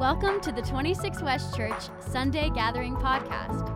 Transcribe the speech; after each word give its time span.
Welcome 0.00 0.40
to 0.40 0.50
the 0.50 0.62
26 0.62 1.20
West 1.20 1.54
Church 1.54 1.82
Sunday 2.00 2.48
Gathering 2.54 2.96
Podcast. 2.96 3.68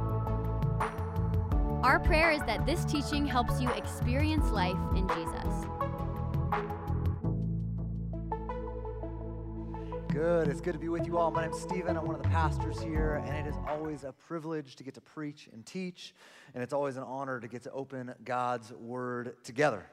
Our 1.85 2.01
prayer 2.01 2.33
is 2.33 2.41
that 2.47 2.65
this 2.65 2.87
teaching 2.87 3.27
helps 3.27 3.61
you 3.61 3.69
experience 3.73 4.51
life 4.51 4.79
in 4.97 5.07
Jesus. 5.07 5.67
Good. 10.09 10.49
It's 10.49 10.63
good 10.63 10.73
to 10.73 10.79
be 10.79 10.89
with 10.89 11.07
you 11.07 11.19
all. 11.19 11.31
My 11.31 11.43
name's 11.43 11.61
Stephen. 11.61 11.95
I'm 11.95 12.07
one 12.07 12.17
of 12.17 12.23
the 12.23 12.31
pastors 12.31 12.81
here, 12.81 13.23
and 13.27 13.37
it 13.37 13.47
is 13.47 13.57
always 13.69 14.05
a 14.05 14.13
privilege 14.13 14.77
to 14.77 14.83
get 14.83 14.95
to 14.95 15.03
preach 15.03 15.51
and 15.53 15.67
teach, 15.67 16.15
and 16.55 16.63
it's 16.63 16.73
always 16.73 16.97
an 16.97 17.03
honor 17.03 17.39
to 17.39 17.49
get 17.49 17.65
to 17.65 17.71
open 17.71 18.15
God's 18.25 18.73
Word 18.73 19.37
together. 19.45 19.85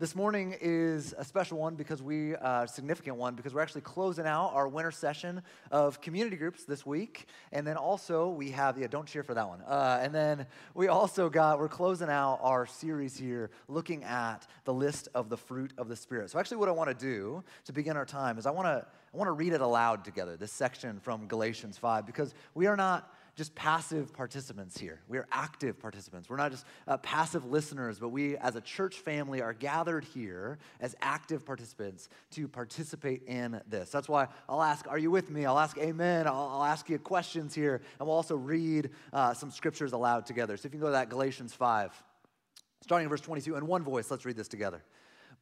This 0.00 0.14
morning 0.14 0.54
is 0.60 1.12
a 1.18 1.24
special 1.24 1.58
one 1.58 1.74
because 1.74 2.00
we, 2.00 2.36
uh, 2.36 2.66
significant 2.66 3.16
one, 3.16 3.34
because 3.34 3.52
we're 3.52 3.62
actually 3.62 3.80
closing 3.80 4.26
out 4.26 4.52
our 4.54 4.68
winter 4.68 4.92
session 4.92 5.42
of 5.72 6.00
community 6.00 6.36
groups 6.36 6.62
this 6.62 6.86
week. 6.86 7.26
And 7.50 7.66
then 7.66 7.76
also 7.76 8.28
we 8.28 8.52
have, 8.52 8.78
yeah, 8.78 8.86
don't 8.86 9.08
cheer 9.08 9.24
for 9.24 9.34
that 9.34 9.48
one. 9.48 9.60
Uh, 9.62 9.98
and 10.00 10.14
then 10.14 10.46
we 10.72 10.86
also 10.86 11.28
got, 11.28 11.58
we're 11.58 11.66
closing 11.66 12.08
out 12.08 12.38
our 12.42 12.64
series 12.64 13.16
here 13.16 13.50
looking 13.66 14.04
at 14.04 14.46
the 14.62 14.72
list 14.72 15.08
of 15.16 15.30
the 15.30 15.36
fruit 15.36 15.72
of 15.76 15.88
the 15.88 15.96
Spirit. 15.96 16.30
So 16.30 16.38
actually 16.38 16.58
what 16.58 16.68
I 16.68 16.72
want 16.72 16.90
to 16.90 16.94
do 16.94 17.42
to 17.64 17.72
begin 17.72 17.96
our 17.96 18.06
time 18.06 18.38
is 18.38 18.46
I 18.46 18.52
want 18.52 18.66
to, 18.66 18.86
I 19.12 19.16
want 19.16 19.26
to 19.26 19.32
read 19.32 19.52
it 19.52 19.60
aloud 19.60 20.04
together, 20.04 20.36
this 20.36 20.52
section 20.52 21.00
from 21.00 21.26
Galatians 21.26 21.76
5, 21.76 22.06
because 22.06 22.34
we 22.54 22.68
are 22.68 22.76
not 22.76 23.12
just 23.38 23.54
passive 23.54 24.12
participants 24.12 24.76
here. 24.76 25.00
We 25.06 25.16
are 25.16 25.28
active 25.30 25.78
participants. 25.78 26.28
We're 26.28 26.38
not 26.38 26.50
just 26.50 26.66
uh, 26.88 26.96
passive 26.96 27.44
listeners, 27.44 28.00
but 28.00 28.08
we 28.08 28.36
as 28.36 28.56
a 28.56 28.60
church 28.60 28.96
family 28.96 29.40
are 29.40 29.52
gathered 29.52 30.04
here 30.04 30.58
as 30.80 30.96
active 31.00 31.46
participants 31.46 32.08
to 32.32 32.48
participate 32.48 33.22
in 33.28 33.60
this. 33.68 33.90
That's 33.90 34.08
why 34.08 34.26
I'll 34.48 34.60
ask, 34.60 34.88
Are 34.88 34.98
you 34.98 35.12
with 35.12 35.30
me? 35.30 35.46
I'll 35.46 35.60
ask, 35.60 35.78
Amen. 35.78 36.26
I'll, 36.26 36.50
I'll 36.52 36.64
ask 36.64 36.90
you 36.90 36.98
questions 36.98 37.54
here, 37.54 37.80
and 38.00 38.08
we'll 38.08 38.16
also 38.16 38.34
read 38.34 38.90
uh, 39.12 39.32
some 39.34 39.52
scriptures 39.52 39.92
aloud 39.92 40.26
together. 40.26 40.56
So 40.56 40.66
if 40.66 40.74
you 40.74 40.80
can 40.80 40.80
go 40.80 40.86
to 40.86 40.92
that 40.92 41.08
Galatians 41.08 41.54
5, 41.54 41.92
starting 42.82 43.04
in 43.04 43.08
verse 43.08 43.20
22, 43.20 43.54
in 43.54 43.68
one 43.68 43.84
voice, 43.84 44.10
let's 44.10 44.24
read 44.24 44.36
this 44.36 44.48
together. 44.48 44.82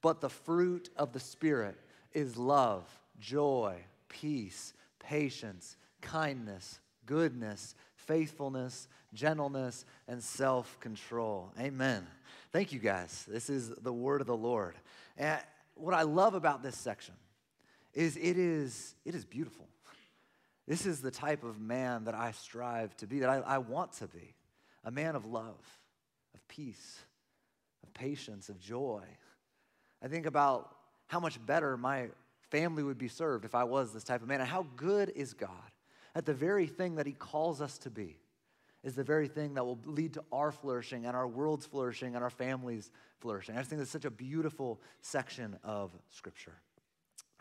But 0.02 0.20
the 0.20 0.28
fruit 0.28 0.90
of 0.98 1.14
the 1.14 1.20
Spirit 1.20 1.78
is 2.12 2.36
love, 2.36 2.86
joy, 3.18 3.78
peace, 4.10 4.74
patience, 4.98 5.78
kindness, 6.02 6.78
goodness 7.06 7.74
faithfulness, 8.06 8.88
gentleness, 9.12 9.84
and 10.08 10.22
self 10.22 10.78
control. 10.80 11.52
Amen. 11.60 12.06
Thank 12.52 12.72
you 12.72 12.78
guys. 12.78 13.26
This 13.28 13.50
is 13.50 13.70
the 13.70 13.92
word 13.92 14.20
of 14.20 14.26
the 14.26 14.36
Lord. 14.36 14.74
And 15.16 15.40
what 15.74 15.94
I 15.94 16.02
love 16.02 16.34
about 16.34 16.62
this 16.62 16.76
section 16.76 17.14
is 17.92 18.16
it 18.16 18.38
is, 18.38 18.94
it 19.04 19.14
is 19.14 19.24
beautiful. 19.24 19.66
This 20.66 20.86
is 20.86 21.00
the 21.00 21.10
type 21.10 21.44
of 21.44 21.60
man 21.60 22.04
that 22.04 22.14
I 22.14 22.32
strive 22.32 22.96
to 22.98 23.06
be, 23.06 23.20
that 23.20 23.28
I, 23.28 23.36
I 23.38 23.58
want 23.58 23.92
to 23.94 24.06
be 24.06 24.34
a 24.84 24.90
man 24.90 25.14
of 25.14 25.24
love, 25.26 25.60
of 26.34 26.48
peace, 26.48 26.98
of 27.82 27.92
patience, 27.94 28.48
of 28.48 28.58
joy. 28.58 29.02
I 30.02 30.08
think 30.08 30.26
about 30.26 30.74
how 31.06 31.20
much 31.20 31.44
better 31.44 31.76
my 31.76 32.08
family 32.50 32.82
would 32.82 32.98
be 32.98 33.08
served 33.08 33.44
if 33.44 33.54
I 33.54 33.64
was 33.64 33.92
this 33.92 34.04
type 34.04 34.22
of 34.22 34.28
man. 34.28 34.40
And 34.40 34.48
how 34.48 34.66
good 34.76 35.12
is 35.14 35.34
God 35.34 35.50
at 36.16 36.24
the 36.24 36.34
very 36.34 36.66
thing 36.66 36.94
that 36.94 37.06
He 37.06 37.12
calls 37.12 37.60
us 37.60 37.76
to 37.78 37.90
be 37.90 38.16
is 38.82 38.94
the 38.94 39.04
very 39.04 39.28
thing 39.28 39.54
that 39.54 39.64
will 39.66 39.78
lead 39.84 40.14
to 40.14 40.24
our 40.32 40.50
flourishing 40.50 41.04
and 41.04 41.14
our 41.14 41.28
world's 41.28 41.66
flourishing 41.66 42.14
and 42.14 42.24
our 42.24 42.30
families 42.30 42.90
flourishing. 43.20 43.54
I 43.54 43.58
just 43.58 43.68
think 43.68 43.80
that's 43.80 43.90
such 43.90 44.06
a 44.06 44.10
beautiful 44.10 44.80
section 45.02 45.58
of 45.62 45.90
Scripture. 46.08 46.54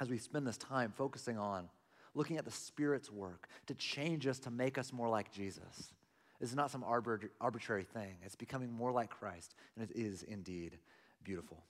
As 0.02 0.10
we 0.10 0.18
spend 0.18 0.46
this 0.46 0.58
time 0.58 0.92
focusing 0.96 1.38
on 1.38 1.70
looking 2.16 2.38
at 2.38 2.44
the 2.44 2.52
Spirit's 2.52 3.10
work 3.10 3.48
to 3.68 3.76
change 3.76 4.28
us, 4.28 4.40
to 4.40 4.52
make 4.52 4.78
us 4.78 4.92
more 4.92 5.08
like 5.08 5.32
Jesus, 5.32 5.94
is 6.42 6.54
not 6.54 6.70
some 6.70 6.84
arbitrary 6.84 7.86
thing. 7.86 8.18
It's 8.26 8.36
becoming 8.36 8.74
more 8.74 8.92
like 8.92 9.10
Christ, 9.10 9.56
and 9.78 9.90
it 9.90 9.96
is 9.98 10.24
indeed 10.24 10.78
beautiful. 11.24 11.64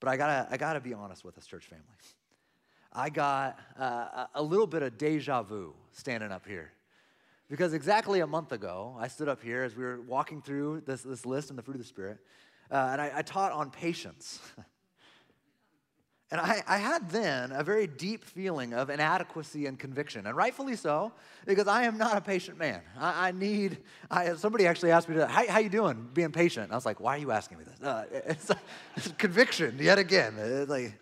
But 0.00 0.08
I 0.08 0.16
gotta, 0.16 0.48
I 0.50 0.56
gotta 0.56 0.80
be 0.80 0.92
honest 0.92 1.24
with 1.24 1.38
us, 1.38 1.46
church 1.46 1.66
family. 1.66 1.84
I 2.92 3.10
got 3.10 3.58
uh, 3.78 4.26
a 4.34 4.42
little 4.42 4.66
bit 4.66 4.82
of 4.82 4.98
deja 4.98 5.42
vu 5.42 5.74
standing 5.92 6.32
up 6.32 6.46
here. 6.46 6.72
Because 7.48 7.72
exactly 7.72 8.20
a 8.20 8.26
month 8.26 8.52
ago, 8.52 8.96
I 8.98 9.08
stood 9.08 9.28
up 9.28 9.42
here 9.42 9.62
as 9.62 9.74
we 9.74 9.82
were 9.82 10.00
walking 10.02 10.42
through 10.42 10.82
this, 10.86 11.02
this 11.02 11.24
list 11.24 11.48
and 11.50 11.58
the 11.58 11.62
fruit 11.62 11.76
of 11.76 11.80
the 11.80 11.86
Spirit, 11.86 12.18
uh, 12.70 12.90
and 12.92 13.00
I, 13.00 13.12
I, 13.16 13.22
taught 13.22 13.52
on 13.52 13.70
patience. 13.70 14.38
and 16.30 16.38
I, 16.38 16.62
I, 16.66 16.76
had 16.76 17.08
then 17.08 17.52
a 17.52 17.64
very 17.64 17.86
deep 17.86 18.22
feeling 18.24 18.74
of 18.74 18.90
inadequacy 18.90 19.64
and 19.64 19.78
conviction, 19.78 20.26
and 20.26 20.36
rightfully 20.36 20.76
so, 20.76 21.12
because 21.46 21.66
I 21.66 21.84
am 21.84 21.96
not 21.96 22.18
a 22.18 22.20
patient 22.20 22.58
man. 22.58 22.82
I, 22.98 23.28
I 23.28 23.32
need, 23.32 23.78
I, 24.10 24.34
somebody 24.34 24.66
actually 24.66 24.90
asked 24.90 25.08
me, 25.08 25.14
to, 25.14 25.26
how, 25.26 25.48
how 25.48 25.58
you 25.60 25.70
doing 25.70 26.06
being 26.12 26.32
patient? 26.32 26.64
And 26.64 26.72
I 26.72 26.76
was 26.76 26.84
like, 26.84 27.00
why 27.00 27.16
are 27.16 27.20
you 27.20 27.30
asking 27.30 27.56
me 27.56 27.64
this? 27.64 27.80
Uh, 27.82 28.04
it's, 28.12 28.50
it's, 28.96 29.08
conviction, 29.12 29.78
yet 29.80 29.98
again. 29.98 30.34
It's 30.36 30.68
like, 30.68 30.92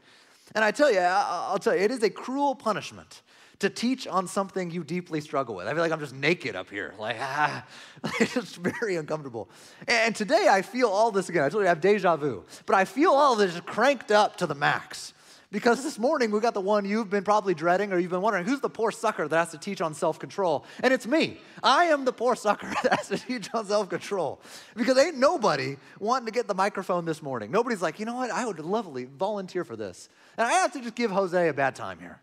and 0.55 0.65
I 0.65 0.71
tell 0.71 0.93
you, 0.93 1.01
I'll 1.01 1.59
tell 1.59 1.75
you, 1.75 1.83
it 1.83 1.91
is 1.91 2.03
a 2.03 2.11
cruel 2.11 2.55
punishment 2.55 3.23
to 3.59 3.71
teach 3.71 4.07
on 4.07 4.27
something 4.27 4.71
you 4.71 4.85
deeply 4.85 5.21
struggle 5.21 5.55
with. 5.55 5.67
I 5.67 5.73
feel 5.73 5.81
like 5.81 5.93
I'm 5.93 6.01
just 6.01 6.15
naked 6.15 6.55
up 6.55 6.69
here. 6.69 6.95
Like, 6.99 7.17
ah, 7.19 7.65
it's 8.21 8.35
just 8.35 8.57
very 8.57 8.97
uncomfortable. 8.97 9.49
And 9.89 10.15
today 10.15 10.47
I 10.51 10.63
feel 10.63 10.89
all 10.89 11.11
this 11.11 11.29
again. 11.29 11.43
I 11.43 11.49
told 11.49 11.63
you 11.63 11.67
I 11.67 11.71
have 11.71 11.81
deja 11.81 12.17
vu, 12.17 12.45
but 12.67 12.77
I 12.77 12.85
feel 12.85 13.13
all 13.13 13.35
this 13.35 13.59
cranked 13.61 14.11
up 14.13 14.37
to 14.37 14.47
the 14.47 14.55
max. 14.55 15.15
Because 15.53 15.85
this 15.85 15.99
morning 15.99 16.33
we 16.33 16.41
got 16.41 16.55
the 16.55 16.61
one 16.61 16.85
you've 16.85 17.09
been 17.09 17.23
probably 17.23 17.55
dreading 17.55 17.93
or 17.93 17.99
you've 17.99 18.11
been 18.11 18.21
wondering 18.21 18.45
who's 18.45 18.61
the 18.61 18.69
poor 18.69 18.91
sucker 18.91 19.29
that 19.29 19.37
has 19.37 19.53
to 19.53 19.59
teach 19.59 19.81
on 19.81 19.95
self 19.95 20.19
control? 20.19 20.67
And 20.83 20.93
it's 20.93 21.07
me. 21.07 21.39
I 21.63 21.85
am 21.85 22.05
the 22.05 22.13
poor 22.13 22.35
sucker 22.35 22.71
that 22.83 22.99
has 22.99 23.09
to 23.09 23.17
teach 23.17 23.49
on 23.55 23.65
self 23.65 23.89
control. 23.89 24.41
Because 24.75 24.99
ain't 24.99 25.17
nobody 25.17 25.77
wanting 26.01 26.27
to 26.27 26.33
get 26.33 26.49
the 26.49 26.55
microphone 26.55 27.05
this 27.05 27.23
morning. 27.23 27.53
Nobody's 27.53 27.81
like, 27.81 28.01
you 28.01 28.07
know 28.07 28.17
what? 28.17 28.31
I 28.31 28.45
would 28.45 28.59
lovely 28.59 29.05
volunteer 29.05 29.65
for 29.65 29.77
this. 29.77 30.09
And 30.37 30.47
I 30.47 30.53
have 30.53 30.73
to 30.73 30.81
just 30.81 30.95
give 30.95 31.11
Jose 31.11 31.49
a 31.49 31.55
bad 31.55 31.75
time 31.75 31.99
here. 31.99 32.21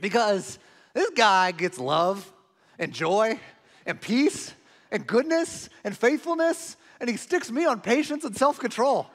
Because 0.00 0.58
this 0.94 1.10
guy 1.10 1.52
gets 1.52 1.78
love 1.78 2.30
and 2.78 2.92
joy 2.92 3.38
and 3.86 4.00
peace 4.00 4.54
and 4.90 5.06
goodness 5.06 5.68
and 5.84 5.96
faithfulness, 5.96 6.76
and 7.00 7.08
he 7.08 7.16
sticks 7.16 7.50
me 7.50 7.64
on 7.64 7.80
patience 7.80 8.24
and 8.24 8.36
self 8.36 8.58
control. 8.58 9.06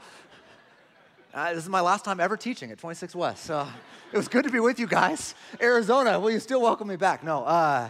Uh, 1.33 1.53
this 1.53 1.63
is 1.63 1.69
my 1.69 1.81
last 1.81 2.05
time 2.05 2.21
ever 2.21 2.37
teaching 2.37 2.71
at 2.71 2.77
26 2.77 3.13
West. 3.13 3.43
So 3.43 3.67
it 4.13 4.15
was 4.15 4.29
good 4.29 4.45
to 4.45 4.49
be 4.49 4.61
with 4.61 4.79
you 4.79 4.87
guys. 4.87 5.35
Arizona, 5.61 6.17
will 6.17 6.31
you 6.31 6.39
still 6.39 6.61
welcome 6.61 6.87
me 6.87 6.95
back? 6.95 7.25
No. 7.25 7.43
Uh, 7.43 7.89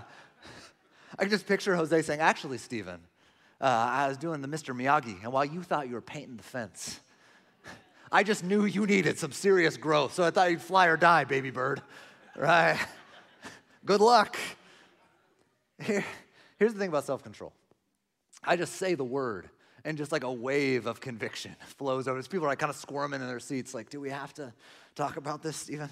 I 1.18 1.22
can 1.22 1.30
just 1.30 1.46
picture 1.46 1.76
Jose 1.76 2.02
saying, 2.02 2.20
actually, 2.20 2.58
Stephen, 2.58 3.00
uh, 3.62 3.66
I 3.66 4.08
was 4.08 4.18
doing 4.18 4.42
the 4.42 4.48
Mr. 4.48 4.76
Miyagi, 4.76 5.24
and 5.24 5.32
while 5.32 5.46
you 5.46 5.62
thought 5.62 5.88
you 5.88 5.94
were 5.94 6.02
painting 6.02 6.38
the 6.38 6.44
fence, 6.44 7.00
I 8.12 8.24
just 8.24 8.44
knew 8.44 8.66
you 8.66 8.86
needed 8.86 9.18
some 9.18 9.32
serious 9.32 9.78
growth, 9.78 10.14
so 10.14 10.24
I 10.24 10.32
thought 10.32 10.52
you'd 10.52 10.62
fly 10.62 10.88
or 10.88 10.98
die, 10.98 11.24
baby 11.24 11.50
bird. 11.50 11.82
Right? 12.38 12.80
Good 13.86 14.02
luck. 14.02 14.38
Here, 15.82 16.06
here's 16.58 16.74
the 16.74 16.80
thing 16.80 16.90
about 16.90 17.06
self 17.06 17.24
control 17.24 17.54
I 18.44 18.56
just 18.56 18.76
say 18.76 18.96
the 18.96 19.04
word, 19.04 19.50
and 19.84 19.98
just 19.98 20.12
like 20.12 20.24
a 20.24 20.32
wave 20.32 20.86
of 20.86 21.00
conviction 21.02 21.56
flows 21.78 22.08
over. 22.08 22.22
People 22.24 22.46
are 22.46 22.50
like 22.50 22.60
kind 22.60 22.70
of 22.70 22.76
squirming 22.76 23.22
in 23.22 23.28
their 23.28 23.40
seats, 23.40 23.74
like, 23.74 23.90
do 23.90 24.00
we 24.00 24.10
have 24.10 24.34
to 24.36 24.54
talk 24.96 25.18
about 25.18 25.42
this, 25.42 25.58
Stephen? 25.58 25.90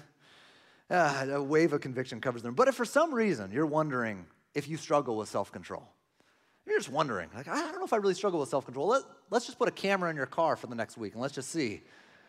Uh, 0.90 1.26
a 1.32 1.42
wave 1.42 1.72
of 1.72 1.80
conviction 1.80 2.20
covers 2.20 2.42
them. 2.42 2.54
But 2.54 2.68
if 2.68 2.74
for 2.74 2.84
some 2.84 3.14
reason 3.14 3.50
you're 3.52 3.66
wondering 3.66 4.26
if 4.54 4.68
you 4.68 4.76
struggle 4.76 5.16
with 5.16 5.28
self 5.28 5.50
control, 5.50 5.88
you're 6.66 6.78
just 6.78 6.90
wondering, 6.90 7.28
like, 7.34 7.48
I 7.48 7.60
don't 7.60 7.78
know 7.78 7.84
if 7.84 7.92
I 7.92 7.96
really 7.96 8.14
struggle 8.14 8.40
with 8.40 8.48
self 8.48 8.64
control. 8.64 8.88
Let, 8.88 9.02
let's 9.30 9.46
just 9.46 9.58
put 9.58 9.68
a 9.68 9.72
camera 9.72 10.10
in 10.10 10.16
your 10.16 10.26
car 10.26 10.56
for 10.56 10.66
the 10.66 10.74
next 10.74 10.96
week 10.96 11.12
and 11.14 11.22
let's 11.22 11.34
just 11.34 11.50
see 11.50 11.82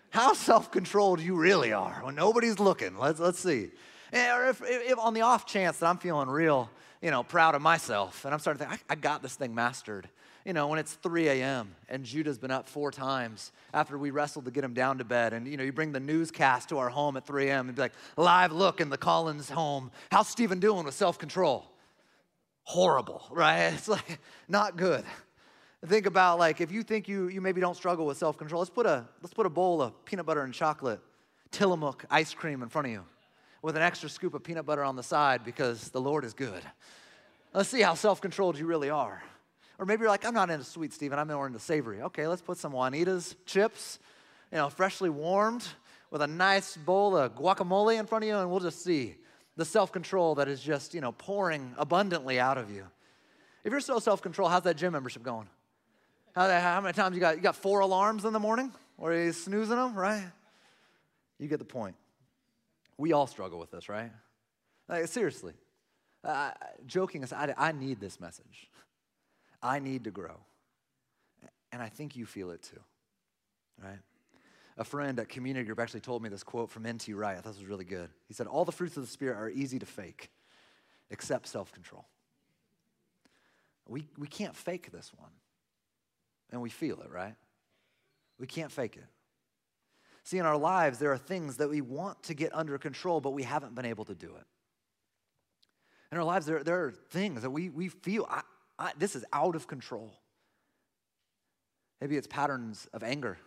how 0.10 0.34
self 0.34 0.72
controlled 0.72 1.20
you 1.20 1.36
really 1.36 1.74
are 1.74 2.02
when 2.04 2.16
nobody's 2.16 2.60
looking. 2.60 2.98
Let's, 2.98 3.20
let's 3.20 3.40
see. 3.40 3.72
Eh, 4.14 4.36
or 4.36 4.48
if, 4.48 4.62
if, 4.64 4.98
on 5.00 5.14
the 5.14 5.22
off 5.22 5.46
chance 5.46 5.78
that 5.80 5.88
I'm 5.88 5.98
feeling 5.98 6.30
real, 6.30 6.70
you 7.02 7.12
know, 7.12 7.24
proud 7.24 7.56
of 7.56 7.62
myself 7.62 8.26
and 8.26 8.34
I'm 8.34 8.40
starting 8.40 8.64
to 8.64 8.70
think, 8.70 8.84
I, 8.90 8.94
I 8.94 8.96
got 8.96 9.22
this 9.22 9.36
thing 9.36 9.54
mastered 9.54 10.10
you 10.46 10.54
know, 10.54 10.68
when 10.68 10.78
it's 10.78 10.94
3 10.94 11.28
a.m. 11.28 11.76
and 11.90 12.06
Judah's 12.06 12.38
been 12.38 12.52
up 12.52 12.70
four 12.70 12.92
times 12.92 13.52
after 13.74 13.98
we 13.98 14.12
wrestled 14.12 14.46
to 14.46 14.52
get 14.52 14.64
him 14.64 14.76
down 14.76 15.00
to 15.00 15.04
bed, 15.04 15.34
and 15.34 15.48
you 15.48 15.58
know, 15.58 15.64
you 15.64 15.74
bring 15.74 15.92
the 15.92 16.00
newscast 16.00 16.70
to 16.70 16.78
our 16.78 16.90
home 16.90 17.18
at 17.18 17.26
3 17.26 17.50
a.m. 17.50 17.68
and 17.68 17.76
be 17.76 17.82
like, 17.82 17.94
live 18.16 18.52
look 18.52 18.80
in 18.80 18.92
the 18.92 18.98
Collins 18.98 19.50
home. 19.50 19.92
How's 20.12 20.28
Stephen 20.28 20.60
doing 20.60 20.86
with 20.86 20.94
self-control? 20.94 21.66
Horrible, 22.64 23.26
right? 23.32 23.70
It's 23.74 23.88
like 23.88 24.20
not 24.48 24.78
good. 24.78 25.04
Think 25.84 26.06
about 26.06 26.40
like 26.40 26.62
if 26.62 26.72
you 26.72 26.84
think 26.84 27.08
you 27.08 27.28
you 27.28 27.42
maybe 27.42 27.62
don't 27.62 27.76
struggle 27.76 28.06
with 28.06 28.18
self-control, 28.18 28.60
let's 28.60 28.70
put 28.70 28.86
a 28.86 29.06
let's 29.22 29.34
put 29.34 29.46
a 29.46 29.50
bowl 29.50 29.82
of 29.82 30.06
peanut 30.06 30.26
butter 30.26 30.42
and 30.42 30.54
chocolate, 30.54 31.00
Tillamook 31.52 32.06
ice 32.10 32.34
cream 32.34 32.64
in 32.64 32.70
front 32.70 32.88
of 32.88 32.94
you, 32.94 33.04
with 33.62 33.76
an 33.76 33.82
extra 33.82 34.10
scoop 34.10 34.34
of 34.34 34.44
peanut 34.44 34.66
butter 34.66 34.84
on 34.84 34.96
the 34.96 35.04
side 35.04 35.44
because 35.44 35.90
the 35.90 36.02
Lord 36.02 36.24
is 36.24 36.34
good. 36.34 36.64
Let's 37.54 37.70
see 37.70 37.82
how 37.82 37.94
self-controlled 37.94 38.58
you 38.58 38.66
really 38.66 38.90
are. 38.90 39.24
Or 39.78 39.86
maybe 39.86 40.02
you're 40.02 40.10
like, 40.10 40.26
I'm 40.26 40.34
not 40.34 40.50
into 40.50 40.66
sweet, 40.66 40.94
Stephen. 40.94 41.20
I'm 41.20 41.28
more 41.28 41.48
into 41.48 41.60
savory. 41.60 42.02
Okay, 42.02 42.28
let's 42.28 42.42
put 42.42 42.58
some 42.58 42.72
Juanita's 42.72 43.36
chips, 43.46 44.00
you 44.52 44.58
know, 44.58 44.70
freshly 44.70 45.10
warmed 45.10 45.68
with 46.12 46.22
a 46.22 46.28
nice 46.28 46.78
bowl 46.78 47.16
of 47.18 47.36
guacamole 47.36 48.00
in 48.00 48.06
front 48.06 48.24
of 48.24 48.30
you, 48.30 48.38
and 48.38 48.50
we'll 48.50 48.60
just 48.60 48.84
see 48.84 49.16
the 49.58 49.66
self 49.66 49.92
control 49.92 50.36
that 50.36 50.48
is 50.48 50.62
just, 50.62 50.94
you 50.94 51.02
know, 51.02 51.12
pouring 51.12 51.74
abundantly 51.78 52.40
out 52.40 52.58
of 52.58 52.72
you. 52.72 52.86
If 53.64 53.72
you're 53.72 53.82
so 53.82 54.00
self-controlled 54.00 54.52
how's 54.52 54.64
that 54.64 54.78
gym 54.78 54.94
membership 54.94 55.24
going? 55.24 55.48
How, 56.36 56.50
how 56.60 56.82
many 56.82 56.94
times 56.94 57.16
you 57.16 57.22
got? 57.22 57.38
You 57.38 57.42
got 57.42 57.56
four 57.56 57.80
alarms 57.80 58.26
in 58.26 58.34
the 58.34 58.40
morning? 58.40 58.72
Or 58.98 59.14
are 59.14 59.24
you 59.24 59.32
snoozing 59.32 59.78
them, 59.78 59.96
right? 59.96 60.24
You 61.40 61.48
get 61.48 61.60
the 61.60 61.66
point. 61.66 61.96
We 62.98 63.14
all 63.14 63.28
struggle 63.28 63.58
with 63.58 63.72
this, 63.72 63.90
right? 63.90 64.12
Like, 64.88 65.08
seriously. 65.08 65.54
Uh, 66.24 66.52
joking 66.88 67.24
aside, 67.24 67.54
I 67.58 67.72
need 67.72 68.00
this 68.00 68.20
message. 68.20 68.70
I 69.62 69.80
need 69.80 70.04
to 70.06 70.12
grow. 70.12 70.38
And 71.72 71.82
I 71.82 71.90
think 71.90 72.16
you 72.16 72.26
feel 72.26 72.52
it 72.52 72.64
too, 72.64 72.80
right? 73.84 74.00
A 74.78 74.84
friend 74.84 75.20
at 75.20 75.30
community 75.30 75.66
group 75.66 75.80
actually 75.80 76.02
told 76.02 76.22
me 76.22 76.30
this 76.30 76.44
quote 76.44 76.70
from 76.70 76.86
N.T. 76.86 77.14
Wright. 77.14 77.38
I 77.38 77.42
thought 77.42 77.54
this 77.54 77.62
was 77.62 77.70
really 77.70 77.86
good. 77.86 78.10
He 78.28 78.34
said, 78.34 78.48
All 78.48 78.66
the 78.66 78.72
fruits 78.72 78.98
of 78.98 79.04
the 79.04 79.10
Spirit 79.10 79.38
are 79.38 79.50
easy 79.50 79.80
to 79.80 79.86
fake, 79.86 80.32
except 81.10 81.48
self 81.48 81.72
control. 81.72 82.06
We, 83.88 84.08
we 84.18 84.28
can't 84.28 84.56
fake 84.56 84.92
this 84.92 85.12
one. 85.16 85.32
And 86.52 86.62
we 86.62 86.70
feel 86.70 87.02
it, 87.02 87.12
right? 87.12 87.36
We 88.40 88.48
can't 88.48 88.72
fake 88.72 88.98
it. 88.98 89.06
See, 90.24 90.40
in 90.40 90.46
our 90.46 90.58
lives, 90.58 90.98
there 90.98 91.12
are 91.12 91.18
things 91.18 91.58
that 91.58 91.70
we 91.70 91.82
want 91.82 92.24
to 92.24 92.34
get 92.34 92.54
under 92.56 92.78
control, 92.78 93.22
but 93.22 93.32
we 93.32 93.44
haven't 93.44 93.76
been 93.76 93.86
able 93.86 94.06
to 94.06 94.16
do 94.16 94.28
it. 94.36 94.46
In 96.12 96.18
our 96.18 96.24
lives, 96.24 96.46
there, 96.46 96.64
there 96.64 96.86
are 96.86 96.92
things 96.92 97.42
that 97.44 97.52
we, 97.52 97.70
we 97.70 97.90
feel, 97.90 98.28
I, 98.30 98.42
I, 98.80 98.92
this 98.98 99.16
is 99.16 99.24
out 99.32 99.56
of 99.56 99.68
control. 99.68 100.14
Maybe 102.02 102.18
it's 102.18 102.28
patterns 102.28 102.88
of 102.94 103.04
anger 103.04 103.38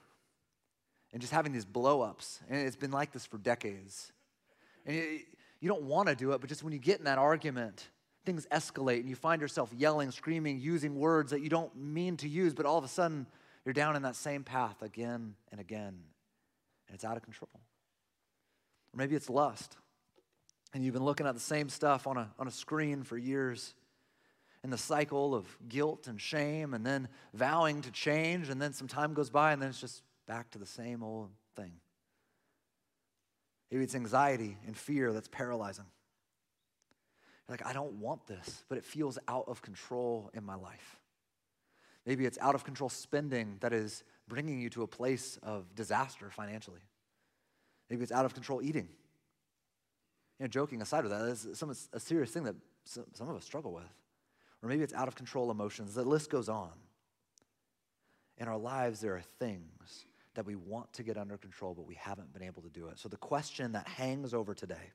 and 1.12 1.20
just 1.20 1.32
having 1.32 1.52
these 1.52 1.64
blow 1.64 2.02
ups. 2.02 2.40
And 2.48 2.66
it's 2.66 2.76
been 2.76 2.90
like 2.90 3.12
this 3.12 3.26
for 3.26 3.38
decades. 3.38 4.12
And 4.86 4.96
you, 4.96 5.20
you 5.60 5.68
don't 5.68 5.82
want 5.82 6.08
to 6.08 6.14
do 6.14 6.32
it, 6.32 6.40
but 6.40 6.48
just 6.48 6.62
when 6.62 6.72
you 6.72 6.78
get 6.78 6.98
in 6.98 7.04
that 7.06 7.18
argument, 7.18 7.88
things 8.28 8.46
escalate 8.52 9.00
and 9.00 9.08
you 9.08 9.16
find 9.16 9.40
yourself 9.40 9.72
yelling, 9.74 10.10
screaming, 10.10 10.60
using 10.60 10.98
words 10.98 11.30
that 11.30 11.40
you 11.40 11.48
don't 11.48 11.74
mean 11.74 12.14
to 12.18 12.28
use, 12.28 12.52
but 12.52 12.66
all 12.66 12.76
of 12.76 12.84
a 12.84 12.88
sudden 12.88 13.26
you're 13.64 13.72
down 13.72 13.96
in 13.96 14.02
that 14.02 14.16
same 14.16 14.44
path 14.44 14.82
again 14.82 15.34
and 15.50 15.58
again, 15.58 15.98
and 16.88 16.94
it's 16.94 17.04
out 17.04 17.16
of 17.16 17.22
control. 17.22 17.48
Or 17.54 18.98
maybe 18.98 19.16
it's 19.16 19.30
lust, 19.30 19.78
and 20.74 20.84
you've 20.84 20.92
been 20.92 21.04
looking 21.04 21.26
at 21.26 21.32
the 21.32 21.40
same 21.40 21.70
stuff 21.70 22.06
on 22.06 22.18
a, 22.18 22.30
on 22.38 22.46
a 22.46 22.50
screen 22.50 23.02
for 23.02 23.16
years 23.16 23.74
in 24.62 24.68
the 24.68 24.76
cycle 24.76 25.34
of 25.34 25.46
guilt 25.66 26.06
and 26.06 26.20
shame 26.20 26.74
and 26.74 26.84
then 26.84 27.08
vowing 27.32 27.80
to 27.80 27.90
change 27.90 28.50
and 28.50 28.60
then 28.60 28.74
some 28.74 28.88
time 28.88 29.14
goes 29.14 29.30
by 29.30 29.52
and 29.52 29.62
then 29.62 29.70
it's 29.70 29.80
just 29.80 30.02
back 30.26 30.50
to 30.50 30.58
the 30.58 30.66
same 30.66 31.02
old 31.02 31.30
thing 31.56 31.72
maybe 33.70 33.84
it's 33.84 33.94
anxiety 33.94 34.58
and 34.66 34.76
fear 34.76 35.12
that's 35.12 35.28
paralyzing 35.28 35.86
like 37.48 37.64
i 37.66 37.72
don't 37.72 37.94
want 37.94 38.26
this 38.26 38.64
but 38.68 38.78
it 38.78 38.84
feels 38.84 39.18
out 39.28 39.44
of 39.48 39.62
control 39.62 40.30
in 40.34 40.44
my 40.44 40.54
life 40.54 41.00
maybe 42.06 42.26
it's 42.26 42.38
out 42.40 42.54
of 42.54 42.64
control 42.64 42.88
spending 42.88 43.56
that 43.60 43.72
is 43.72 44.04
bringing 44.28 44.60
you 44.60 44.70
to 44.70 44.82
a 44.82 44.86
place 44.86 45.38
of 45.42 45.74
disaster 45.74 46.30
financially 46.30 46.80
maybe 47.90 48.02
it's 48.02 48.12
out 48.12 48.24
of 48.24 48.34
control 48.34 48.62
eating 48.62 48.88
you 50.38 50.44
know, 50.44 50.48
joking 50.48 50.80
aside 50.82 51.04
of 51.04 51.10
that, 51.10 51.22
is 51.22 51.48
some, 51.54 51.74
a 51.92 51.98
serious 51.98 52.30
thing 52.30 52.44
that 52.44 52.54
some, 52.84 53.04
some 53.12 53.28
of 53.28 53.34
us 53.34 53.44
struggle 53.44 53.72
with 53.72 53.92
or 54.62 54.68
maybe 54.68 54.82
it's 54.82 54.94
out 54.94 55.08
of 55.08 55.14
control 55.14 55.50
emotions. 55.50 55.94
The 55.94 56.04
list 56.04 56.30
goes 56.30 56.48
on. 56.48 56.72
In 58.38 58.48
our 58.48 58.56
lives, 58.56 59.00
there 59.00 59.14
are 59.16 59.22
things 59.38 60.06
that 60.34 60.46
we 60.46 60.54
want 60.54 60.92
to 60.94 61.02
get 61.02 61.16
under 61.16 61.36
control, 61.36 61.74
but 61.74 61.86
we 61.86 61.94
haven't 61.94 62.32
been 62.32 62.42
able 62.42 62.62
to 62.62 62.68
do 62.68 62.88
it. 62.88 62.98
So, 62.98 63.08
the 63.08 63.16
question 63.16 63.72
that 63.72 63.88
hangs 63.88 64.32
over 64.32 64.54
today, 64.54 64.92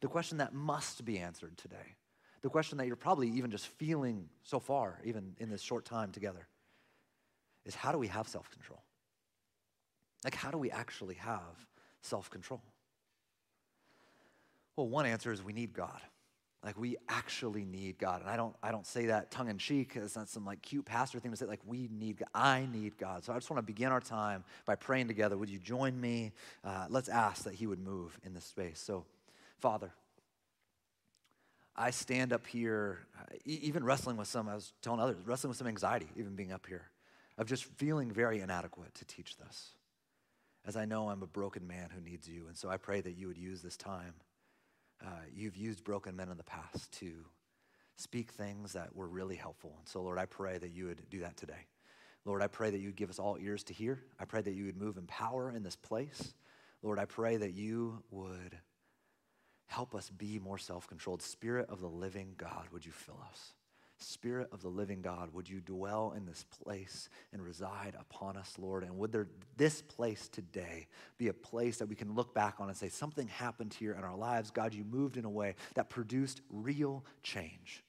the 0.00 0.08
question 0.08 0.38
that 0.38 0.52
must 0.52 1.04
be 1.04 1.18
answered 1.18 1.56
today, 1.56 1.96
the 2.42 2.48
question 2.48 2.78
that 2.78 2.86
you're 2.86 2.96
probably 2.96 3.28
even 3.30 3.50
just 3.50 3.66
feeling 3.66 4.28
so 4.42 4.60
far, 4.60 5.00
even 5.04 5.34
in 5.38 5.50
this 5.50 5.62
short 5.62 5.84
time 5.84 6.12
together, 6.12 6.46
is 7.64 7.74
how 7.74 7.92
do 7.92 7.98
we 7.98 8.08
have 8.08 8.28
self 8.28 8.50
control? 8.50 8.82
Like, 10.24 10.34
how 10.34 10.50
do 10.50 10.58
we 10.58 10.70
actually 10.70 11.14
have 11.16 11.66
self 12.02 12.30
control? 12.30 12.62
Well, 14.76 14.88
one 14.88 15.06
answer 15.06 15.32
is 15.32 15.42
we 15.42 15.52
need 15.52 15.72
God. 15.72 16.00
Like 16.66 16.78
we 16.78 16.96
actually 17.08 17.64
need 17.64 17.96
God. 17.96 18.22
And 18.22 18.28
I 18.28 18.36
don't, 18.36 18.54
I 18.60 18.72
don't 18.72 18.86
say 18.86 19.06
that 19.06 19.30
tongue 19.30 19.48
in 19.48 19.56
cheek. 19.56 19.92
It's 19.94 20.16
not 20.16 20.28
some 20.28 20.44
like 20.44 20.62
cute 20.62 20.84
pastor 20.84 21.20
thing 21.20 21.30
to 21.30 21.36
say, 21.36 21.46
like 21.46 21.60
we 21.64 21.88
need 21.92 22.18
God. 22.18 22.28
I 22.34 22.66
need 22.72 22.98
God. 22.98 23.24
So 23.24 23.32
I 23.32 23.36
just 23.36 23.48
want 23.50 23.58
to 23.58 23.62
begin 23.62 23.92
our 23.92 24.00
time 24.00 24.42
by 24.64 24.74
praying 24.74 25.06
together. 25.06 25.38
Would 25.38 25.48
you 25.48 25.60
join 25.60 25.98
me? 26.00 26.32
Uh, 26.64 26.86
let's 26.88 27.08
ask 27.08 27.44
that 27.44 27.54
he 27.54 27.68
would 27.68 27.78
move 27.78 28.18
in 28.24 28.34
this 28.34 28.44
space. 28.44 28.80
So, 28.80 29.04
Father, 29.60 29.90
I 31.74 31.90
stand 31.90 32.32
up 32.32 32.46
here, 32.46 33.06
even 33.44 33.84
wrestling 33.84 34.16
with 34.16 34.28
some, 34.28 34.48
I 34.48 34.54
was 34.54 34.72
telling 34.82 35.00
others, 35.00 35.16
wrestling 35.26 35.50
with 35.50 35.58
some 35.58 35.66
anxiety, 35.66 36.08
even 36.16 36.34
being 36.34 36.52
up 36.52 36.66
here, 36.66 36.90
of 37.36 37.46
just 37.46 37.64
feeling 37.64 38.10
very 38.10 38.40
inadequate 38.40 38.94
to 38.94 39.04
teach 39.04 39.36
this. 39.36 39.72
As 40.66 40.76
I 40.76 40.84
know 40.84 41.10
I'm 41.10 41.22
a 41.22 41.26
broken 41.26 41.66
man 41.66 41.90
who 41.94 42.00
needs 42.00 42.28
you. 42.28 42.46
And 42.48 42.56
so 42.56 42.68
I 42.68 42.76
pray 42.76 43.00
that 43.00 43.16
you 43.16 43.28
would 43.28 43.38
use 43.38 43.62
this 43.62 43.76
time 43.76 44.14
uh, 45.04 45.08
you've 45.34 45.56
used 45.56 45.84
broken 45.84 46.16
men 46.16 46.28
in 46.30 46.36
the 46.36 46.44
past 46.44 46.92
to 47.00 47.12
speak 47.96 48.30
things 48.32 48.72
that 48.72 48.94
were 48.94 49.08
really 49.08 49.36
helpful. 49.36 49.74
And 49.78 49.88
so, 49.88 50.02
Lord, 50.02 50.18
I 50.18 50.26
pray 50.26 50.58
that 50.58 50.70
you 50.70 50.86
would 50.86 51.02
do 51.10 51.20
that 51.20 51.36
today. 51.36 51.66
Lord, 52.24 52.42
I 52.42 52.48
pray 52.48 52.70
that 52.70 52.78
you 52.78 52.88
would 52.88 52.96
give 52.96 53.10
us 53.10 53.18
all 53.18 53.38
ears 53.38 53.62
to 53.64 53.72
hear. 53.72 54.00
I 54.18 54.24
pray 54.24 54.42
that 54.42 54.52
you 54.52 54.66
would 54.66 54.76
move 54.76 54.96
in 54.96 55.06
power 55.06 55.50
in 55.50 55.62
this 55.62 55.76
place. 55.76 56.34
Lord, 56.82 56.98
I 56.98 57.04
pray 57.04 57.36
that 57.36 57.52
you 57.52 58.02
would 58.10 58.58
help 59.66 59.94
us 59.94 60.10
be 60.10 60.38
more 60.38 60.58
self 60.58 60.86
controlled. 60.86 61.22
Spirit 61.22 61.68
of 61.68 61.80
the 61.80 61.88
living 61.88 62.34
God, 62.36 62.66
would 62.72 62.84
you 62.84 62.92
fill 62.92 63.18
us? 63.30 63.54
Spirit 63.98 64.48
of 64.52 64.60
the 64.60 64.68
living 64.68 65.00
God, 65.00 65.32
would 65.32 65.48
you 65.48 65.60
dwell 65.60 66.12
in 66.14 66.26
this 66.26 66.44
place 66.62 67.08
and 67.32 67.42
reside 67.42 67.96
upon 67.98 68.36
us, 68.36 68.54
Lord? 68.58 68.82
And 68.84 68.98
would 68.98 69.10
there, 69.10 69.28
this 69.56 69.80
place 69.80 70.28
today 70.28 70.86
be 71.16 71.28
a 71.28 71.32
place 71.32 71.78
that 71.78 71.88
we 71.88 71.94
can 71.94 72.14
look 72.14 72.34
back 72.34 72.56
on 72.58 72.68
and 72.68 72.76
say, 72.76 72.90
something 72.90 73.26
happened 73.26 73.72
here 73.72 73.92
in 73.92 74.04
our 74.04 74.16
lives? 74.16 74.50
God, 74.50 74.74
you 74.74 74.84
moved 74.84 75.16
in 75.16 75.24
a 75.24 75.30
way 75.30 75.54
that 75.74 75.88
produced 75.88 76.42
real 76.50 77.04
change. 77.22 77.82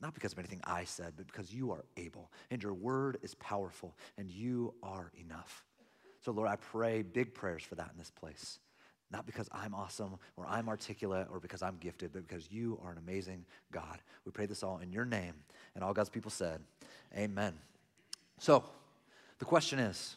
Not 0.00 0.14
because 0.14 0.32
of 0.32 0.40
anything 0.40 0.60
I 0.64 0.82
said, 0.82 1.12
but 1.16 1.28
because 1.28 1.54
you 1.54 1.70
are 1.70 1.84
able 1.96 2.32
and 2.50 2.60
your 2.60 2.74
word 2.74 3.18
is 3.22 3.36
powerful 3.36 3.96
and 4.18 4.28
you 4.28 4.74
are 4.82 5.12
enough. 5.14 5.64
So, 6.24 6.32
Lord, 6.32 6.48
I 6.48 6.56
pray 6.56 7.02
big 7.02 7.34
prayers 7.34 7.62
for 7.62 7.76
that 7.76 7.90
in 7.92 7.98
this 7.98 8.10
place. 8.10 8.58
Not 9.12 9.26
because 9.26 9.48
I'm 9.52 9.74
awesome 9.74 10.16
or 10.36 10.46
I'm 10.46 10.68
articulate 10.68 11.28
or 11.30 11.38
because 11.38 11.62
I'm 11.62 11.76
gifted, 11.76 12.12
but 12.12 12.26
because 12.26 12.50
you 12.50 12.80
are 12.82 12.92
an 12.92 12.98
amazing 12.98 13.44
God. 13.70 14.00
We 14.24 14.32
pray 14.32 14.46
this 14.46 14.62
all 14.62 14.78
in 14.78 14.90
your 14.90 15.04
name. 15.04 15.34
And 15.74 15.84
all 15.84 15.92
God's 15.92 16.08
people 16.08 16.30
said, 16.30 16.60
Amen. 17.16 17.52
So 18.38 18.64
the 19.38 19.44
question 19.44 19.78
is, 19.78 20.16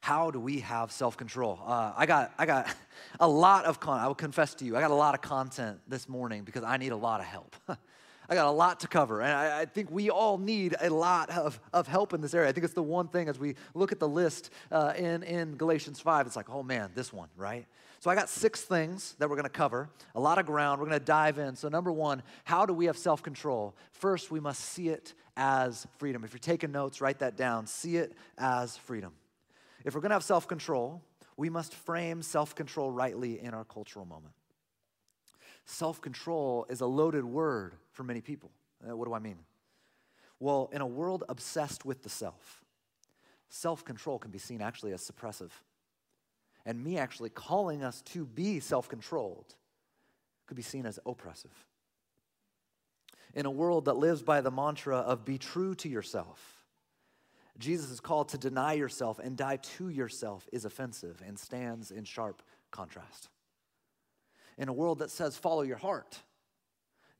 how 0.00 0.30
do 0.30 0.40
we 0.40 0.60
have 0.60 0.90
self-control? 0.90 1.60
Uh, 1.64 1.92
I 1.96 2.06
got, 2.06 2.32
I 2.38 2.46
got 2.46 2.74
a 3.20 3.28
lot 3.28 3.64
of 3.64 3.80
con. 3.80 4.00
I 4.00 4.06
will 4.08 4.14
confess 4.14 4.54
to 4.56 4.64
you, 4.64 4.76
I 4.76 4.80
got 4.80 4.90
a 4.90 4.94
lot 4.94 5.14
of 5.14 5.20
content 5.20 5.78
this 5.86 6.08
morning 6.08 6.42
because 6.42 6.64
I 6.64 6.78
need 6.78 6.92
a 6.92 6.96
lot 6.96 7.20
of 7.20 7.26
help. 7.26 7.54
I 7.68 8.34
got 8.34 8.46
a 8.46 8.50
lot 8.50 8.80
to 8.80 8.88
cover, 8.88 9.22
and 9.22 9.32
I, 9.32 9.62
I, 9.62 9.64
think 9.64 9.90
we 9.90 10.08
all 10.08 10.38
need 10.38 10.76
a 10.80 10.88
lot 10.88 11.30
of, 11.30 11.58
of 11.72 11.88
help 11.88 12.14
in 12.14 12.20
this 12.20 12.32
area. 12.32 12.48
I 12.48 12.52
think 12.52 12.64
it's 12.64 12.74
the 12.74 12.82
one 12.82 13.08
thing 13.08 13.28
as 13.28 13.40
we 13.40 13.56
look 13.74 13.90
at 13.90 13.98
the 13.98 14.06
list 14.06 14.50
uh, 14.70 14.92
in, 14.96 15.24
in 15.24 15.56
Galatians 15.56 15.98
5, 15.98 16.28
it's 16.28 16.36
like, 16.36 16.48
oh 16.48 16.62
man, 16.62 16.92
this 16.94 17.12
one, 17.12 17.28
right? 17.36 17.66
So 18.00 18.10
I 18.10 18.14
got 18.14 18.30
six 18.30 18.62
things 18.62 19.14
that 19.18 19.28
we're 19.28 19.36
going 19.36 19.44
to 19.44 19.50
cover, 19.50 19.90
a 20.14 20.20
lot 20.20 20.38
of 20.38 20.46
ground. 20.46 20.80
We're 20.80 20.86
going 20.86 20.98
to 20.98 21.04
dive 21.04 21.38
in. 21.38 21.54
So, 21.54 21.68
number 21.68 21.92
one, 21.92 22.22
how 22.44 22.64
do 22.64 22.72
we 22.72 22.86
have 22.86 22.96
self 22.96 23.22
control? 23.22 23.76
First, 23.92 24.30
we 24.30 24.40
must 24.40 24.60
see 24.60 24.88
it 24.88 25.12
as 25.36 25.86
freedom. 25.98 26.24
If 26.24 26.32
you're 26.32 26.38
taking 26.38 26.72
notes, 26.72 27.02
write 27.02 27.18
that 27.18 27.36
down. 27.36 27.66
See 27.66 27.96
it 27.96 28.14
as 28.38 28.78
freedom. 28.78 29.12
If 29.84 29.94
we're 29.94 30.00
going 30.00 30.10
to 30.10 30.14
have 30.14 30.24
self 30.24 30.48
control, 30.48 31.02
we 31.36 31.50
must 31.50 31.74
frame 31.74 32.22
self 32.22 32.54
control 32.54 32.90
rightly 32.90 33.38
in 33.38 33.52
our 33.52 33.64
cultural 33.64 34.06
moment. 34.06 34.32
Self 35.66 36.00
control 36.00 36.64
is 36.70 36.80
a 36.80 36.86
loaded 36.86 37.26
word 37.26 37.74
for 37.92 38.02
many 38.02 38.22
people. 38.22 38.50
Uh, 38.82 38.96
what 38.96 39.08
do 39.08 39.12
I 39.12 39.18
mean? 39.18 39.38
Well, 40.38 40.70
in 40.72 40.80
a 40.80 40.86
world 40.86 41.22
obsessed 41.28 41.84
with 41.84 42.02
the 42.02 42.08
self, 42.08 42.64
self 43.50 43.84
control 43.84 44.18
can 44.18 44.30
be 44.30 44.38
seen 44.38 44.62
actually 44.62 44.92
as 44.94 45.02
suppressive. 45.02 45.50
And 46.66 46.82
me 46.82 46.98
actually 46.98 47.30
calling 47.30 47.82
us 47.82 48.02
to 48.02 48.24
be 48.24 48.60
self 48.60 48.88
controlled 48.88 49.54
could 50.46 50.56
be 50.56 50.62
seen 50.62 50.86
as 50.86 50.98
oppressive. 51.06 51.66
In 53.34 53.46
a 53.46 53.50
world 53.50 53.84
that 53.84 53.94
lives 53.94 54.22
by 54.22 54.40
the 54.40 54.50
mantra 54.50 54.96
of 54.96 55.24
be 55.24 55.38
true 55.38 55.74
to 55.76 55.88
yourself, 55.88 56.64
Jesus' 57.58 58.00
call 58.00 58.24
to 58.26 58.38
deny 58.38 58.72
yourself 58.72 59.18
and 59.18 59.36
die 59.36 59.56
to 59.56 59.88
yourself 59.88 60.48
is 60.52 60.64
offensive 60.64 61.22
and 61.26 61.38
stands 61.38 61.90
in 61.90 62.04
sharp 62.04 62.42
contrast 62.70 63.28
in 64.60 64.68
a 64.68 64.72
world 64.72 64.98
that 64.98 65.10
says, 65.10 65.36
follow 65.36 65.62
your 65.62 65.78
heart? 65.78 66.20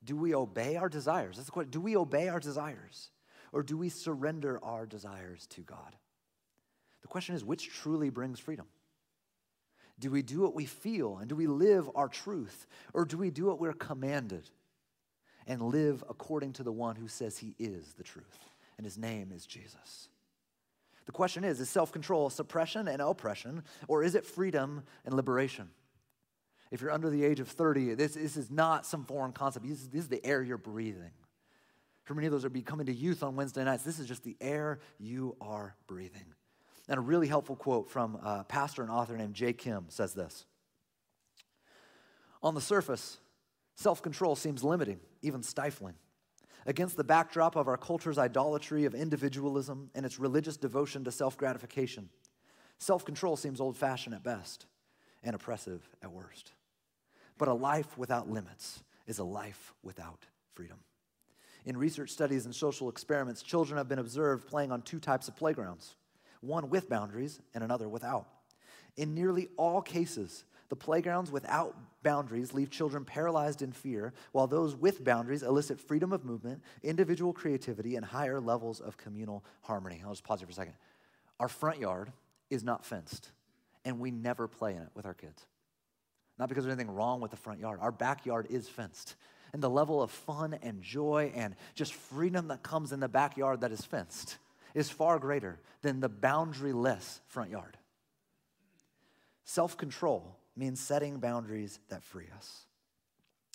Do 0.03 0.15
we 0.15 0.35
obey 0.35 0.77
our 0.77 0.87
desires? 0.87 1.35
That's 1.35 1.47
the 1.47 1.51
question. 1.51 1.71
Do 1.71 1.81
we 1.81 1.97
obey 1.97 2.27
our 2.29 2.39
desires? 2.39 3.09
Or 3.51 3.63
do 3.63 3.75
we 3.75 3.89
surrender 3.89 4.63
our 4.63 4.85
desires 4.85 5.47
to 5.47 5.61
God? 5.61 5.95
The 7.01 7.07
question 7.07 7.35
is, 7.35 7.43
which 7.43 7.69
truly 7.69 8.11
brings 8.11 8.39
freedom? 8.39 8.67
Do 10.01 10.09
we 10.09 10.23
do 10.23 10.41
what 10.41 10.55
we 10.55 10.65
feel? 10.65 11.17
And 11.17 11.29
do 11.29 11.35
we 11.35 11.47
live 11.47 11.89
our 11.95 12.09
truth? 12.09 12.65
Or 12.93 13.05
do 13.05 13.17
we 13.17 13.29
do 13.29 13.45
what 13.45 13.59
we're 13.59 13.71
commanded 13.71 14.49
and 15.47 15.61
live 15.61 16.03
according 16.09 16.53
to 16.53 16.63
the 16.63 16.71
one 16.71 16.95
who 16.95 17.07
says 17.07 17.37
he 17.37 17.55
is 17.59 17.93
the 17.93 18.03
truth? 18.03 18.49
And 18.77 18.85
his 18.85 18.97
name 18.97 19.31
is 19.31 19.45
Jesus. 19.45 20.09
The 21.05 21.11
question 21.11 21.43
is 21.43 21.59
is 21.59 21.69
self 21.69 21.91
control 21.91 22.29
suppression 22.29 22.87
and 22.87 23.01
oppression, 23.01 23.63
or 23.87 24.03
is 24.03 24.15
it 24.15 24.25
freedom 24.25 24.83
and 25.05 25.13
liberation? 25.13 25.69
If 26.71 26.81
you're 26.81 26.91
under 26.91 27.09
the 27.09 27.23
age 27.23 27.39
of 27.39 27.49
30, 27.49 27.95
this, 27.95 28.13
this 28.13 28.37
is 28.37 28.49
not 28.49 28.85
some 28.85 29.03
foreign 29.03 29.33
concept. 29.33 29.67
This 29.67 29.81
is, 29.81 29.89
this 29.89 30.01
is 30.03 30.07
the 30.07 30.25
air 30.25 30.41
you're 30.41 30.57
breathing. 30.57 31.11
For 32.05 32.15
many 32.15 32.27
of 32.27 32.31
those 32.31 32.43
that 32.43 32.53
be 32.53 32.61
coming 32.61 32.85
to 32.85 32.93
youth 32.93 33.23
on 33.23 33.35
Wednesday 33.35 33.63
nights, 33.63 33.83
this 33.83 33.99
is 33.99 34.07
just 34.07 34.23
the 34.23 34.37
air 34.39 34.79
you 34.97 35.35
are 35.41 35.75
breathing. 35.87 36.33
And 36.87 36.97
a 36.97 37.01
really 37.01 37.27
helpful 37.27 37.55
quote 37.55 37.89
from 37.89 38.15
a 38.15 38.43
pastor 38.43 38.81
and 38.81 38.91
author 38.91 39.17
named 39.17 39.33
Jay 39.33 39.53
Kim 39.53 39.85
says 39.89 40.13
this 40.13 40.45
On 42.41 42.55
the 42.55 42.61
surface, 42.61 43.17
self 43.75 44.01
control 44.01 44.35
seems 44.35 44.63
limiting, 44.63 44.99
even 45.21 45.43
stifling. 45.43 45.95
Against 46.65 46.95
the 46.95 47.03
backdrop 47.03 47.55
of 47.55 47.67
our 47.67 47.77
culture's 47.77 48.19
idolatry 48.19 48.85
of 48.85 48.93
individualism 48.93 49.89
and 49.95 50.05
its 50.05 50.19
religious 50.19 50.57
devotion 50.57 51.03
to 51.05 51.11
self 51.11 51.37
gratification, 51.37 52.09
self 52.77 53.05
control 53.05 53.35
seems 53.35 53.59
old 53.59 53.77
fashioned 53.77 54.15
at 54.15 54.23
best 54.23 54.67
and 55.23 55.35
oppressive 55.35 55.87
at 56.01 56.11
worst. 56.11 56.53
But 57.37 57.47
a 57.47 57.53
life 57.53 57.97
without 57.97 58.29
limits 58.29 58.83
is 59.07 59.19
a 59.19 59.23
life 59.23 59.73
without 59.81 60.25
freedom. 60.53 60.77
In 61.65 61.77
research 61.77 62.09
studies 62.09 62.45
and 62.45 62.55
social 62.55 62.89
experiments, 62.89 63.43
children 63.43 63.77
have 63.77 63.87
been 63.87 63.99
observed 63.99 64.47
playing 64.47 64.71
on 64.71 64.81
two 64.81 64.99
types 64.99 65.27
of 65.27 65.35
playgrounds 65.35 65.95
one 66.41 66.69
with 66.69 66.89
boundaries 66.89 67.39
and 67.53 67.63
another 67.63 67.87
without. 67.87 68.27
In 68.97 69.13
nearly 69.15 69.47
all 69.57 69.81
cases, 69.81 70.43
the 70.69 70.75
playgrounds 70.75 71.31
without 71.31 71.75
boundaries 72.03 72.53
leave 72.53 72.69
children 72.69 73.05
paralyzed 73.05 73.61
in 73.61 73.71
fear, 73.71 74.13
while 74.31 74.47
those 74.47 74.75
with 74.75 75.03
boundaries 75.03 75.43
elicit 75.43 75.79
freedom 75.79 76.11
of 76.11 76.25
movement, 76.25 76.61
individual 76.83 77.33
creativity, 77.33 77.95
and 77.95 78.05
higher 78.05 78.39
levels 78.39 78.79
of 78.79 78.97
communal 78.97 79.43
harmony. 79.61 80.01
I'll 80.03 80.11
just 80.11 80.23
pause 80.23 80.39
here 80.39 80.47
for 80.47 80.51
a 80.51 80.55
second. 80.55 80.73
Our 81.39 81.47
front 81.47 81.79
yard 81.79 82.11
is 82.49 82.63
not 82.63 82.85
fenced, 82.85 83.31
and 83.85 83.99
we 83.99 84.11
never 84.11 84.47
play 84.47 84.73
in 84.75 84.81
it 84.81 84.89
with 84.93 85.05
our 85.05 85.13
kids. 85.13 85.45
Not 86.39 86.49
because 86.49 86.63
there's 86.63 86.73
anything 86.73 86.95
wrong 86.95 87.21
with 87.21 87.31
the 87.31 87.37
front 87.37 87.59
yard. 87.59 87.79
Our 87.81 87.91
backyard 87.91 88.47
is 88.49 88.67
fenced. 88.67 89.15
And 89.53 89.61
the 89.61 89.69
level 89.69 90.01
of 90.01 90.09
fun 90.09 90.57
and 90.61 90.81
joy 90.81 91.33
and 91.35 91.55
just 91.75 91.93
freedom 91.93 92.47
that 92.47 92.63
comes 92.63 92.93
in 92.93 93.01
the 93.01 93.09
backyard 93.09 93.61
that 93.61 93.71
is 93.71 93.83
fenced 93.83 94.37
is 94.73 94.89
far 94.89 95.19
greater 95.19 95.59
than 95.81 95.99
the 95.99 96.09
boundaryless 96.09 97.19
front 97.27 97.49
yard. 97.49 97.77
Self 99.43 99.77
control 99.77 100.37
means 100.55 100.79
setting 100.79 101.19
boundaries 101.19 101.79
that 101.89 102.03
free 102.03 102.27
us. 102.35 102.65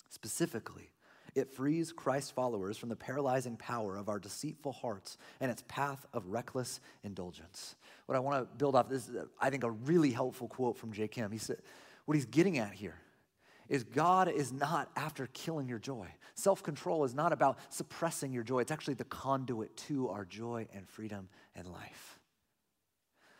Specifically, 0.09 0.91
it 1.35 1.53
frees 1.53 1.91
Christ 1.91 2.33
followers 2.33 2.77
from 2.77 2.89
the 2.89 2.95
paralyzing 2.95 3.57
power 3.57 3.95
of 3.95 4.09
our 4.09 4.19
deceitful 4.19 4.71
hearts 4.71 5.17
and 5.39 5.51
its 5.51 5.63
path 5.67 6.05
of 6.13 6.25
reckless 6.27 6.79
indulgence. 7.03 7.75
What 8.07 8.15
I 8.15 8.19
want 8.19 8.49
to 8.49 8.57
build 8.57 8.75
off 8.75 8.89
this 8.89 9.07
is, 9.07 9.25
I 9.39 9.49
think, 9.49 9.63
a 9.63 9.71
really 9.71 10.11
helpful 10.11 10.47
quote 10.47 10.77
from 10.77 10.93
Jay 10.93 11.07
Kim. 11.07 11.31
He 11.31 11.37
said, 11.37 11.57
What 12.05 12.15
he's 12.15 12.25
getting 12.25 12.57
at 12.57 12.73
here 12.73 12.99
is 13.69 13.83
God 13.83 14.29
is 14.29 14.51
not 14.51 14.89
after 14.95 15.27
killing 15.33 15.67
your 15.67 15.79
joy. 15.79 16.07
Self 16.35 16.63
control 16.63 17.03
is 17.03 17.13
not 17.13 17.33
about 17.33 17.57
suppressing 17.69 18.31
your 18.31 18.43
joy, 18.43 18.59
it's 18.59 18.71
actually 18.71 18.95
the 18.95 19.03
conduit 19.05 19.75
to 19.87 20.09
our 20.09 20.25
joy 20.25 20.67
and 20.73 20.87
freedom 20.87 21.29
and 21.55 21.67
life. 21.67 22.19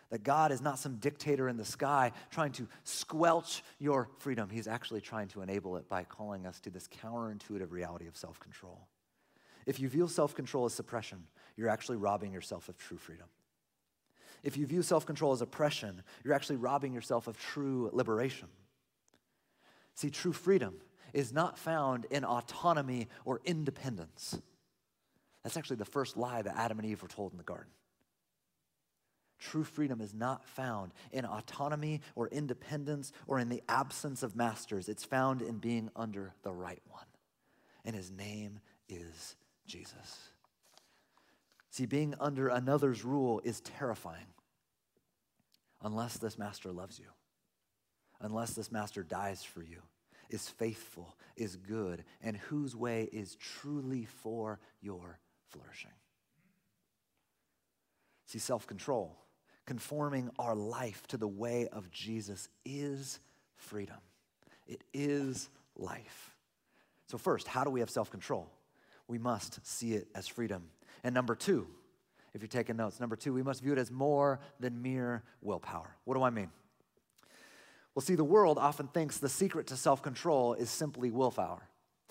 That 0.09 0.23
God 0.23 0.51
is 0.51 0.61
not 0.61 0.79
some 0.79 0.95
dictator 0.97 1.49
in 1.49 1.57
the 1.57 1.65
sky 1.65 2.13
trying 2.31 2.53
to 2.53 2.67
squelch 2.85 3.61
your 3.77 4.09
freedom. 4.19 4.49
He's 4.49 4.67
actually 4.67 5.01
trying 5.01 5.27
to 5.29 5.41
enable 5.41 5.75
it 5.75 5.89
by 5.89 6.05
calling 6.05 6.45
us 6.45 6.61
to 6.61 6.69
this 6.69 6.87
counterintuitive 6.87 7.71
reality 7.71 8.07
of 8.07 8.15
self 8.15 8.39
control. 8.39 8.87
If 9.65 9.79
you 9.79 9.89
view 9.89 10.07
self 10.07 10.33
control 10.33 10.65
as 10.65 10.73
suppression, 10.73 11.23
you're 11.57 11.69
actually 11.69 11.97
robbing 11.97 12.31
yourself 12.31 12.69
of 12.69 12.77
true 12.77 12.97
freedom. 12.97 13.27
If 14.43 14.55
you 14.55 14.65
view 14.65 14.81
self 14.81 15.05
control 15.05 15.33
as 15.33 15.41
oppression, 15.41 16.03
you're 16.23 16.33
actually 16.33 16.55
robbing 16.55 16.93
yourself 16.93 17.27
of 17.27 17.37
true 17.37 17.89
liberation. 17.93 18.47
See, 19.97 20.11
true 20.11 20.31
freedom 20.31 20.75
is 21.11 21.33
not 21.33 21.57
found 21.57 22.05
in 22.11 22.23
autonomy 22.23 23.07
or 23.25 23.41
independence. 23.45 24.39
That's 25.43 25.57
actually 25.57 25.77
the 25.77 25.85
first 25.85 26.15
lie 26.15 26.43
that 26.43 26.55
Adam 26.55 26.77
and 26.77 26.87
Eve 26.87 27.01
were 27.01 27.07
told 27.07 27.31
in 27.31 27.39
the 27.39 27.43
garden. 27.43 27.71
True 29.39 29.63
freedom 29.63 29.99
is 29.99 30.13
not 30.13 30.45
found 30.45 30.91
in 31.11 31.25
autonomy 31.25 32.01
or 32.13 32.27
independence 32.27 33.11
or 33.25 33.39
in 33.39 33.49
the 33.49 33.63
absence 33.67 34.21
of 34.21 34.35
masters. 34.35 34.87
It's 34.87 35.03
found 35.03 35.41
in 35.41 35.57
being 35.57 35.89
under 35.95 36.35
the 36.43 36.53
right 36.53 36.81
one. 36.89 37.05
And 37.83 37.95
his 37.95 38.11
name 38.11 38.59
is 38.87 39.35
Jesus. 39.65 40.29
See, 41.71 41.87
being 41.87 42.13
under 42.19 42.49
another's 42.49 43.03
rule 43.03 43.41
is 43.43 43.61
terrifying 43.61 44.27
unless 45.81 46.17
this 46.17 46.37
master 46.37 46.71
loves 46.71 46.99
you, 46.99 47.07
unless 48.21 48.53
this 48.53 48.71
master 48.71 49.03
dies 49.03 49.43
for 49.43 49.61
you, 49.61 49.81
is 50.29 50.49
faithful, 50.49 51.15
is 51.35 51.55
good, 51.55 52.03
and 52.21 52.37
whose 52.37 52.75
way 52.75 53.09
is 53.11 53.35
truly 53.35 54.05
for 54.05 54.59
your 54.81 55.19
flourishing. 55.49 55.91
See, 58.25 58.39
self 58.39 58.67
control 58.67 59.17
conforming 59.67 60.31
our 60.39 60.55
life 60.55 61.05
to 61.07 61.17
the 61.17 61.27
way 61.27 61.67
of 61.67 61.91
Jesus 61.91 62.47
is 62.65 63.19
freedom. 63.57 63.97
It 64.65 64.81
is 64.93 65.49
life. 65.75 66.35
So, 67.07 67.17
first, 67.17 67.47
how 67.47 67.63
do 67.63 67.69
we 67.69 67.81
have 67.81 67.89
self 67.89 68.09
control? 68.09 68.49
We 69.07 69.17
must 69.17 69.65
see 69.65 69.93
it 69.93 70.07
as 70.15 70.27
freedom. 70.27 70.63
And 71.03 71.13
number 71.13 71.35
two, 71.35 71.67
if 72.33 72.41
you're 72.41 72.47
taking 72.47 72.77
notes, 72.77 72.99
number 72.99 73.15
two, 73.15 73.33
we 73.33 73.43
must 73.43 73.61
view 73.61 73.73
it 73.73 73.77
as 73.77 73.91
more 73.91 74.39
than 74.59 74.81
mere 74.81 75.23
willpower. 75.41 75.95
What 76.05 76.15
do 76.15 76.23
I 76.23 76.29
mean? 76.29 76.49
Well, 77.97 78.03
see, 78.03 78.13
the 78.13 78.23
world 78.23 78.59
often 78.59 78.85
thinks 78.89 79.17
the 79.17 79.27
secret 79.27 79.65
to 79.67 79.75
self 79.75 80.03
control 80.03 80.53
is 80.53 80.69
simply 80.69 81.09
willpower. 81.09 81.67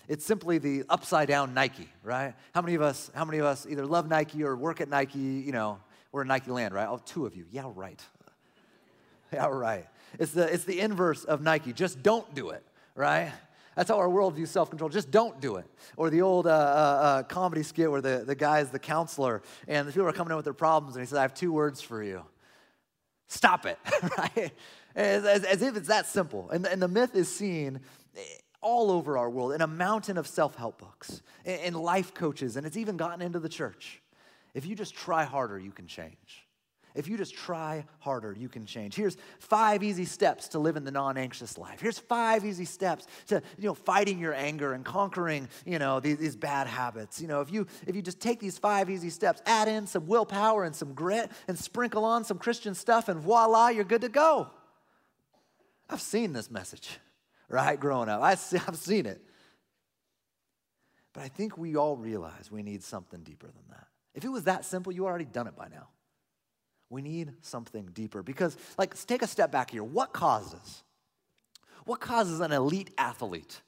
It's 0.09 0.25
simply 0.25 0.59
the 0.59 0.83
upside 0.88 1.28
down 1.28 1.55
Nike, 1.55 1.88
right? 2.02 2.35
How 2.52 2.61
many 2.61 2.75
of 2.75 2.83
us, 2.83 3.09
how 3.14 3.25
many 3.25 3.38
of 3.38 3.45
us 3.45 3.69
either 3.71 3.87
love 3.87 4.09
Nike 4.09 4.43
or 4.43 4.57
work 4.57 4.81
at 4.81 4.88
Nike, 4.88 5.21
you 5.21 5.52
know, 5.52 5.78
we're 6.11 6.23
in 6.23 6.26
Nike 6.26 6.50
land, 6.50 6.75
right? 6.75 6.88
Oh, 6.90 7.00
two 7.07 7.25
of 7.25 7.37
you. 7.37 7.47
Yeah, 7.52 7.71
right. 7.73 8.02
Yeah, 9.33 9.47
right. 9.47 9.87
It's 10.19 10.33
the, 10.33 10.52
it's 10.52 10.64
the 10.64 10.81
inverse 10.81 11.23
of 11.23 11.40
Nike. 11.40 11.73
Just 11.73 12.02
don't 12.02 12.35
do 12.35 12.50
it, 12.50 12.64
right? 12.97 13.31
That's 13.76 13.88
how 13.88 13.99
our 13.99 14.11
world 14.11 14.35
views 14.35 14.50
self 14.50 14.71
control. 14.71 14.90
Just 14.90 15.12
don't 15.12 15.40
do 15.40 15.55
it. 15.55 15.66
Or 15.97 16.11
the 16.11 16.23
old 16.23 16.49
uh, 16.49 16.50
uh, 16.50 16.52
uh, 16.52 17.23
comedy 17.23 17.62
skit 17.62 17.88
where 17.93 18.00
the, 18.00 18.25
the 18.26 18.35
guy 18.35 18.59
is 18.59 18.71
the 18.71 18.81
counselor 18.81 19.40
and 19.69 19.87
the 19.87 19.93
people 19.93 20.09
are 20.09 20.12
coming 20.12 20.33
in 20.33 20.37
with 20.37 20.47
their 20.47 20.52
problems 20.52 20.97
and 20.97 21.05
he 21.05 21.07
says, 21.07 21.19
I 21.19 21.23
have 21.23 21.35
two 21.35 21.52
words 21.52 21.81
for 21.81 22.02
you 22.02 22.25
stop 23.28 23.66
it, 23.66 23.78
right? 24.18 24.52
As, 24.95 25.45
as, 25.45 25.62
if 25.62 25.76
it's 25.76 25.88
that 25.88 26.06
simple. 26.06 26.50
And, 26.50 26.66
and 26.66 26.80
the 26.80 26.88
myth 26.88 27.14
is 27.14 27.35
seen 27.35 27.80
eh, 28.16 28.21
all 28.62 28.90
over 28.90 29.18
our 29.18 29.28
world 29.28 29.52
in 29.52 29.61
a 29.61 29.66
mountain 29.66 30.16
of 30.16 30.26
self 30.26 30.54
help 30.54 30.78
books, 30.78 31.23
in 31.45 31.75
life 31.75 32.14
coaches, 32.14 32.56
and 32.56 32.66
it's 32.66 32.76
even 32.76 32.97
gotten 32.97 33.21
into 33.23 33.38
the 33.38 33.49
church. 33.49 34.00
If 34.54 34.64
you 34.64 34.75
just 34.75 34.95
try 34.95 35.25
harder, 35.25 35.59
you 35.59 35.71
can 35.71 35.87
change. 35.87 36.46
If 36.97 37.09
you 37.09 37.17
just 37.17 37.35
try 37.35 37.85
harder, 37.99 38.33
you 38.33 38.49
can 38.49 38.67
change. 38.67 38.95
Here's 38.95 39.17
five 39.38 39.83
easy 39.83 40.07
steps 40.07 40.49
to 40.49 40.59
living 40.59 40.85
the 40.85 40.91
non-anxious 40.91 41.59
life. 41.59 41.81
Here's 41.81 41.99
five 41.99 42.45
easy 42.45 42.65
steps 42.65 43.07
to, 43.26 43.43
you 43.59 43.67
know, 43.69 43.75
fighting 43.75 44.19
your 44.19 44.35
anger 44.35 44.73
and 44.73 44.85
conquering, 44.85 45.49
you 45.65 45.79
know, 45.79 46.00
these, 46.00 46.17
these 46.17 46.37
bad 46.37 46.67
habits. 46.67 47.21
You 47.21 47.29
know, 47.29 47.43
if 47.43 47.53
you 47.53 47.67
if 47.87 47.95
you 47.95 48.03
just 48.03 48.21
take 48.21 48.41
these 48.41 48.59
five 48.59 48.88
easy 48.88 49.11
steps, 49.11 49.43
add 49.47 49.69
in 49.69 49.87
some 49.87 50.07
willpower 50.07 50.65
and 50.65 50.75
some 50.75 50.95
grit 50.95 51.31
and 51.47 51.59
sprinkle 51.59 52.05
on 52.05 52.25
some 52.25 52.38
Christian 52.38 52.75
stuff 52.75 53.09
and 53.09 53.21
voila, 53.21 53.69
you're 53.69 53.85
good 53.85 54.00
to 54.00 54.09
go. 54.09 54.49
I've 55.88 56.00
seen 56.00 56.33
this 56.33 56.50
message, 56.50 56.99
right, 57.49 57.79
growing 57.79 58.09
up. 58.09 58.23
I, 58.23 58.31
I've 58.31 58.76
seen 58.76 59.07
it. 59.07 59.21
But 61.12 61.23
I 61.23 61.29
think 61.29 61.57
we 61.57 61.76
all 61.76 61.97
realize 61.97 62.50
we 62.50 62.62
need 62.62 62.83
something 62.83 63.23
deeper 63.23 63.47
than 63.47 63.65
that. 63.71 63.87
If 64.15 64.25
it 64.25 64.29
was 64.29 64.45
that 64.45 64.65
simple, 64.65 64.93
you 64.93 65.07
already 65.07 65.25
done 65.25 65.47
it 65.47 65.57
by 65.57 65.69
now. 65.69 65.88
We 66.88 67.02
need 67.02 67.33
something 67.40 67.90
deeper 67.93 68.23
because, 68.23 68.57
like, 68.78 68.90
let's 68.90 69.05
take 69.05 69.23
a 69.23 69.26
step 69.26 69.50
back 69.50 69.71
here. 69.71 69.83
What 69.83 70.12
causes? 70.12 70.85
What 71.85 72.00
causes 72.00 72.40
an 72.40 72.52
elite 72.52 72.90
athlete 72.97 73.61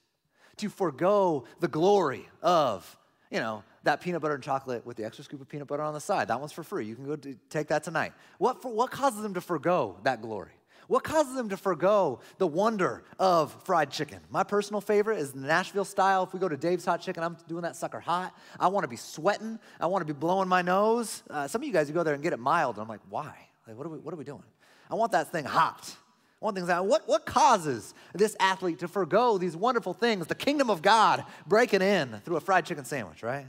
to 0.58 0.68
forego 0.68 1.44
the 1.60 1.68
glory 1.68 2.28
of, 2.42 2.96
you 3.30 3.40
know, 3.40 3.64
that 3.84 4.00
peanut 4.00 4.22
butter 4.22 4.34
and 4.34 4.42
chocolate 4.42 4.84
with 4.84 4.96
the 4.96 5.04
extra 5.04 5.24
scoop 5.24 5.40
of 5.40 5.48
peanut 5.48 5.66
butter 5.66 5.82
on 5.82 5.94
the 5.94 6.00
side? 6.00 6.28
That 6.28 6.40
one's 6.40 6.52
for 6.52 6.62
free. 6.62 6.86
You 6.86 6.94
can 6.94 7.06
go 7.06 7.16
take 7.48 7.68
that 7.68 7.82
tonight. 7.82 8.12
What, 8.38 8.62
for, 8.62 8.72
what 8.72 8.90
causes 8.90 9.22
them 9.22 9.34
to 9.34 9.40
forego 9.40 9.96
that 10.04 10.22
glory? 10.22 10.52
What 10.88 11.04
causes 11.04 11.34
them 11.34 11.50
to 11.50 11.56
forego 11.58 12.20
the 12.38 12.46
wonder 12.46 13.04
of 13.18 13.54
fried 13.64 13.90
chicken? 13.90 14.20
My 14.30 14.42
personal 14.42 14.80
favorite 14.80 15.18
is 15.18 15.34
Nashville 15.34 15.84
style. 15.84 16.24
If 16.24 16.32
we 16.32 16.40
go 16.40 16.48
to 16.48 16.56
Dave's 16.56 16.86
Hot 16.86 17.02
Chicken, 17.02 17.22
I'm 17.22 17.36
doing 17.46 17.62
that 17.62 17.76
sucker 17.76 18.00
hot. 18.00 18.34
I 18.58 18.68
want 18.68 18.84
to 18.84 18.88
be 18.88 18.96
sweating. 18.96 19.58
I 19.78 19.86
want 19.86 20.00
to 20.00 20.12
be 20.12 20.18
blowing 20.18 20.48
my 20.48 20.62
nose. 20.62 21.22
Uh, 21.28 21.46
some 21.46 21.60
of 21.60 21.66
you 21.66 21.74
guys, 21.74 21.88
you 21.88 21.94
go 21.94 22.02
there 22.02 22.14
and 22.14 22.22
get 22.22 22.32
it 22.32 22.38
mild. 22.38 22.76
And 22.76 22.82
I'm 22.82 22.88
like, 22.88 23.02
why? 23.10 23.34
Like, 23.66 23.76
what 23.76 23.86
are 23.86 23.90
we, 23.90 23.98
what 23.98 24.14
are 24.14 24.16
we 24.16 24.24
doing? 24.24 24.42
I 24.90 24.94
want 24.94 25.12
that 25.12 25.30
thing 25.30 25.44
hot. 25.44 25.94
I 26.40 26.44
want 26.44 26.56
thing's 26.56 26.68
that 26.68 26.86
what, 26.86 27.06
what 27.06 27.26
causes 27.26 27.92
this 28.14 28.34
athlete 28.40 28.78
to 28.78 28.88
forego 28.88 29.36
these 29.36 29.56
wonderful 29.56 29.92
things, 29.92 30.26
the 30.26 30.34
kingdom 30.34 30.70
of 30.70 30.80
God 30.80 31.24
breaking 31.46 31.82
in 31.82 32.20
through 32.24 32.36
a 32.36 32.40
fried 32.40 32.64
chicken 32.64 32.86
sandwich, 32.86 33.22
right? 33.22 33.46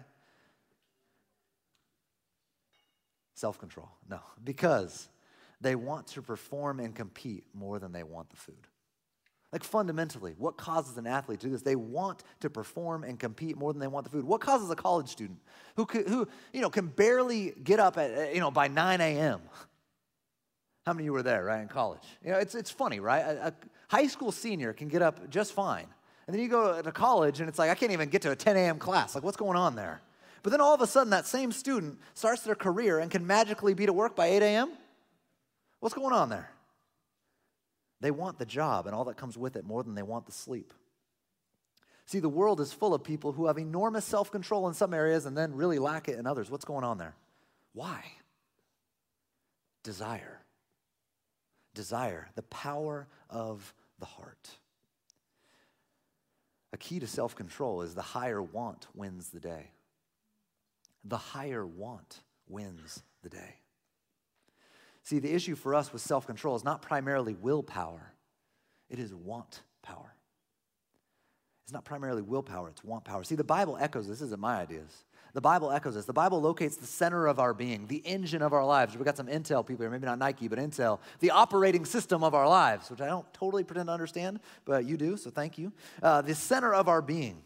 Self 3.33 3.57
control. 3.59 3.89
No, 4.09 4.19
because 4.43 5.07
they 5.61 5.75
want 5.75 6.07
to 6.07 6.21
perform 6.21 6.79
and 6.79 6.95
compete 6.95 7.43
more 7.53 7.79
than 7.79 7.91
they 7.91 8.03
want 8.03 8.29
the 8.29 8.35
food. 8.35 8.67
Like 9.51 9.63
fundamentally, 9.63 10.35
what 10.37 10.57
causes 10.57 10.97
an 10.97 11.07
athlete 11.07 11.39
to 11.39 11.47
do 11.47 11.51
this? 11.51 11.63
They 11.63 11.75
want 11.75 12.23
to 12.41 12.49
perform 12.49 13.03
and 13.03 13.19
compete 13.19 13.57
more 13.57 13.73
than 13.73 13.79
they 13.79 13.87
want 13.87 14.03
the 14.03 14.11
food. 14.11 14.23
What 14.23 14.41
causes 14.41 14.69
a 14.69 14.75
college 14.75 15.09
student 15.09 15.39
who, 15.75 15.85
who 15.85 16.27
you 16.53 16.61
know, 16.61 16.69
can 16.69 16.85
barely 16.87 17.53
get 17.63 17.79
up 17.79 17.97
at, 17.97 18.33
you 18.33 18.41
know, 18.41 18.51
by 18.51 18.67
9 18.67 19.01
a.m.? 19.01 19.41
How 20.85 20.93
many 20.93 21.03
of 21.03 21.05
you 21.05 21.13
were 21.13 21.23
there, 21.23 21.45
right, 21.45 21.61
in 21.61 21.67
college? 21.67 22.03
You 22.23 22.31
know, 22.31 22.37
it's, 22.37 22.53
it's 22.53 22.69
funny, 22.69 22.99
right? 22.99 23.21
A, 23.21 23.47
a 23.47 23.53
high 23.89 24.07
school 24.07 24.31
senior 24.31 24.71
can 24.71 24.87
get 24.87 25.01
up 25.01 25.29
just 25.29 25.53
fine. 25.53 25.87
And 26.27 26.35
then 26.35 26.43
you 26.43 26.47
go 26.47 26.79
to 26.79 26.91
college 26.91 27.39
and 27.39 27.49
it's 27.49 27.57
like, 27.57 27.71
I 27.71 27.75
can't 27.75 27.91
even 27.91 28.09
get 28.09 28.21
to 28.21 28.31
a 28.31 28.35
10 28.35 28.55
a.m. 28.55 28.77
class. 28.77 29.15
Like, 29.15 29.23
what's 29.23 29.37
going 29.37 29.57
on 29.57 29.75
there? 29.75 29.99
But 30.43 30.51
then 30.51 30.61
all 30.61 30.75
of 30.75 30.81
a 30.81 30.87
sudden, 30.87 31.09
that 31.09 31.25
same 31.25 31.51
student 31.51 31.97
starts 32.13 32.43
their 32.43 32.55
career 32.55 32.99
and 32.99 33.09
can 33.09 33.25
magically 33.25 33.73
be 33.73 33.87
to 33.87 33.93
work 33.93 34.15
by 34.15 34.27
8 34.27 34.43
a.m.? 34.43 34.71
What's 35.79 35.95
going 35.95 36.13
on 36.13 36.29
there? 36.29 36.51
They 38.01 38.11
want 38.11 38.39
the 38.39 38.45
job 38.45 38.85
and 38.85 38.95
all 38.95 39.05
that 39.05 39.17
comes 39.17 39.37
with 39.37 39.55
it 39.55 39.65
more 39.65 39.83
than 39.83 39.95
they 39.95 40.03
want 40.03 40.25
the 40.25 40.31
sleep. 40.31 40.73
See, 42.05 42.19
the 42.19 42.29
world 42.29 42.59
is 42.59 42.73
full 42.73 42.93
of 42.93 43.03
people 43.03 43.33
who 43.33 43.45
have 43.47 43.57
enormous 43.57 44.05
self 44.05 44.31
control 44.31 44.67
in 44.67 44.73
some 44.73 44.93
areas 44.93 45.25
and 45.25 45.37
then 45.37 45.55
really 45.55 45.79
lack 45.79 46.07
it 46.07 46.17
in 46.17 46.25
others. 46.25 46.49
What's 46.49 46.65
going 46.65 46.83
on 46.83 46.97
there? 46.97 47.15
Why? 47.73 48.03
Desire. 49.83 50.39
Desire, 51.75 52.29
the 52.35 52.41
power 52.43 53.07
of 53.29 53.73
the 53.99 54.05
heart. 54.05 54.49
A 56.73 56.77
key 56.77 56.99
to 56.99 57.07
self 57.07 57.35
control 57.35 57.81
is 57.81 57.95
the 57.95 58.01
higher 58.01 58.41
want 58.41 58.87
wins 58.95 59.29
the 59.29 59.39
day. 59.39 59.71
The 61.03 61.17
higher 61.17 61.65
want 61.65 62.21
wins 62.47 63.03
the 63.21 63.29
day. 63.29 63.58
See, 65.09 65.17
the 65.17 65.33
issue 65.33 65.55
for 65.55 65.73
us 65.73 65.91
with 65.91 66.03
self 66.03 66.27
control 66.27 66.55
is 66.55 66.63
not 66.63 66.83
primarily 66.83 67.33
willpower, 67.33 68.13
it 68.91 68.99
is 68.99 69.11
want 69.11 69.63
power. 69.81 70.13
It's 71.63 71.73
not 71.73 71.83
primarily 71.83 72.21
willpower, 72.21 72.69
it's 72.69 72.83
want 72.83 73.05
power. 73.05 73.23
See, 73.23 73.33
the 73.33 73.43
Bible 73.43 73.75
echoes 73.81 74.07
this, 74.07 74.21
isn't 74.21 74.39
my 74.39 74.57
ideas. 74.57 75.03
The 75.33 75.41
Bible 75.41 75.71
echoes 75.71 75.95
this. 75.95 76.05
The 76.05 76.13
Bible 76.13 76.39
locates 76.39 76.77
the 76.77 76.85
center 76.85 77.25
of 77.25 77.39
our 77.39 77.55
being, 77.55 77.87
the 77.87 78.03
engine 78.05 78.43
of 78.43 78.53
our 78.53 78.63
lives. 78.63 78.95
We 78.95 79.03
got 79.03 79.17
some 79.17 79.25
Intel 79.25 79.65
people 79.65 79.81
here, 79.81 79.89
maybe 79.89 80.05
not 80.05 80.19
Nike, 80.19 80.47
but 80.47 80.59
Intel, 80.59 80.99
the 81.21 81.31
operating 81.31 81.85
system 81.85 82.23
of 82.23 82.35
our 82.35 82.47
lives, 82.47 82.91
which 82.91 83.01
I 83.01 83.07
don't 83.07 83.31
totally 83.33 83.63
pretend 83.63 83.87
to 83.87 83.93
understand, 83.93 84.39
but 84.63 84.85
you 84.85 84.95
do, 84.95 85.17
so 85.17 85.31
thank 85.31 85.57
you. 85.57 85.73
Uh, 86.03 86.21
the 86.21 86.35
center 86.35 86.71
of 86.71 86.87
our 86.87 87.01
being, 87.01 87.41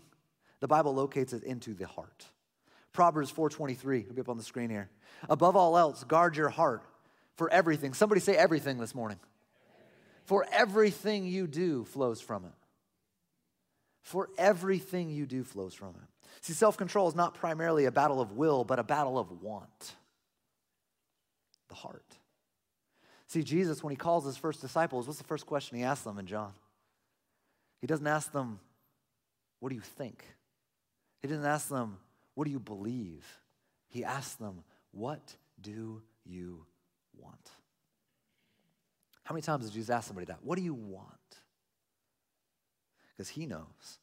the 0.59 0.67
Bible 0.67 0.93
locates 0.93 1.31
it 1.31 1.43
into 1.43 1.73
the 1.73 1.87
heart. 1.87 2.25
Proverbs 2.91 3.31
4:23, 3.31 4.01
it'll 4.01 4.15
be 4.15 4.19
up 4.19 4.27
on 4.27 4.37
the 4.37 4.43
screen 4.43 4.69
here. 4.69 4.89
Above 5.29 5.55
all 5.55 5.77
else, 5.77 6.03
guard 6.03 6.35
your 6.35 6.49
heart, 6.49 6.83
for 7.35 7.49
everything. 7.49 7.93
Somebody 7.93 8.21
say 8.21 8.35
everything 8.35 8.77
this 8.77 8.93
morning. 8.93 9.19
For 10.25 10.45
everything 10.51 11.25
you 11.25 11.47
do 11.47 11.83
flows 11.85 12.21
from 12.21 12.45
it. 12.45 12.51
For 14.01 14.29
everything 14.37 15.09
you 15.09 15.25
do 15.25 15.43
flows 15.43 15.73
from 15.73 15.89
it. 15.89 16.27
See, 16.41 16.53
self 16.53 16.77
control 16.77 17.07
is 17.07 17.15
not 17.15 17.35
primarily 17.35 17.85
a 17.85 17.91
battle 17.91 18.19
of 18.21 18.33
will, 18.33 18.63
but 18.63 18.79
a 18.79 18.83
battle 18.83 19.17
of 19.17 19.41
want. 19.41 19.95
The 21.69 21.75
heart. 21.75 22.05
See, 23.27 23.43
Jesus, 23.43 23.81
when 23.81 23.91
he 23.91 23.97
calls 23.97 24.25
his 24.25 24.37
first 24.37 24.61
disciples, 24.61 25.07
what's 25.07 25.17
the 25.17 25.25
first 25.25 25.45
question 25.45 25.77
he 25.77 25.83
asks 25.83 26.03
them 26.03 26.19
in 26.19 26.27
John? 26.27 26.51
He 27.81 27.87
doesn't 27.87 28.05
ask 28.05 28.31
them, 28.31 28.59
What 29.59 29.69
do 29.69 29.75
you 29.75 29.81
think? 29.81 30.23
He 31.21 31.27
doesn't 31.27 31.45
ask 31.45 31.69
them, 31.69 31.97
What 32.35 32.45
do 32.45 32.51
you 32.51 32.59
believe? 32.59 33.25
He 33.87 34.03
asks 34.03 34.35
them, 34.35 34.63
What 34.91 35.35
do 35.61 36.01
you 36.25 36.65
want? 37.17 37.51
How 39.23 39.33
many 39.33 39.41
times 39.41 39.65
did 39.65 39.73
Jesus 39.73 39.89
ask 39.89 40.07
somebody 40.07 40.25
that? 40.25 40.39
What 40.43 40.57
do 40.57 40.63
you 40.63 40.73
want? 40.73 41.07
Because 43.11 43.29
he 43.29 43.45
knows 43.45 43.99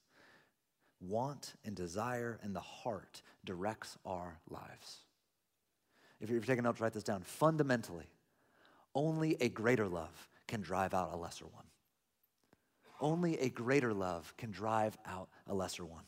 want 1.01 1.55
and 1.64 1.75
desire 1.75 2.38
and 2.42 2.55
the 2.55 2.61
heart 2.61 3.23
directs 3.44 3.96
our 4.05 4.38
lives. 4.49 4.99
If 6.20 6.29
you're 6.29 6.40
taking 6.40 6.64
notes, 6.64 6.81
write 6.81 6.92
this 6.92 7.03
down. 7.03 7.23
Fundamentally, 7.23 8.05
only 8.94 9.37
a 9.40 9.49
greater 9.49 9.88
love 9.88 10.29
can 10.46 10.61
drive 10.61 10.92
out 10.92 11.11
a 11.12 11.16
lesser 11.16 11.46
one. 11.46 11.64
Only 13.01 13.38
a 13.38 13.49
greater 13.49 13.94
love 13.94 14.35
can 14.37 14.51
drive 14.51 14.99
out 15.07 15.31
a 15.46 15.55
lesser 15.55 15.85
one 15.85 16.05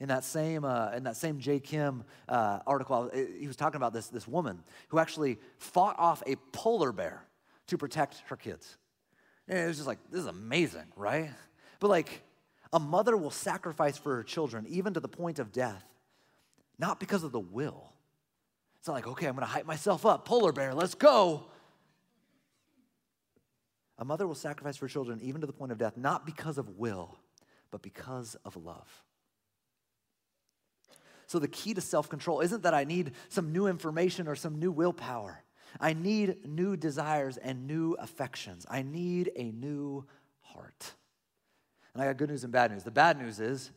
in 0.00 0.08
that 0.08 0.24
same, 0.24 0.64
uh, 0.64 0.90
in 0.90 1.04
that 1.04 1.16
same 1.16 1.38
Jay 1.38 1.60
Kim 1.60 2.04
uh, 2.28 2.60
article, 2.66 3.10
uh, 3.12 3.18
he 3.38 3.46
was 3.46 3.56
talking 3.56 3.76
about 3.76 3.92
this, 3.92 4.08
this 4.08 4.28
woman 4.28 4.62
who 4.88 4.98
actually 4.98 5.38
fought 5.58 5.98
off 5.98 6.22
a 6.26 6.36
polar 6.52 6.92
bear 6.92 7.24
to 7.68 7.78
protect 7.78 8.22
her 8.26 8.36
kids. 8.36 8.76
And 9.48 9.58
it 9.58 9.66
was 9.66 9.76
just 9.76 9.86
like, 9.86 9.98
this 10.10 10.20
is 10.20 10.26
amazing, 10.26 10.86
right? 10.96 11.30
But 11.80 11.88
like, 11.88 12.22
a 12.72 12.78
mother 12.78 13.16
will 13.16 13.30
sacrifice 13.30 13.96
for 13.96 14.16
her 14.16 14.22
children, 14.22 14.66
even 14.68 14.94
to 14.94 15.00
the 15.00 15.08
point 15.08 15.38
of 15.38 15.52
death, 15.52 15.84
not 16.78 17.00
because 17.00 17.22
of 17.24 17.32
the 17.32 17.40
will. 17.40 17.92
It's 18.78 18.88
not 18.88 18.94
like, 18.94 19.06
okay, 19.06 19.26
I'm 19.26 19.34
gonna 19.34 19.46
hype 19.46 19.66
myself 19.66 20.04
up, 20.04 20.26
polar 20.26 20.52
bear, 20.52 20.74
let's 20.74 20.94
go. 20.94 21.46
A 23.98 24.04
mother 24.04 24.26
will 24.26 24.34
sacrifice 24.34 24.76
for 24.76 24.88
children, 24.88 25.20
even 25.22 25.40
to 25.40 25.46
the 25.46 25.52
point 25.52 25.72
of 25.72 25.78
death, 25.78 25.96
not 25.96 26.26
because 26.26 26.58
of 26.58 26.76
will, 26.76 27.16
but 27.70 27.80
because 27.82 28.36
of 28.44 28.56
love. 28.56 29.05
So 31.26 31.38
the 31.38 31.48
key 31.48 31.74
to 31.74 31.80
self 31.80 32.08
control 32.08 32.40
isn't 32.40 32.62
that 32.62 32.74
I 32.74 32.84
need 32.84 33.12
some 33.28 33.52
new 33.52 33.66
information 33.66 34.28
or 34.28 34.36
some 34.36 34.58
new 34.58 34.70
willpower. 34.70 35.42
I 35.80 35.92
need 35.92 36.46
new 36.46 36.76
desires 36.76 37.36
and 37.36 37.66
new 37.66 37.94
affections. 37.94 38.64
I 38.70 38.82
need 38.82 39.32
a 39.36 39.50
new 39.50 40.06
heart. 40.40 40.94
And 41.92 42.02
I 42.02 42.06
got 42.06 42.16
good 42.16 42.30
news 42.30 42.44
and 42.44 42.52
bad 42.52 42.70
news. 42.70 42.84
The 42.84 42.90
bad 42.90 43.18
news 43.18 43.40
is 43.40 43.70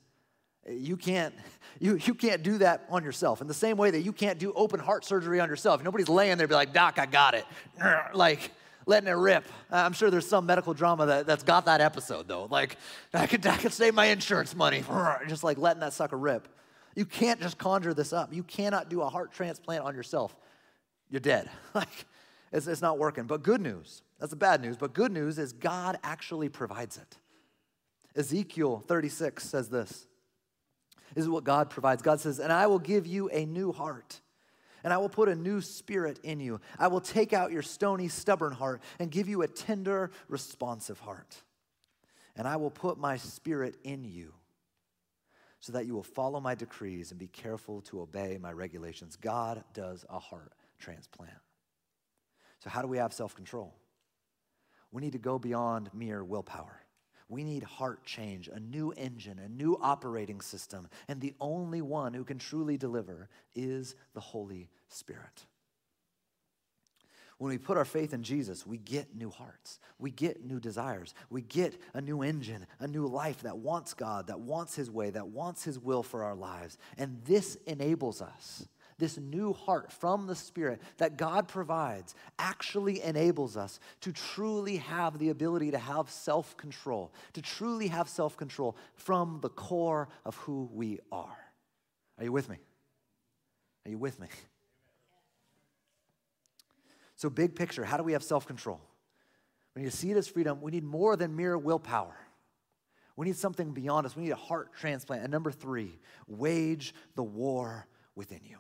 you 0.68 0.98
can't 0.98 1.34
you, 1.80 1.98
you 2.04 2.14
can't 2.14 2.44
do 2.44 2.58
that 2.60 2.86
on 2.90 3.04
yourself 3.04 3.42
in 3.42 3.48
the 3.48 3.54
same 3.54 3.78
way 3.78 3.92
that 3.92 4.02
you 4.02 4.14
can't 4.14 4.40
do 4.40 4.54
open 4.54 4.80
heart 4.80 5.06
surgery 5.06 5.40
on 5.40 5.50
yourself 5.50 5.84
nobody's 5.84 6.10
laying 6.10 6.38
there 6.38 6.48
be 6.48 6.54
like 6.54 6.74
doc 6.74 7.00
i 7.00 7.06
got 7.06 7.34
it 7.34 7.46
like 8.14 8.52
letting 8.86 9.08
it 9.08 9.14
rip 9.14 9.46
i'm 9.72 9.94
sure 9.94 10.12
there's 10.12 10.28
some 10.28 10.46
medical 10.46 10.74
drama 10.74 11.06
that, 11.06 11.26
that's 11.26 11.44
got 11.44 11.66
that 11.66 11.80
episode 11.80 12.28
though 12.28 12.46
like 12.52 12.76
i 13.14 13.26
could, 13.26 13.46
I 13.48 13.56
could 13.58 13.74
save 13.74 13.94
my 13.94 14.08
insurance 14.08 14.56
money 14.56 14.84
just 15.28 15.44
like 15.44 15.58
letting 15.58 15.80
that 15.80 15.94
sucker 15.94 16.18
rip 16.18 16.48
you 16.96 17.06
can't 17.06 17.40
just 17.42 17.58
conjure 17.58 17.94
this 17.94 18.14
up. 18.14 18.34
You 18.34 18.44
cannot 18.44 18.90
do 18.90 19.02
a 19.02 19.10
heart 19.10 19.32
transplant 19.32 19.84
on 19.84 19.96
yourself. 19.96 20.36
You're 21.10 21.20
dead. 21.20 21.50
like, 21.74 22.06
it's, 22.52 22.68
it's 22.68 22.82
not 22.82 22.98
working. 22.98 23.26
But 23.26 23.44
good 23.44 23.62
news, 23.62 24.02
that's 24.20 24.32
the 24.32 24.36
bad 24.36 24.62
news, 24.62 24.78
but 24.78 24.94
good 24.94 25.12
news 25.12 25.38
is 25.38 25.54
God 25.54 25.98
actually 26.04 26.50
provides 26.50 26.98
it. 26.98 27.18
Ezekiel 28.16 28.84
36 28.88 29.44
says 29.44 29.70
this. 29.70 30.08
This 31.16 31.24
is 31.24 31.30
what 31.30 31.44
God 31.44 31.70
provides. 31.70 32.02
God 32.02 32.20
says, 32.20 32.40
And 32.40 32.52
I 32.52 32.68
will 32.68 32.80
give 32.80 33.08
you 33.08 33.30
a 33.30 33.46
new 33.46 33.72
heart, 33.72 34.22
and 34.84 34.94
I 34.94 34.98
will 34.98 35.10
put 35.10 35.30
a 35.30 35.36
new 35.36 35.62
spirit 35.62 36.20
in 36.24 36.40
you. 36.40 36.60
I 36.78 36.88
will 36.88 37.02
take 37.02 37.34
out 37.34 37.52
your 37.52 37.62
stony, 37.62 38.08
stubborn 38.08 38.54
heart 38.54 38.82
and 39.00 39.10
give 39.10 39.28
you 39.28 39.42
a 39.42 39.48
tender, 39.48 40.12
responsive 40.28 41.00
heart. 41.00 41.42
And 42.36 42.48
I 42.48 42.58
will 42.58 42.70
put 42.70 42.98
my 42.98 43.18
spirit 43.18 43.76
in 43.84 44.04
you 44.04 44.34
so 45.60 45.74
that 45.74 45.86
you 45.86 45.94
will 45.94 46.04
follow 46.04 46.40
my 46.40 46.56
decrees 46.56 47.12
and 47.12 47.20
be 47.20 47.28
careful 47.28 47.82
to 47.82 48.02
obey 48.02 48.38
my 48.42 48.52
regulations. 48.52 49.16
God 49.16 49.64
does 49.74 50.06
a 50.10 50.20
heart 50.20 50.54
transplant. 50.80 51.32
So, 52.60 52.70
how 52.70 52.82
do 52.82 52.88
we 52.88 52.98
have 52.98 53.14
self 53.14 53.36
control? 53.36 53.74
We 54.92 55.02
need 55.02 55.14
to 55.14 55.20
go 55.20 55.38
beyond 55.38 55.90
mere 55.94 56.24
willpower. 56.24 56.82
We 57.28 57.44
need 57.44 57.62
heart 57.62 58.04
change, 58.06 58.48
a 58.48 58.60
new 58.60 58.92
engine, 58.92 59.38
a 59.38 59.48
new 59.48 59.78
operating 59.80 60.42
system. 60.42 60.90
And 61.08 61.22
the 61.22 61.36
only 61.40 61.82
one 61.82 62.16
who 62.16 62.24
can 62.24 62.40
truly 62.40 62.76
deliver 62.76 63.30
is 63.54 63.96
the 64.16 64.20
Holy 64.20 64.70
Spirit. 64.88 65.46
When 67.40 67.52
we 67.52 67.58
put 67.58 67.78
our 67.78 67.86
faith 67.86 68.14
in 68.14 68.22
Jesus, 68.22 68.68
we 68.68 68.78
get 68.78 69.16
new 69.16 69.30
hearts. 69.30 69.80
We 69.98 70.12
get 70.12 70.44
new 70.44 70.60
desires. 70.60 71.14
We 71.30 71.42
get 71.42 71.82
a 71.94 72.02
new 72.02 72.22
engine, 72.22 72.68
a 72.82 72.88
new 72.88 73.08
life 73.08 73.44
that 73.44 73.58
wants 73.58 73.94
God, 73.94 74.28
that 74.28 74.42
wants 74.42 74.76
His 74.76 74.92
way, 74.92 75.10
that 75.12 75.30
wants 75.30 75.64
His 75.64 75.80
will 75.80 76.04
for 76.04 76.26
our 76.26 76.36
lives. 76.36 76.78
And 76.98 77.22
this 77.26 77.56
enables 77.66 78.22
us. 78.22 78.68
This 78.98 79.18
new 79.18 79.54
heart 79.54 79.94
from 79.94 80.28
the 80.28 80.36
Spirit 80.36 80.82
that 80.98 81.16
God 81.16 81.48
provides 81.48 82.14
actually 82.38 83.02
enables 83.02 83.56
us 83.56 83.80
to 84.02 84.12
truly 84.12 84.76
have 84.76 85.18
the 85.18 85.30
ability 85.30 85.72
to 85.72 85.78
have 85.78 86.10
self 86.10 86.58
control, 86.58 87.14
to 87.32 87.42
truly 87.42 87.88
have 87.88 88.10
self 88.10 88.36
control 88.36 88.76
from 88.96 89.40
the 89.42 89.50
core 89.50 90.10
of 90.26 90.36
who 90.36 90.70
we 90.74 91.00
are. 91.10 91.38
Are 92.18 92.26
you 92.26 92.34
with 92.34 92.50
me? 92.50 92.58
Are 93.86 93.92
you 93.92 93.98
with 93.98 94.20
me? 94.20 94.28
So, 97.20 97.30
big 97.30 97.54
picture, 97.54 97.84
how 97.84 97.98
do 97.98 98.04
we 98.04 98.14
have 98.14 98.24
self 98.24 98.48
control? 98.48 98.80
We 99.76 99.82
need 99.82 99.92
to 99.92 99.98
see 99.98 100.10
it 100.10 100.16
as 100.16 100.30
freedom. 100.30 100.62
We 100.62 100.72
need 100.72 100.86
more 100.86 101.18
than 101.18 101.36
mere 101.36 101.58
willpower. 101.58 102.16
We 103.18 103.26
need 103.26 103.36
something 103.36 103.74
beyond 103.74 104.06
us. 104.06 104.16
We 104.16 104.24
need 104.24 104.32
a 104.32 104.38
heart 104.38 104.72
transplant. 104.74 105.24
And 105.24 105.30
number 105.30 105.52
three, 105.52 106.00
wage 106.30 106.96
the 107.16 107.24
war 107.24 107.86
within 108.16 108.40
you. 108.46 108.56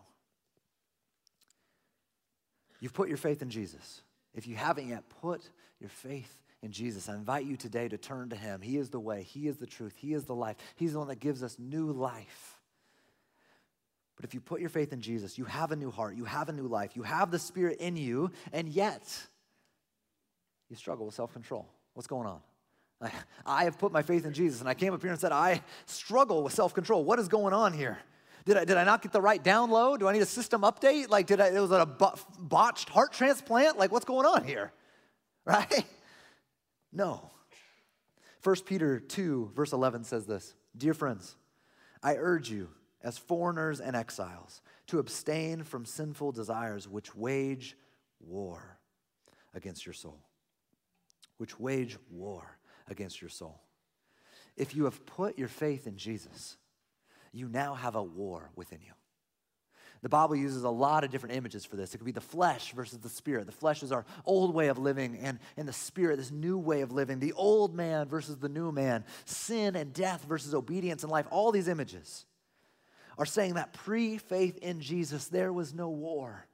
You've 2.81 2.93
put 2.93 3.07
your 3.07 3.17
faith 3.17 3.41
in 3.41 3.49
Jesus. 3.49 4.01
If 4.33 4.45
you 4.45 4.57
haven't 4.57 4.89
yet, 4.89 5.07
put 5.21 5.49
your 5.79 5.89
faith 5.89 6.41
in 6.61 6.73
Jesus. 6.73 7.07
I 7.07 7.15
invite 7.15 7.45
you 7.45 7.55
today 7.55 7.87
to 7.87 7.97
turn 7.97 8.27
to 8.27 8.35
Him. 8.35 8.59
He 8.59 8.75
is 8.75 8.89
the 8.89 8.99
way, 8.99 9.23
He 9.23 9.47
is 9.47 9.55
the 9.55 9.67
truth, 9.67 9.93
He 9.95 10.13
is 10.13 10.25
the 10.25 10.35
life. 10.35 10.57
He's 10.75 10.91
the 10.91 10.99
one 10.99 11.07
that 11.07 11.21
gives 11.21 11.43
us 11.43 11.57
new 11.57 11.93
life. 11.93 12.58
But 14.19 14.27
if 14.27 14.33
you 14.33 14.41
put 14.41 14.59
your 14.59 14.69
faith 14.69 14.91
in 14.91 14.99
Jesus, 14.99 15.37
you 15.37 15.45
have 15.45 15.71
a 15.71 15.77
new 15.77 15.91
heart, 15.91 16.17
you 16.17 16.25
have 16.25 16.49
a 16.49 16.51
new 16.51 16.67
life, 16.67 16.91
you 16.93 17.03
have 17.03 17.31
the 17.31 17.39
Spirit 17.39 17.79
in 17.79 17.95
you, 17.95 18.31
and 18.51 18.67
yet 18.67 19.01
you 20.67 20.75
struggle 20.75 21.05
with 21.05 21.15
self 21.15 21.31
control. 21.31 21.69
What's 21.93 22.07
going 22.07 22.27
on? 22.27 22.41
I, 23.45 23.63
have 23.63 23.79
put 23.79 23.93
my 23.93 24.01
faith 24.01 24.25
in 24.25 24.33
Jesus, 24.33 24.59
and 24.59 24.67
I 24.67 24.73
came 24.73 24.93
up 24.93 25.01
here 25.01 25.11
and 25.11 25.17
said, 25.17 25.31
I 25.31 25.61
struggle 25.85 26.43
with 26.43 26.51
self 26.51 26.73
control. 26.73 27.05
What 27.05 27.17
is 27.17 27.29
going 27.29 27.53
on 27.53 27.71
here? 27.71 27.97
Did 28.43 28.57
I, 28.57 28.65
did 28.65 28.75
I 28.75 28.83
not 28.83 29.01
get 29.01 29.13
the 29.13 29.21
right 29.21 29.41
download? 29.41 29.99
Do 29.99 30.09
I 30.09 30.11
need 30.11 30.21
a 30.21 30.25
system 30.25 30.63
update? 30.63 31.07
Like, 31.07 31.25
did 31.25 31.39
I, 31.39 31.47
it 31.47 31.59
was 31.61 31.71
a 31.71 31.85
botched 32.39 32.89
heart 32.89 33.13
transplant? 33.13 33.79
Like, 33.79 33.89
what's 33.89 34.05
going 34.05 34.25
on 34.25 34.43
here? 34.43 34.73
Right? 35.45 35.85
No. 36.91 37.31
1 38.43 38.55
Peter 38.65 38.99
2, 38.99 39.53
verse 39.55 39.71
11 39.71 40.03
says 40.03 40.27
this 40.27 40.53
Dear 40.77 40.93
friends, 40.93 41.35
I 42.03 42.17
urge 42.17 42.51
you, 42.51 42.67
as 43.03 43.17
foreigners 43.17 43.79
and 43.79 43.95
exiles, 43.95 44.61
to 44.87 44.99
abstain 44.99 45.63
from 45.63 45.85
sinful 45.85 46.31
desires 46.31 46.87
which 46.87 47.15
wage 47.15 47.77
war 48.19 48.77
against 49.53 49.85
your 49.85 49.93
soul. 49.93 50.19
Which 51.37 51.59
wage 51.59 51.97
war 52.11 52.57
against 52.89 53.21
your 53.21 53.29
soul. 53.29 53.61
If 54.57 54.75
you 54.75 54.85
have 54.85 55.05
put 55.05 55.39
your 55.39 55.47
faith 55.47 55.87
in 55.87 55.95
Jesus, 55.95 56.57
you 57.31 57.47
now 57.47 57.75
have 57.75 57.95
a 57.95 58.03
war 58.03 58.51
within 58.55 58.79
you. 58.81 58.91
The 60.01 60.09
Bible 60.09 60.35
uses 60.35 60.63
a 60.63 60.69
lot 60.69 61.03
of 61.03 61.11
different 61.11 61.35
images 61.35 61.65
for 61.65 61.75
this. 61.75 61.93
It 61.93 61.97
could 61.97 62.05
be 62.05 62.13
the 62.13 62.21
flesh 62.21 62.71
versus 62.71 62.99
the 62.99 63.09
spirit. 63.09 63.45
The 63.45 63.51
flesh 63.51 63.83
is 63.83 63.91
our 63.91 64.05
old 64.25 64.53
way 64.53 64.69
of 64.69 64.77
living, 64.77 65.19
and, 65.21 65.39
and 65.57 65.67
the 65.67 65.73
spirit, 65.73 66.17
this 66.17 66.31
new 66.31 66.57
way 66.57 66.81
of 66.81 66.93
living. 66.93 67.19
The 67.19 67.33
old 67.33 67.75
man 67.75 68.07
versus 68.07 68.37
the 68.37 68.47
new 68.47 68.71
man. 68.71 69.03
Sin 69.25 69.75
and 69.75 69.91
death 69.93 70.23
versus 70.27 70.53
obedience 70.53 71.03
and 71.03 71.11
life. 71.11 71.25
All 71.29 71.51
these 71.51 71.67
images 71.67 72.25
are 73.19 73.25
saying 73.25 73.55
that 73.55 73.73
pre 73.73 74.17
faith 74.17 74.57
in 74.57 74.79
Jesus, 74.81 75.27
there 75.27 75.53
was 75.53 75.73
no 75.73 75.89
war. 75.89 76.47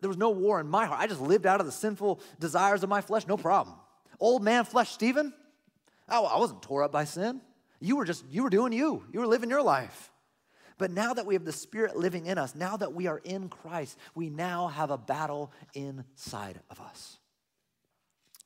There 0.00 0.08
was 0.08 0.18
no 0.18 0.30
war 0.30 0.60
in 0.60 0.68
my 0.68 0.84
heart. 0.84 1.00
I 1.00 1.06
just 1.06 1.22
lived 1.22 1.46
out 1.46 1.60
of 1.60 1.66
the 1.66 1.72
sinful 1.72 2.20
desires 2.38 2.82
of 2.82 2.90
my 2.90 3.00
flesh, 3.00 3.26
no 3.26 3.38
problem. 3.38 3.76
Old 4.20 4.44
man 4.44 4.64
flesh 4.66 4.90
Stephen, 4.90 5.32
oh, 6.10 6.26
I 6.26 6.38
wasn't 6.38 6.62
tore 6.62 6.84
up 6.84 6.92
by 6.92 7.04
sin. 7.04 7.40
You 7.80 7.96
were 7.96 8.04
just, 8.04 8.24
you 8.30 8.42
were 8.42 8.50
doing 8.50 8.74
you. 8.74 9.02
You 9.10 9.20
were 9.20 9.26
living 9.26 9.48
your 9.48 9.62
life. 9.62 10.12
But 10.76 10.90
now 10.90 11.14
that 11.14 11.24
we 11.24 11.34
have 11.34 11.44
the 11.44 11.52
Spirit 11.52 11.96
living 11.96 12.26
in 12.26 12.36
us, 12.36 12.54
now 12.54 12.76
that 12.76 12.92
we 12.92 13.06
are 13.06 13.18
in 13.24 13.48
Christ, 13.48 13.96
we 14.14 14.28
now 14.28 14.68
have 14.68 14.90
a 14.90 14.98
battle 14.98 15.52
inside 15.72 16.60
of 16.68 16.80
us. 16.80 17.18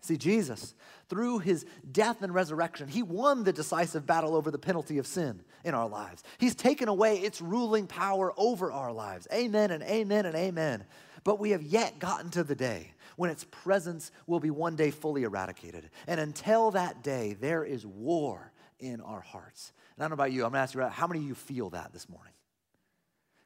See, 0.09 0.17
Jesus, 0.17 0.75
through 1.11 1.41
his 1.41 1.67
death 1.93 2.23
and 2.23 2.33
resurrection, 2.33 2.89
he 2.89 3.03
won 3.03 3.45
the 3.45 3.53
decisive 3.53 4.07
battle 4.07 4.35
over 4.35 4.51
the 4.51 4.57
penalty 4.57 4.97
of 4.97 5.07
sin 5.07 5.43
in 5.65 5.75
our 5.75 5.87
lives. 5.87 6.23
He's 6.39 6.55
taken 6.55 6.89
away 6.89 7.19
its 7.19 7.43
ruling 7.43 7.87
power 7.87 8.33
over 8.39 8.73
our 8.73 8.91
lives. 8.91 9.29
Amen 9.31 9.71
and 9.71 9.83
amen 9.83 10.25
and 10.25 10.35
amen. 10.35 10.87
But 11.25 11.39
we 11.39 11.51
have 11.51 11.63
yet 11.63 11.99
gotten 11.99 12.31
to 12.31 12.43
the 12.43 12.55
day 12.55 12.95
when 13.17 13.29
its 13.29 13.45
presence 13.51 14.11
will 14.27 14.41
be 14.41 14.49
one 14.49 14.77
day 14.77 14.91
fully 14.91 15.25
eradicated. 15.25 15.91
And 16.07 16.19
until 16.19 16.71
that 16.71 17.03
day, 17.03 17.37
there 17.39 17.67
is 17.67 17.85
war 17.85 18.51
in 18.79 19.03
our 19.03 19.21
hearts. 19.21 19.75
And 19.95 20.03
I 20.03 20.09
don't 20.09 20.13
know 20.13 20.23
about 20.23 20.33
you, 20.33 20.47
I'm 20.47 20.53
gonna 20.53 20.63
ask 20.63 20.75
you, 20.75 20.81
how 20.81 21.07
many 21.07 21.21
of 21.21 21.27
you 21.27 21.35
feel 21.35 21.69
that 21.71 21.93
this 21.93 22.09
morning? 22.09 22.33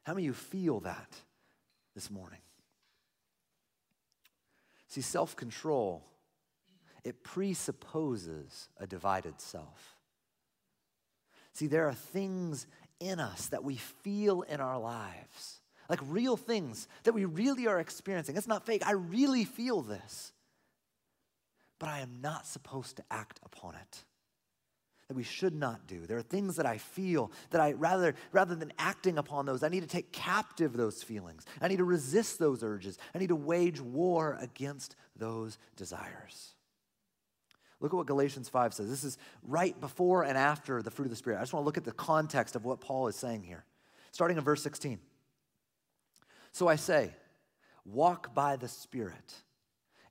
How 0.05 0.15
many 0.15 0.29
of 0.29 0.37
you 0.37 0.41
feel 0.41 0.79
that 0.81 1.11
this 1.97 2.09
morning? 2.09 2.39
See, 4.87 5.01
self 5.01 5.35
control, 5.35 6.05
it 7.05 7.25
presupposes 7.25 8.69
a 8.79 8.87
divided 8.87 9.41
self. 9.41 9.97
See, 11.53 11.67
there 11.67 11.89
are 11.89 11.95
things 11.95 12.67
in 13.01 13.21
us 13.21 13.49
that 13.49 13.65
we 13.65 13.77
feel 13.77 14.43
in 14.43 14.61
our 14.61 14.79
lives, 14.79 15.61
like 15.89 16.01
real 16.07 16.37
things 16.37 16.89
that 17.05 17.13
we 17.13 17.25
really 17.25 17.67
are 17.67 17.81
experiencing. 17.81 18.37
It's 18.37 18.47
not 18.47 18.65
fake. 18.65 18.83
I 18.87 18.93
really 18.93 19.45
feel 19.45 19.83
this, 19.83 20.33
but 21.79 21.89
I 21.89 22.01
am 22.01 22.21
not 22.21 22.47
supposed 22.47 22.97
to 22.97 23.05
act 23.11 23.41
upon 23.45 23.75
it 23.75 24.05
that 25.09 25.17
we 25.17 25.25
should 25.25 25.55
not 25.55 25.87
do. 25.87 26.07
There 26.07 26.17
are 26.17 26.23
things 26.23 26.57
that 26.57 26.65
I 26.65 26.79
feel 26.79 27.33
that 27.51 27.61
I 27.61 27.73
rather 27.73 28.15
rather 28.31 28.55
than 28.55 28.73
acting 28.79 29.19
upon 29.19 29.45
those, 29.45 29.63
I 29.63 29.69
need 29.69 29.83
to 29.83 29.87
take 29.87 30.11
captive 30.11 30.73
those 30.73 31.03
feelings. 31.03 31.45
I 31.61 31.69
need 31.69 31.79
to 31.79 31.85
resist 31.85 32.39
those 32.39 32.63
urges. 32.63 32.97
I 33.15 33.19
need 33.19 33.29
to 33.29 33.37
wage 33.37 33.79
war 33.79 34.39
against 34.41 34.97
those 35.15 35.59
desires. 35.77 36.55
Look 37.83 37.93
at 37.93 37.97
what 37.97 38.07
Galatians 38.07 38.49
5 38.49 38.73
says. 38.73 38.89
This 38.89 39.05
is 39.05 39.19
right 39.43 39.79
before 39.81 40.23
and 40.23 40.39
after 40.39 40.81
the 40.81 40.91
fruit 40.91 41.07
of 41.07 41.11
the 41.11 41.17
Spirit. 41.17 41.39
I 41.39 41.41
just 41.41 41.53
want 41.53 41.65
to 41.65 41.67
look 41.67 41.77
at 41.77 41.85
the 41.85 41.93
context 41.93 42.57
of 42.57 42.65
what 42.65 42.81
Paul 42.81 43.09
is 43.09 43.17
saying 43.17 43.43
here. 43.43 43.65
Starting 44.13 44.39
in 44.39 44.45
verse 44.45 44.63
16. 44.63 44.99
So 46.53 46.69
I 46.69 46.77
say, 46.77 47.13
walk 47.85 48.35
by 48.35 48.57
the 48.57 48.69
Spirit, 48.69 49.35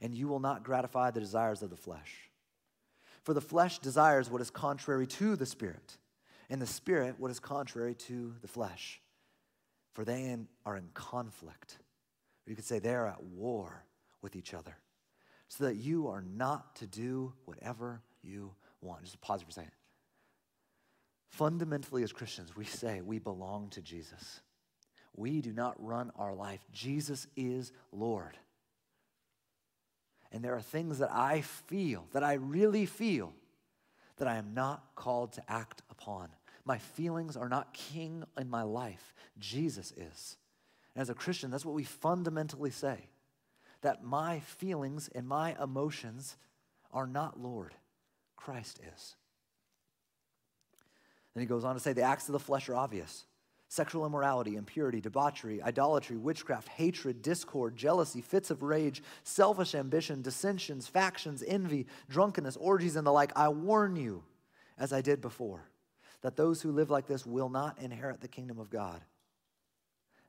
and 0.01 0.13
you 0.13 0.27
will 0.27 0.39
not 0.39 0.63
gratify 0.63 1.11
the 1.11 1.19
desires 1.21 1.61
of 1.61 1.69
the 1.69 1.77
flesh. 1.77 2.29
For 3.23 3.33
the 3.33 3.41
flesh 3.41 3.79
desires 3.79 4.29
what 4.29 4.41
is 4.41 4.49
contrary 4.49 5.07
to 5.07 5.35
the 5.35 5.45
spirit, 5.45 5.97
and 6.49 6.61
the 6.61 6.67
spirit 6.67 7.15
what 7.19 7.31
is 7.31 7.39
contrary 7.39 7.93
to 7.93 8.33
the 8.41 8.47
flesh. 8.47 8.99
For 9.93 10.03
they 10.03 10.35
are 10.65 10.75
in 10.75 10.89
conflict. 10.93 11.77
You 12.47 12.55
could 12.55 12.65
say 12.65 12.79
they 12.79 12.95
are 12.95 13.07
at 13.07 13.23
war 13.23 13.85
with 14.21 14.35
each 14.35 14.53
other, 14.53 14.75
so 15.51 15.65
that 15.65 15.75
you 15.75 16.07
are 16.07 16.21
not 16.21 16.75
to 16.77 16.87
do 16.87 17.33
whatever 17.45 18.01
you 18.23 18.53
want. 18.81 19.03
Just 19.03 19.19
pause 19.19 19.41
for 19.41 19.49
a 19.49 19.53
second. 19.53 19.71
Fundamentally, 21.29 22.03
as 22.03 22.11
Christians, 22.11 22.55
we 22.55 22.65
say 22.65 23.01
we 23.01 23.19
belong 23.19 23.69
to 23.69 23.81
Jesus. 23.81 24.41
We 25.15 25.41
do 25.41 25.51
not 25.51 25.75
run 25.83 26.11
our 26.15 26.33
life. 26.33 26.61
Jesus 26.71 27.27
is 27.35 27.71
Lord 27.91 28.37
and 30.31 30.43
there 30.43 30.55
are 30.55 30.61
things 30.61 30.99
that 30.99 31.11
I 31.11 31.41
feel, 31.41 32.07
that 32.13 32.23
I 32.23 32.33
really 32.33 32.85
feel, 32.85 33.33
that 34.17 34.27
I 34.27 34.37
am 34.37 34.53
not 34.53 34.95
called 34.95 35.33
to 35.33 35.43
act 35.51 35.81
upon. 35.89 36.29
My 36.63 36.77
feelings 36.77 37.35
are 37.35 37.49
not 37.49 37.73
king 37.73 38.23
in 38.39 38.49
my 38.49 38.61
life, 38.63 39.13
Jesus 39.39 39.91
is. 39.91 40.37
And 40.95 41.01
as 41.01 41.09
a 41.09 41.13
Christian, 41.15 41.51
that's 41.51 41.65
what 41.65 41.75
we 41.75 41.83
fundamentally 41.83 42.71
say 42.71 43.09
that 43.81 44.03
my 44.03 44.39
feelings 44.39 45.09
and 45.13 45.27
my 45.27 45.55
emotions 45.61 46.37
are 46.91 47.07
not 47.07 47.39
Lord, 47.39 47.73
Christ 48.35 48.79
is. 48.95 49.15
Then 51.33 51.41
he 51.41 51.47
goes 51.47 51.63
on 51.63 51.75
to 51.75 51.79
say 51.79 51.93
the 51.93 52.01
acts 52.01 52.27
of 52.27 52.33
the 52.33 52.39
flesh 52.39 52.69
are 52.69 52.75
obvious 52.75 53.25
sexual 53.67 54.05
immorality, 54.05 54.57
impurity, 54.57 54.99
debauchery, 54.99 55.61
idolatry, 55.61 56.17
witchcraft, 56.17 56.67
hatred, 56.67 57.21
discord, 57.21 57.73
jealousy, 57.77 58.19
fits 58.19 58.51
of 58.51 58.63
rage, 58.63 59.01
selfish 59.23 59.73
ambition, 59.73 60.21
dissensions, 60.21 60.87
factions, 60.87 61.41
envy, 61.47 61.87
drunkenness, 62.09 62.57
orgies, 62.57 62.97
and 62.97 63.07
the 63.07 63.11
like. 63.11 63.31
I 63.33 63.47
warn 63.47 63.95
you, 63.95 64.23
as 64.77 64.91
I 64.91 64.99
did 64.99 65.21
before, 65.21 65.69
that 66.19 66.35
those 66.35 66.61
who 66.61 66.73
live 66.73 66.89
like 66.89 67.07
this 67.07 67.25
will 67.25 67.47
not 67.47 67.79
inherit 67.79 68.19
the 68.19 68.27
kingdom 68.27 68.59
of 68.59 68.69
God. 68.69 68.99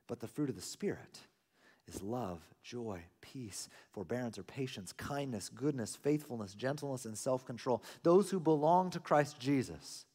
But 0.07 0.21
the 0.21 0.27
fruit 0.29 0.47
of 0.47 0.55
the 0.55 0.61
Spirit 0.61 1.19
is 1.87 2.01
love, 2.01 2.39
joy, 2.63 3.01
peace, 3.21 3.69
forbearance 3.91 4.37
or 4.37 4.43
patience, 4.43 4.93
kindness, 4.93 5.49
goodness, 5.49 5.95
faithfulness, 5.95 6.53
gentleness, 6.53 7.05
and 7.05 7.17
self 7.17 7.45
control. 7.45 7.83
Those 8.03 8.29
who 8.29 8.39
belong 8.39 8.89
to 8.91 8.99
Christ 8.99 9.39
Jesus 9.39 10.05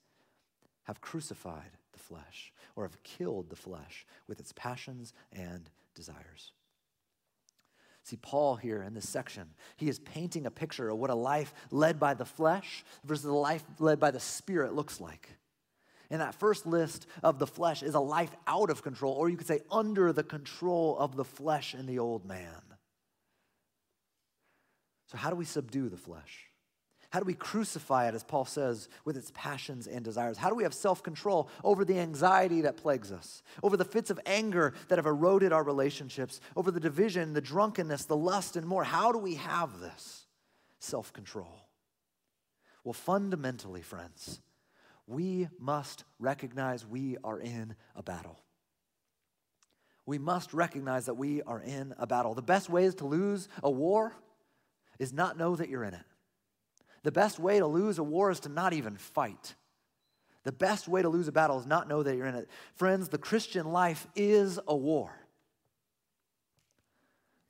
have 0.85 1.01
crucified 1.01 1.71
the 1.93 1.99
flesh 1.99 2.53
or 2.75 2.85
have 2.85 3.03
killed 3.03 3.51
the 3.51 3.57
flesh 3.57 4.07
with 4.27 4.41
its 4.41 4.53
passions 4.53 5.13
and 5.33 5.69
desires. 5.95 6.53
See, 8.05 8.17
Paul 8.17 8.57
here 8.57 8.83
in 8.83 8.95
this 8.95 9.09
section, 9.09 9.51
he 9.77 9.91
is 9.91 9.99
painting 9.99 10.47
a 10.47 10.51
picture 10.51 10.89
of 10.89 10.97
what 10.97 11.11
a 11.11 11.15
life 11.15 11.53
led 11.71 12.01
by 12.01 12.15
the 12.15 12.25
flesh 12.25 12.83
versus 13.05 13.27
a 13.27 13.33
life 13.33 13.63
led 13.79 14.01
by 14.01 14.11
the 14.11 14.21
spirit 14.21 14.73
looks 14.73 14.99
like. 14.99 15.37
And 16.11 16.21
that 16.21 16.35
first 16.35 16.67
list 16.67 17.07
of 17.23 17.39
the 17.39 17.47
flesh 17.47 17.83
is 17.83 17.95
a 17.95 18.01
life 18.01 18.35
out 18.47 18.71
of 18.71 18.83
control, 18.83 19.13
or 19.13 19.29
you 19.29 19.37
could 19.37 19.47
say 19.47 19.61
under 19.71 20.13
the 20.13 20.23
control 20.23 20.97
of 20.99 21.17
the 21.17 21.25
flesh 21.25 21.75
and 21.75 21.89
the 21.89 21.99
old 21.99 22.25
man. 22.25 22.63
So, 25.09 25.19
how 25.19 25.31
do 25.31 25.37
we 25.37 25.45
subdue 25.45 25.89
the 25.89 25.97
flesh? 25.97 26.47
How 27.11 27.21
do 27.21 27.25
we 27.25 27.35
crucify 27.35 28.09
it, 28.09 28.15
as 28.15 28.23
Paul 28.23 28.45
says, 28.45 28.89
with 29.07 29.17
its 29.17 29.33
passions 29.35 29.87
and 29.87 30.05
desires? 30.05 30.37
How 30.37 30.51
do 30.51 30.55
we 30.55 30.65
have 30.65 30.75
self 30.75 31.03
control 31.03 31.49
over 31.65 31.85
the 31.85 31.99
anxiety 31.99 32.63
that 32.63 32.77
plagues 32.77 33.11
us, 33.13 33.43
over 33.63 33.77
the 33.77 33.85
fits 33.85 34.11
of 34.11 34.21
anger 34.27 34.75
that 34.89 34.99
have 34.99 35.07
eroded 35.07 35.53
our 35.53 35.63
relationships, 35.63 36.41
over 36.55 36.71
the 36.71 36.81
division, 36.81 37.33
the 37.33 37.41
drunkenness, 37.41 38.05
the 38.05 38.17
lust, 38.17 38.57
and 38.57 38.67
more? 38.67 38.85
How 38.85 39.13
do 39.13 39.19
we 39.19 39.35
have 39.37 39.81
this? 39.81 40.27
self 40.81 41.13
control? 41.13 41.69
Well, 42.85 42.93
fundamentally, 42.93 43.83
friends, 43.83 44.41
we 45.09 45.49
must 45.59 46.05
recognize 46.19 46.87
we 46.87 47.17
are 47.25 47.41
in 47.41 47.75
a 47.97 48.03
battle. 48.03 48.39
We 50.05 50.19
must 50.19 50.53
recognize 50.53 51.07
that 51.07 51.15
we 51.15 51.43
are 51.43 51.61
in 51.61 51.95
a 51.99 52.07
battle. 52.07 52.35
The 52.35 52.43
best 52.43 52.69
way 52.69 52.91
to 52.91 53.07
lose 53.07 53.49
a 53.63 53.71
war 53.71 54.15
is 54.99 55.13
not 55.13 55.39
know 55.39 55.57
that 55.57 55.69
you're 55.69 55.85
in 55.85 55.95
it. 55.95 56.05
The 57.05 57.13
best 57.13 57.39
way 57.39 57.59
to 57.59 57.67
lose 57.67 57.99
a 57.99 58.03
war 58.03 58.31
is 58.31 58.41
to 58.41 58.49
not 58.51 58.75
even 58.75 58.97
fight. 58.97 59.55
The 60.45 60.53
best 60.53 60.89
way 60.89 61.03
to 61.03 61.09
lose 61.09 61.29
a 61.29 61.33
battle 61.33 61.59
is 61.59 61.67
not 61.67 61.89
know 61.89 62.03
that 62.03 62.17
you're 62.17 62.27
in 62.27 62.35
it. 62.35 62.49
Friends, 62.75 63.09
the 63.09 63.19
Christian 63.19 63.67
life 63.67 64.07
is 64.15 64.59
a 64.69 64.77
war. 64.77 65.11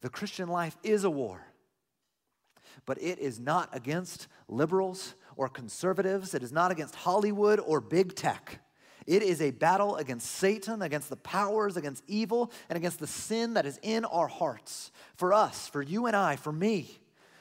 The 0.01 0.11
Christian 0.11 0.49
life 0.49 0.77
is 0.85 1.05
a 1.05 1.11
war. 1.11 1.45
But 2.87 3.03
it 3.03 3.19
is 3.19 3.41
not 3.41 3.75
against 3.75 4.29
liberals 4.47 5.15
or 5.39 5.49
conservatives. 5.49 6.35
It 6.35 6.43
is 6.43 6.53
not 6.53 6.71
against 6.71 6.95
Hollywood 6.95 7.61
or 7.61 7.81
big 7.81 8.15
tech. 8.15 8.61
It 9.07 9.23
is 9.23 9.41
a 9.41 9.53
battle 9.53 9.97
against 9.97 10.31
Satan, 10.33 10.83
against 10.83 11.09
the 11.09 11.17
powers, 11.17 11.79
against 11.79 12.05
evil, 12.07 12.53
and 12.69 12.77
against 12.77 12.99
the 12.99 13.07
sin 13.07 13.55
that 13.55 13.65
is 13.65 13.79
in 13.83 14.05
our 14.05 14.29
hearts. 14.29 14.91
For 15.15 15.33
us, 15.33 15.67
for 15.69 15.81
you 15.81 16.05
and 16.05 16.15
I, 16.15 16.37
for 16.37 16.53
me, 16.53 16.99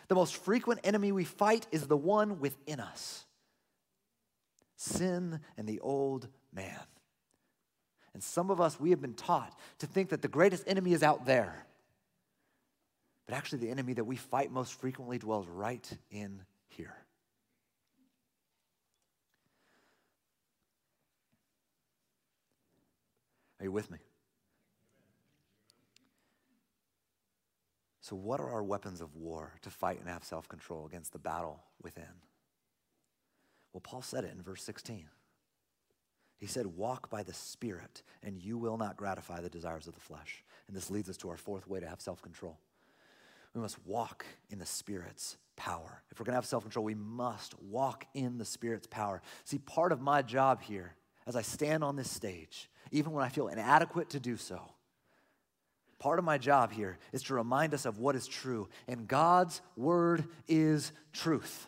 the 0.07 0.15
most 0.15 0.37
frequent 0.37 0.79
enemy 0.85 1.11
we 1.11 1.25
fight 1.25 1.67
is 1.71 1.87
the 1.87 1.97
one 1.97 2.39
within 2.39 2.79
us 2.79 3.25
sin 4.77 5.39
and 5.57 5.67
the 5.67 5.79
old 5.79 6.27
man. 6.53 6.79
And 8.13 8.23
some 8.23 8.49
of 8.49 8.61
us, 8.61 8.79
we 8.79 8.91
have 8.91 9.01
been 9.01 9.15
taught 9.15 9.57
to 9.79 9.87
think 9.87 10.09
that 10.09 10.21
the 10.21 10.27
greatest 10.27 10.63
enemy 10.67 10.93
is 10.93 11.03
out 11.03 11.25
there. 11.25 11.65
But 13.25 13.35
actually, 13.35 13.59
the 13.59 13.69
enemy 13.69 13.93
that 13.93 14.05
we 14.05 14.15
fight 14.15 14.51
most 14.51 14.73
frequently 14.73 15.17
dwells 15.17 15.47
right 15.47 15.87
in 16.09 16.43
here. 16.69 16.95
You 23.67 23.71
with 23.71 23.91
me? 23.91 23.99
So, 28.01 28.15
what 28.15 28.39
are 28.39 28.49
our 28.49 28.63
weapons 28.63 29.01
of 29.01 29.15
war 29.15 29.53
to 29.63 29.69
fight 29.69 29.99
and 29.99 30.07
have 30.09 30.23
self 30.23 30.47
control 30.47 30.85
against 30.85 31.11
the 31.11 31.19
battle 31.19 31.61
within? 31.83 32.05
Well, 33.73 33.81
Paul 33.81 34.01
said 34.01 34.23
it 34.23 34.33
in 34.33 34.41
verse 34.41 34.63
16. 34.63 35.09
He 36.37 36.47
said, 36.47 36.65
Walk 36.67 37.09
by 37.09 37.23
the 37.23 37.33
Spirit, 37.33 38.03
and 38.23 38.41
you 38.41 38.57
will 38.57 38.77
not 38.77 38.95
gratify 38.95 39.41
the 39.41 39.49
desires 39.49 39.87
of 39.87 39.93
the 39.93 39.99
flesh. 39.99 40.43
And 40.67 40.77
this 40.77 40.89
leads 40.89 41.09
us 41.09 41.17
to 41.17 41.29
our 41.29 41.37
fourth 41.37 41.67
way 41.67 41.81
to 41.81 41.87
have 41.87 41.99
self 41.99 42.21
control. 42.21 42.57
We 43.53 43.61
must 43.61 43.85
walk 43.85 44.25
in 44.49 44.59
the 44.59 44.65
Spirit's 44.65 45.35
power. 45.57 46.03
If 46.09 46.19
we're 46.19 46.25
going 46.25 46.33
to 46.33 46.37
have 46.37 46.45
self 46.45 46.63
control, 46.63 46.85
we 46.85 46.95
must 46.95 47.61
walk 47.61 48.05
in 48.13 48.37
the 48.37 48.45
Spirit's 48.45 48.87
power. 48.87 49.21
See, 49.43 49.57
part 49.57 49.91
of 49.91 49.99
my 49.99 50.21
job 50.21 50.61
here, 50.61 50.95
as 51.27 51.35
I 51.35 51.41
stand 51.41 51.83
on 51.83 51.95
this 51.95 52.09
stage, 52.09 52.69
even 52.91 53.11
when 53.11 53.23
I 53.23 53.29
feel 53.29 53.49
inadequate 53.49 54.09
to 54.11 54.19
do 54.19 54.37
so, 54.37 54.61
part 55.99 56.19
of 56.19 56.25
my 56.25 56.37
job 56.37 56.71
here 56.71 56.97
is 57.11 57.21
to 57.23 57.33
remind 57.33 57.73
us 57.73 57.85
of 57.85 57.99
what 57.99 58.15
is 58.15 58.27
true. 58.27 58.69
And 58.87 59.07
God's 59.07 59.61
word 59.75 60.25
is 60.47 60.93
truth. 61.11 61.67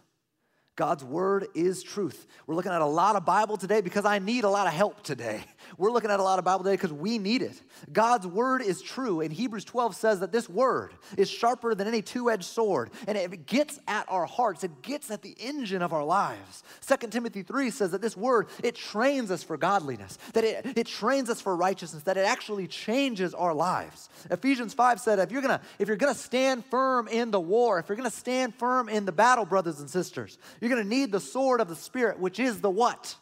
God's 0.77 1.03
word 1.03 1.47
is 1.55 1.83
truth. 1.83 2.25
We're 2.47 2.55
looking 2.55 2.71
at 2.71 2.81
a 2.81 2.85
lot 2.85 3.17
of 3.17 3.25
Bible 3.25 3.57
today 3.57 3.81
because 3.81 4.05
I 4.05 4.19
need 4.19 4.45
a 4.45 4.49
lot 4.49 4.65
of 4.65 4.71
help 4.71 5.03
today. 5.03 5.43
We're 5.77 5.91
looking 5.91 6.09
at 6.09 6.19
a 6.19 6.23
lot 6.23 6.39
of 6.39 6.45
Bible 6.45 6.63
today 6.63 6.75
because 6.75 6.93
we 6.93 7.17
need 7.17 7.41
it. 7.41 7.61
God's 7.91 8.25
word 8.25 8.61
is 8.61 8.81
true. 8.81 9.21
And 9.21 9.31
Hebrews 9.31 9.65
12 9.65 9.95
says 9.95 10.19
that 10.21 10.31
this 10.31 10.49
word 10.49 10.93
is 11.17 11.29
sharper 11.29 11.75
than 11.75 11.87
any 11.87 12.01
two 12.01 12.31
edged 12.31 12.45
sword, 12.45 12.89
and 13.07 13.17
it 13.17 13.45
gets 13.45 13.79
at 13.87 14.05
our 14.09 14.25
hearts, 14.25 14.63
it 14.63 14.81
gets 14.81 15.11
at 15.11 15.21
the 15.21 15.35
engine 15.39 15.81
of 15.81 15.93
our 15.93 16.03
lives. 16.03 16.63
2 16.87 17.07
Timothy 17.07 17.43
3 17.43 17.69
says 17.69 17.91
that 17.91 18.01
this 18.01 18.17
word, 18.17 18.47
it 18.63 18.75
trains 18.75 19.29
us 19.31 19.43
for 19.43 19.57
godliness, 19.57 20.17
that 20.33 20.43
it, 20.43 20.77
it 20.77 20.87
trains 20.87 21.29
us 21.29 21.41
for 21.41 21.55
righteousness, 21.55 22.03
that 22.03 22.17
it 22.17 22.25
actually 22.25 22.67
changes 22.67 23.33
our 23.33 23.53
lives. 23.53 24.09
Ephesians 24.31 24.73
5 24.73 24.99
said, 24.99 25.19
if 25.19 25.31
you're 25.31 25.41
gonna, 25.41 25.61
if 25.77 25.87
you're 25.87 25.97
gonna 25.97 26.15
stand 26.15 26.65
firm 26.65 27.07
in 27.07 27.29
the 27.31 27.39
war, 27.39 27.79
if 27.79 27.89
you're 27.89 27.95
gonna 27.95 28.09
stand 28.09 28.55
firm 28.55 28.89
in 28.89 29.05
the 29.05 29.11
battle, 29.11 29.45
brothers 29.45 29.79
and 29.79 29.89
sisters, 29.89 30.37
you're 30.59 30.69
to 30.79 30.87
need 30.87 31.11
the 31.11 31.19
sword 31.19 31.61
of 31.61 31.67
the 31.67 31.75
Spirit, 31.75 32.19
which 32.19 32.39
is 32.39 32.61
the 32.61 32.69
what? 32.69 33.15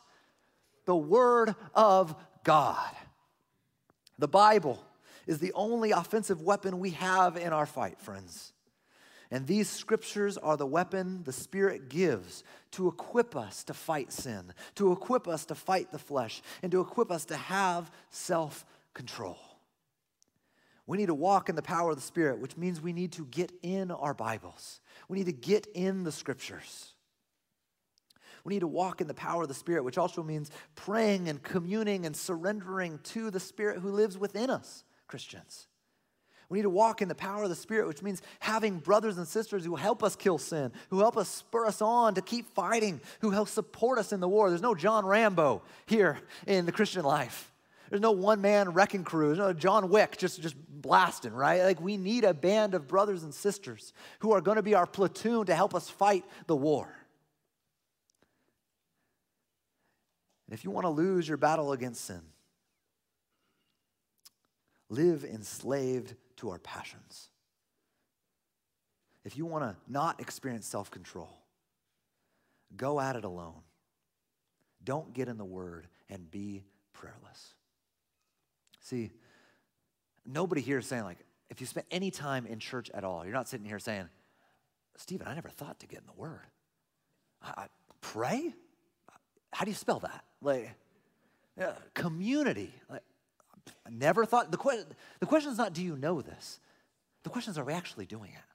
The 0.88 0.95
Word 0.95 1.54
of 1.76 2.15
God. 2.45 2.95
The 4.17 4.28
Bible 4.28 4.82
is 5.28 5.39
the 5.39 5.52
only 5.54 5.91
offensive 5.91 6.41
weapon 6.41 6.80
we 6.80 6.91
have 6.91 7.36
in 7.36 7.52
our 7.52 7.65
fight, 7.65 8.00
friends. 8.00 8.54
And 9.30 9.45
these 9.45 9.69
scriptures 9.69 10.38
are 10.38 10.56
the 10.56 10.65
weapon 10.65 11.23
the 11.23 11.34
Spirit 11.34 11.89
gives 11.89 12.45
to 12.71 12.88
equip 12.88 13.36
us 13.36 13.65
to 13.65 13.73
fight 13.73 14.13
sin, 14.13 14.54
to 14.76 14.93
equip 14.93 15.28
us 15.28 15.45
to 15.47 15.56
fight 15.56 15.91
the 15.91 16.00
flesh, 16.00 16.41
and 16.63 16.71
to 16.71 16.80
equip 16.80 17.12
us 17.12 17.26
to 17.26 17.36
have 17.36 17.91
self 18.10 18.65
control. 18.93 19.38
We 20.86 20.97
need 20.97 21.08
to 21.08 21.13
walk 21.13 21.50
in 21.50 21.58
the 21.58 21.62
power 21.62 21.89
of 21.89 21.97
the 21.97 22.02
Spirit, 22.02 22.39
which 22.39 22.56
means 22.56 22.80
we 22.80 22.93
need 22.93 23.12
to 23.13 23.26
get 23.26 23.52
in 23.62 23.91
our 23.91 24.13
Bibles. 24.13 24.80
We 25.10 25.17
need 25.17 25.26
to 25.26 25.34
get 25.34 25.67
in 25.76 26.06
the 26.06 26.13
scriptures. 26.13 26.93
We 28.47 28.53
need 28.53 28.62
to 28.62 28.67
walk 28.67 29.01
in 29.01 29.07
the 29.07 29.13
power 29.13 29.41
of 29.41 29.49
the 29.49 29.53
Spirit, 29.53 29.83
which 29.83 29.97
also 29.97 30.23
means 30.23 30.51
praying 30.75 31.27
and 31.27 31.43
communing 31.43 32.05
and 32.05 32.15
surrendering 32.15 32.97
to 33.03 33.29
the 33.29 33.41
Spirit 33.41 33.79
who 33.79 33.91
lives 33.91 34.17
within 34.17 34.49
us, 34.49 34.86
Christians. 35.05 35.67
We 36.47 36.60
need 36.60 36.63
to 36.63 36.69
walk 36.69 37.01
in 37.01 37.10
the 37.10 37.13
power 37.13 37.43
of 37.43 37.49
the 37.49 37.55
Spirit, 37.55 37.89
which 37.89 38.01
means 38.01 38.21
having 38.39 38.77
brothers 38.79 39.17
and 39.17 39.27
sisters 39.27 39.65
who 39.65 39.75
help 39.75 40.01
us 40.01 40.15
kill 40.15 40.38
sin, 40.38 40.71
who 40.89 40.99
help 40.99 41.17
us 41.17 41.27
spur 41.27 41.65
us 41.65 41.81
on 41.81 42.15
to 42.15 42.21
keep 42.21 42.47
fighting, 42.55 43.01
who 43.19 43.31
help 43.31 43.49
support 43.49 43.99
us 43.99 44.13
in 44.13 44.21
the 44.21 44.29
war. 44.29 44.47
There's 44.47 44.62
no 44.62 44.75
John 44.75 45.05
Rambo 45.05 45.62
here 45.86 46.17
in 46.45 46.65
the 46.65 46.71
Christian 46.71 47.03
life. 47.03 47.51
There's 47.89 48.01
no 48.01 48.13
one 48.13 48.39
man 48.39 48.69
wrecking 48.69 49.03
crew. 49.03 49.27
There's 49.27 49.39
no 49.39 49.51
John 49.51 49.89
Wick 49.89 50.17
just, 50.17 50.41
just 50.41 50.55
blasting, 50.69 51.33
right? 51.33 51.63
Like 51.63 51.81
we 51.81 51.97
need 51.97 52.23
a 52.23 52.33
band 52.33 52.75
of 52.75 52.88
brothers 52.88 53.23
and 53.23 53.33
sisters 53.33 53.91
who 54.19 54.31
are 54.31 54.39
going 54.39 54.55
to 54.55 54.63
be 54.63 54.73
our 54.73 54.88
platoon 54.88 55.47
to 55.47 55.53
help 55.53 55.75
us 55.75 55.89
fight 55.89 56.23
the 56.45 56.55
war. 56.55 56.88
And 60.47 60.57
if 60.57 60.63
you 60.63 60.71
want 60.71 60.86
to 60.86 60.89
lose 60.89 61.27
your 61.27 61.38
battle 61.38 61.73
against 61.73 62.05
sin, 62.05 62.21
live 64.89 65.23
enslaved 65.25 66.15
to 66.38 66.49
our 66.49 66.60
passions. 66.60 67.29
If 69.25 69.38
you 69.38 69.45
want 69.45 69.65
to 69.65 69.75
not 69.91 70.21
experience 70.21 70.65
self 70.65 70.89
control, 70.89 71.29
go 72.77 72.99
at 72.99 73.17
it 73.17 73.25
alone. 73.25 73.62
Don't 74.83 75.13
get 75.13 75.27
in 75.27 75.38
the 75.38 75.45
Word 75.45 75.88
and 76.10 76.31
be 76.31 76.63
prayerless. 76.93 77.53
See, 78.79 79.12
nobody 80.25 80.62
here 80.62 80.77
is 80.77 80.86
saying, 80.86 81.03
like, 81.03 81.17
if 81.49 81.60
you 81.60 81.67
spend 81.67 81.88
any 81.91 82.10
time 82.10 82.45
in 82.45 82.60
church 82.60 82.89
at 82.93 83.03
all, 83.03 83.25
you're 83.25 83.33
not 83.33 83.49
sitting 83.49 83.65
here 83.65 83.79
saying, 83.79 84.07
Stephen, 84.95 85.27
I 85.27 85.36
never 85.36 85.49
thought 85.49 85.79
to 85.81 85.88
get 85.88 85.99
in 85.99 86.05
the 86.05 86.13
Word. 86.13 86.47
I, 87.41 87.63
I 87.63 87.67
pray? 87.99 88.53
How 89.57 89.65
do 89.65 89.71
you 89.71 89.75
spell 89.75 89.97
that? 90.01 90.23
Like, 90.39 90.69
yeah, 91.57 91.71
community. 91.95 92.71
Like, 92.91 93.01
I 93.87 93.89
never 93.89 94.23
thought, 94.23 94.51
the, 94.51 94.57
que- 94.57 94.85
the 95.19 95.25
question 95.25 95.51
is 95.51 95.57
not, 95.57 95.73
do 95.73 95.81
you 95.81 95.97
know 95.97 96.21
this? 96.21 96.59
The 97.23 97.31
question 97.31 97.49
is, 97.49 97.57
are 97.57 97.63
we 97.63 97.73
actually 97.73 98.05
doing 98.05 98.29
it? 98.29 98.53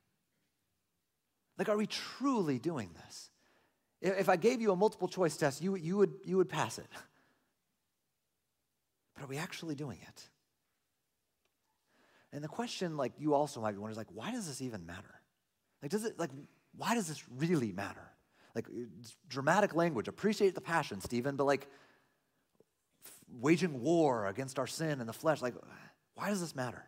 Like, 1.59 1.69
are 1.69 1.77
we 1.77 1.89
truly 1.89 2.61
doing 2.61 2.91
this? 3.05 3.31
If 4.01 4.29
I 4.29 4.37
gave 4.37 4.61
you 4.61 4.71
a 4.71 4.77
multiple 4.77 5.09
choice 5.09 5.37
test, 5.37 5.61
you, 5.61 5.75
you, 5.75 5.97
would, 5.97 6.13
you 6.25 6.37
would 6.37 6.49
pass 6.49 6.79
it. 6.79 6.87
But 9.17 9.25
are 9.25 9.27
we 9.27 9.39
actually 9.39 9.75
doing 9.75 9.99
it? 10.01 10.29
And 12.33 12.45
the 12.45 12.49
question, 12.49 12.97
like, 12.97 13.15
you 13.19 13.35
also 13.35 13.61
might 13.61 13.73
be 13.73 13.79
wondering, 13.79 13.95
is 13.95 13.99
like, 13.99 14.15
why 14.15 14.31
does 14.31 14.47
this 14.47 14.63
even 14.63 14.87
matter? 14.87 15.21
Like, 15.83 15.91
does 15.91 16.05
it, 16.05 16.17
like, 16.17 16.31
why 16.77 16.95
does 16.95 17.09
this 17.09 17.25
really 17.39 17.73
matter? 17.73 18.12
Like 18.55 18.67
uh, 18.69 18.85
dramatic 19.29 19.75
language. 19.75 20.09
Appreciate 20.09 20.55
the 20.55 20.61
passion, 20.61 21.01
Stephen, 21.01 21.37
but 21.37 21.45
like 21.45 21.69
waging 23.41 23.81
war 23.81 24.27
against 24.27 24.59
our 24.59 24.67
sin 24.67 25.01
and 25.01 25.09
the 25.09 25.13
flesh, 25.13 25.41
like, 25.41 25.55
why 26.15 26.29
does 26.29 26.41
this 26.41 26.55
matter? 26.55 26.85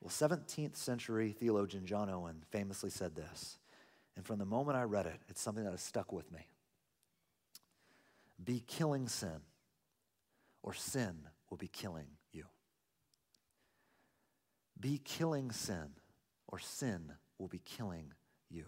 Well, 0.00 0.10
17th 0.10 0.76
century 0.76 1.32
theologian 1.32 1.86
John 1.86 2.08
Owen 2.08 2.42
famously 2.50 2.90
said 2.90 3.14
this, 3.14 3.58
and 4.16 4.24
from 4.24 4.38
the 4.38 4.44
moment 4.44 4.78
I 4.78 4.82
read 4.82 5.06
it, 5.06 5.20
it's 5.28 5.40
something 5.40 5.64
that 5.64 5.72
has 5.72 5.82
stuck 5.82 6.12
with 6.12 6.30
me. 6.32 6.46
Be 8.42 8.62
killing 8.66 9.08
sin, 9.08 9.40
or 10.62 10.74
sin 10.74 11.16
will 11.50 11.56
be 11.56 11.68
killing 11.68 12.06
you. 12.32 12.44
Be 14.78 15.00
killing 15.02 15.50
sin, 15.50 15.88
or 16.46 16.58
sin 16.58 17.12
will 17.38 17.48
be 17.48 17.60
killing 17.64 18.12
you. 18.50 18.66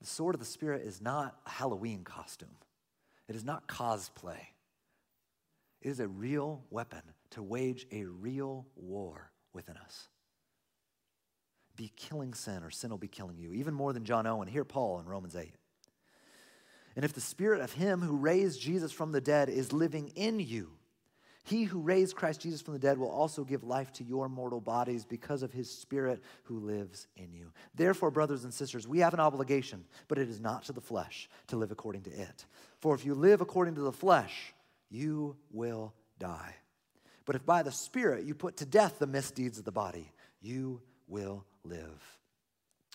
The 0.00 0.06
sword 0.06 0.34
of 0.34 0.40
the 0.40 0.46
Spirit 0.46 0.82
is 0.82 1.00
not 1.00 1.36
a 1.46 1.50
Halloween 1.50 2.04
costume, 2.04 2.56
it 3.28 3.36
is 3.36 3.44
not 3.44 3.66
cosplay. 3.66 4.40
It 5.82 5.88
is 5.88 6.00
a 6.00 6.08
real 6.08 6.62
weapon 6.68 7.00
to 7.30 7.42
wage 7.42 7.86
a 7.90 8.04
real 8.04 8.66
war 8.76 9.30
within 9.54 9.78
us. 9.78 10.08
be 11.74 11.90
killing 11.96 12.34
sin, 12.34 12.62
or 12.62 12.70
sin 12.70 12.90
will 12.90 12.98
be 12.98 13.08
killing 13.08 13.38
you. 13.38 13.54
Even 13.54 13.72
more 13.72 13.94
than 13.94 14.04
John 14.04 14.26
Owen, 14.26 14.48
hear 14.48 14.66
Paul 14.66 15.00
in 15.00 15.06
Romans 15.06 15.34
8. 15.34 15.54
And 16.94 17.04
if 17.04 17.14
the 17.14 17.20
spirit 17.22 17.62
of 17.62 17.72
him 17.72 18.02
who 18.02 18.16
raised 18.16 18.60
Jesus 18.60 18.92
from 18.92 19.12
the 19.12 19.20
dead 19.20 19.48
is 19.48 19.72
living 19.72 20.08
in 20.08 20.40
you, 20.40 20.72
he 21.44 21.64
who 21.64 21.80
raised 21.80 22.16
Christ 22.16 22.40
Jesus 22.40 22.60
from 22.60 22.74
the 22.74 22.80
dead 22.80 22.98
will 22.98 23.10
also 23.10 23.44
give 23.44 23.64
life 23.64 23.92
to 23.94 24.04
your 24.04 24.28
mortal 24.28 24.60
bodies 24.60 25.04
because 25.04 25.42
of 25.42 25.52
his 25.52 25.70
Spirit 25.70 26.22
who 26.44 26.58
lives 26.58 27.06
in 27.16 27.32
you. 27.32 27.52
Therefore, 27.74 28.10
brothers 28.10 28.44
and 28.44 28.52
sisters, 28.52 28.86
we 28.86 28.98
have 28.98 29.14
an 29.14 29.20
obligation, 29.20 29.84
but 30.08 30.18
it 30.18 30.28
is 30.28 30.40
not 30.40 30.64
to 30.64 30.72
the 30.72 30.80
flesh 30.80 31.28
to 31.48 31.56
live 31.56 31.70
according 31.70 32.02
to 32.02 32.10
it. 32.10 32.44
For 32.80 32.94
if 32.94 33.04
you 33.04 33.14
live 33.14 33.40
according 33.40 33.74
to 33.76 33.80
the 33.80 33.92
flesh, 33.92 34.52
you 34.90 35.36
will 35.50 35.94
die. 36.18 36.54
But 37.24 37.36
if 37.36 37.46
by 37.46 37.62
the 37.62 37.72
Spirit 37.72 38.24
you 38.24 38.34
put 38.34 38.58
to 38.58 38.66
death 38.66 38.98
the 38.98 39.06
misdeeds 39.06 39.58
of 39.58 39.64
the 39.64 39.72
body, 39.72 40.12
you 40.40 40.82
will 41.08 41.44
live. 41.64 42.19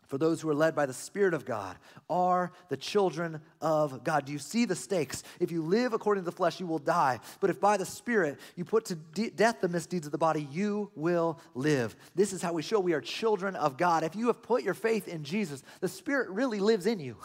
For 0.07 0.17
those 0.17 0.41
who 0.41 0.49
are 0.49 0.55
led 0.55 0.75
by 0.75 0.85
the 0.85 0.93
Spirit 0.93 1.33
of 1.33 1.45
God 1.45 1.77
are 2.09 2.51
the 2.69 2.77
children 2.77 3.41
of 3.61 4.03
God. 4.03 4.25
Do 4.25 4.31
you 4.31 4.39
see 4.39 4.65
the 4.65 4.75
stakes? 4.75 5.23
If 5.39 5.51
you 5.51 5.61
live 5.61 5.93
according 5.93 6.23
to 6.23 6.29
the 6.29 6.35
flesh, 6.35 6.59
you 6.59 6.67
will 6.67 6.79
die. 6.79 7.19
But 7.39 7.49
if 7.49 7.59
by 7.59 7.77
the 7.77 7.85
Spirit 7.85 8.39
you 8.55 8.65
put 8.65 8.85
to 8.85 8.95
de- 8.95 9.29
death 9.29 9.61
the 9.61 9.69
misdeeds 9.69 10.05
of 10.05 10.11
the 10.11 10.17
body, 10.17 10.47
you 10.51 10.91
will 10.95 11.39
live. 11.53 11.95
This 12.13 12.33
is 12.33 12.41
how 12.41 12.53
we 12.53 12.61
show 12.61 12.79
we 12.79 12.93
are 12.93 13.01
children 13.01 13.55
of 13.55 13.77
God. 13.77 14.03
If 14.03 14.15
you 14.15 14.27
have 14.27 14.41
put 14.41 14.63
your 14.63 14.73
faith 14.73 15.07
in 15.07 15.23
Jesus, 15.23 15.63
the 15.81 15.87
Spirit 15.87 16.29
really 16.29 16.59
lives 16.59 16.85
in 16.85 16.99
you. 16.99 17.17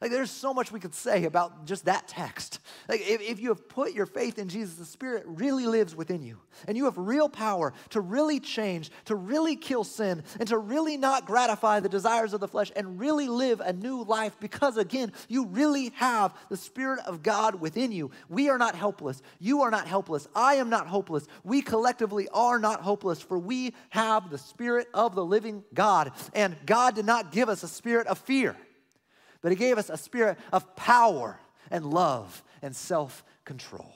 Like, 0.00 0.10
there's 0.10 0.30
so 0.30 0.54
much 0.54 0.70
we 0.70 0.80
could 0.80 0.94
say 0.94 1.24
about 1.24 1.66
just 1.66 1.86
that 1.86 2.06
text. 2.06 2.60
Like, 2.88 3.00
if, 3.00 3.20
if 3.20 3.40
you 3.40 3.48
have 3.48 3.68
put 3.68 3.92
your 3.92 4.06
faith 4.06 4.38
in 4.38 4.48
Jesus, 4.48 4.76
the 4.76 4.84
Spirit 4.84 5.24
really 5.26 5.66
lives 5.66 5.96
within 5.96 6.22
you. 6.22 6.38
And 6.66 6.76
you 6.76 6.84
have 6.84 6.96
real 6.96 7.28
power 7.28 7.72
to 7.90 8.00
really 8.00 8.40
change, 8.40 8.90
to 9.06 9.16
really 9.16 9.56
kill 9.56 9.84
sin, 9.84 10.22
and 10.38 10.48
to 10.48 10.58
really 10.58 10.96
not 10.96 11.26
gratify 11.26 11.80
the 11.80 11.88
desires 11.88 12.32
of 12.32 12.40
the 12.40 12.48
flesh 12.48 12.70
and 12.76 13.00
really 13.00 13.28
live 13.28 13.60
a 13.60 13.72
new 13.72 14.04
life 14.04 14.36
because, 14.40 14.76
again, 14.76 15.12
you 15.28 15.46
really 15.46 15.90
have 15.96 16.34
the 16.48 16.56
Spirit 16.56 17.00
of 17.06 17.22
God 17.22 17.56
within 17.56 17.90
you. 17.90 18.10
We 18.28 18.48
are 18.50 18.58
not 18.58 18.74
helpless. 18.74 19.22
You 19.40 19.62
are 19.62 19.70
not 19.70 19.86
helpless. 19.86 20.28
I 20.34 20.54
am 20.54 20.70
not 20.70 20.86
hopeless. 20.86 21.26
We 21.42 21.62
collectively 21.62 22.28
are 22.32 22.58
not 22.58 22.82
hopeless, 22.82 23.20
for 23.20 23.38
we 23.38 23.74
have 23.90 24.30
the 24.30 24.38
Spirit 24.38 24.88
of 24.94 25.14
the 25.14 25.24
living 25.24 25.64
God. 25.74 26.12
And 26.34 26.56
God 26.66 26.94
did 26.94 27.06
not 27.06 27.32
give 27.32 27.48
us 27.48 27.62
a 27.62 27.68
spirit 27.68 28.06
of 28.06 28.18
fear 28.18 28.56
but 29.42 29.52
He 29.52 29.56
gave 29.56 29.78
us 29.78 29.90
a 29.90 29.96
spirit 29.96 30.38
of 30.52 30.74
power 30.76 31.38
and 31.70 31.84
love 31.84 32.42
and 32.62 32.74
self 32.74 33.24
control. 33.44 33.94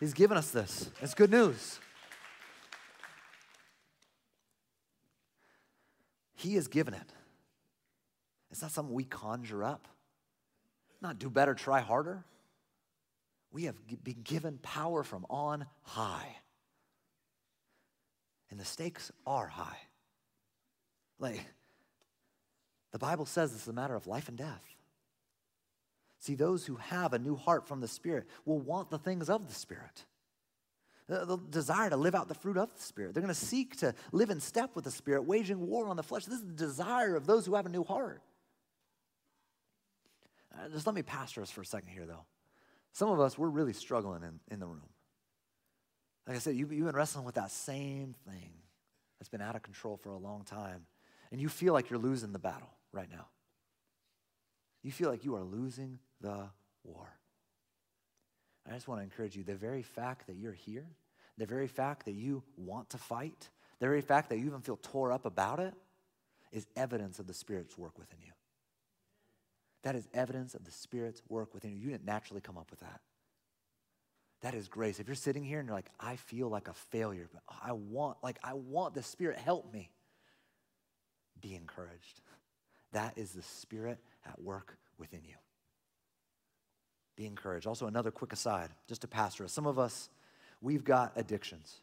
He's 0.00 0.14
given 0.14 0.36
us 0.36 0.50
this. 0.50 0.90
It's 1.00 1.14
good 1.14 1.30
news. 1.30 1.78
He 6.34 6.54
has 6.56 6.68
given 6.68 6.94
it. 6.94 7.12
It's 8.50 8.62
not 8.62 8.70
something 8.70 8.94
we 8.94 9.04
conjure 9.04 9.64
up. 9.64 9.88
Not 11.00 11.18
do 11.18 11.30
better, 11.30 11.54
try 11.54 11.80
harder. 11.80 12.24
We 13.52 13.64
have 13.64 13.76
been 14.04 14.20
given 14.22 14.58
power 14.58 15.02
from 15.02 15.24
on 15.30 15.66
high. 15.82 16.36
And 18.50 18.60
the 18.60 18.64
stakes 18.64 19.10
are 19.26 19.46
high. 19.46 19.78
Like, 21.18 21.40
the 22.92 22.98
Bible 22.98 23.26
says 23.26 23.52
this 23.52 23.62
is 23.62 23.68
a 23.68 23.72
matter 23.72 23.94
of 23.94 24.06
life 24.06 24.28
and 24.28 24.38
death. 24.38 24.76
See, 26.18 26.34
those 26.34 26.66
who 26.66 26.76
have 26.76 27.12
a 27.12 27.18
new 27.18 27.36
heart 27.36 27.68
from 27.68 27.80
the 27.80 27.88
Spirit 27.88 28.26
will 28.44 28.58
want 28.58 28.90
the 28.90 28.98
things 28.98 29.28
of 29.28 29.46
the 29.48 29.54
Spirit. 29.54 30.04
They'll 31.08 31.36
desire 31.36 31.88
to 31.90 31.96
live 31.96 32.16
out 32.16 32.26
the 32.26 32.34
fruit 32.34 32.56
of 32.56 32.74
the 32.74 32.82
Spirit. 32.82 33.14
They're 33.14 33.22
going 33.22 33.32
to 33.32 33.40
seek 33.40 33.76
to 33.76 33.94
live 34.10 34.30
in 34.30 34.40
step 34.40 34.74
with 34.74 34.84
the 34.84 34.90
Spirit, 34.90 35.22
waging 35.22 35.64
war 35.64 35.88
on 35.88 35.96
the 35.96 36.02
flesh. 36.02 36.24
This 36.24 36.40
is 36.40 36.46
the 36.46 36.52
desire 36.52 37.14
of 37.14 37.26
those 37.26 37.46
who 37.46 37.54
have 37.54 37.66
a 37.66 37.68
new 37.68 37.84
heart. 37.84 38.22
Uh, 40.52 40.68
just 40.70 40.86
let 40.86 40.96
me 40.96 41.02
pastor 41.02 41.42
us 41.42 41.50
for 41.50 41.60
a 41.60 41.66
second 41.66 41.90
here, 41.90 42.06
though. 42.06 42.24
Some 42.92 43.08
of 43.08 43.20
us, 43.20 43.38
we're 43.38 43.48
really 43.48 43.74
struggling 43.74 44.22
in, 44.22 44.40
in 44.50 44.58
the 44.58 44.66
room. 44.66 44.88
Like 46.26 46.36
I 46.36 46.40
said, 46.40 46.56
you, 46.56 46.66
you've 46.72 46.86
been 46.86 46.96
wrestling 46.96 47.24
with 47.24 47.36
that 47.36 47.52
same 47.52 48.16
thing 48.28 48.50
that's 49.20 49.28
been 49.28 49.42
out 49.42 49.54
of 49.54 49.62
control 49.62 49.96
for 49.96 50.08
a 50.08 50.18
long 50.18 50.42
time, 50.42 50.86
and 51.30 51.40
you 51.40 51.48
feel 51.48 51.72
like 51.72 51.88
you're 51.88 52.00
losing 52.00 52.32
the 52.32 52.40
battle 52.40 52.75
right 52.96 53.10
now. 53.10 53.26
You 54.82 54.90
feel 54.90 55.10
like 55.10 55.24
you 55.24 55.36
are 55.36 55.44
losing 55.44 55.98
the 56.20 56.48
war. 56.82 57.08
I 58.68 58.74
just 58.74 58.88
want 58.88 59.00
to 59.00 59.04
encourage 59.04 59.36
you 59.36 59.44
the 59.44 59.54
very 59.54 59.82
fact 59.82 60.26
that 60.26 60.36
you're 60.36 60.52
here, 60.52 60.86
the 61.38 61.46
very 61.46 61.68
fact 61.68 62.06
that 62.06 62.14
you 62.14 62.42
want 62.56 62.90
to 62.90 62.98
fight, 62.98 63.50
the 63.78 63.86
very 63.86 64.00
fact 64.00 64.30
that 64.30 64.38
you 64.38 64.46
even 64.46 64.60
feel 64.60 64.78
tore 64.82 65.12
up 65.12 65.26
about 65.26 65.60
it 65.60 65.74
is 66.50 66.66
evidence 66.76 67.18
of 67.18 67.26
the 67.26 67.34
Spirit's 67.34 67.76
work 67.76 67.98
within 67.98 68.18
you. 68.24 68.32
That 69.82 69.94
is 69.94 70.08
evidence 70.14 70.54
of 70.54 70.64
the 70.64 70.72
Spirit's 70.72 71.22
work 71.28 71.54
within 71.54 71.72
you. 71.72 71.78
You 71.78 71.90
didn't 71.90 72.06
naturally 72.06 72.40
come 72.40 72.58
up 72.58 72.70
with 72.70 72.80
that. 72.80 73.00
That 74.42 74.54
is 74.54 74.68
grace. 74.68 75.00
If 75.00 75.06
you're 75.06 75.14
sitting 75.14 75.44
here 75.44 75.60
and 75.60 75.68
you're 75.68 75.76
like, 75.76 75.90
I 76.00 76.16
feel 76.16 76.48
like 76.48 76.68
a 76.68 76.74
failure, 76.90 77.28
but 77.32 77.42
I 77.62 77.72
want, 77.72 78.18
like, 78.22 78.38
I 78.42 78.54
want 78.54 78.94
the 78.94 79.02
Spirit, 79.02 79.38
help 79.38 79.72
me. 79.72 79.90
Be 81.40 81.54
encouraged. 81.54 82.20
That 82.92 83.16
is 83.16 83.32
the 83.32 83.42
Spirit 83.42 83.98
at 84.24 84.40
work 84.40 84.76
within 84.98 85.20
you. 85.24 85.34
Be 87.16 87.26
encouraged. 87.26 87.66
Also, 87.66 87.86
another 87.86 88.10
quick 88.10 88.32
aside, 88.32 88.70
just 88.88 89.00
to 89.02 89.08
pastor. 89.08 89.48
Some 89.48 89.66
of 89.66 89.78
us, 89.78 90.10
we've 90.60 90.84
got 90.84 91.12
addictions. 91.16 91.80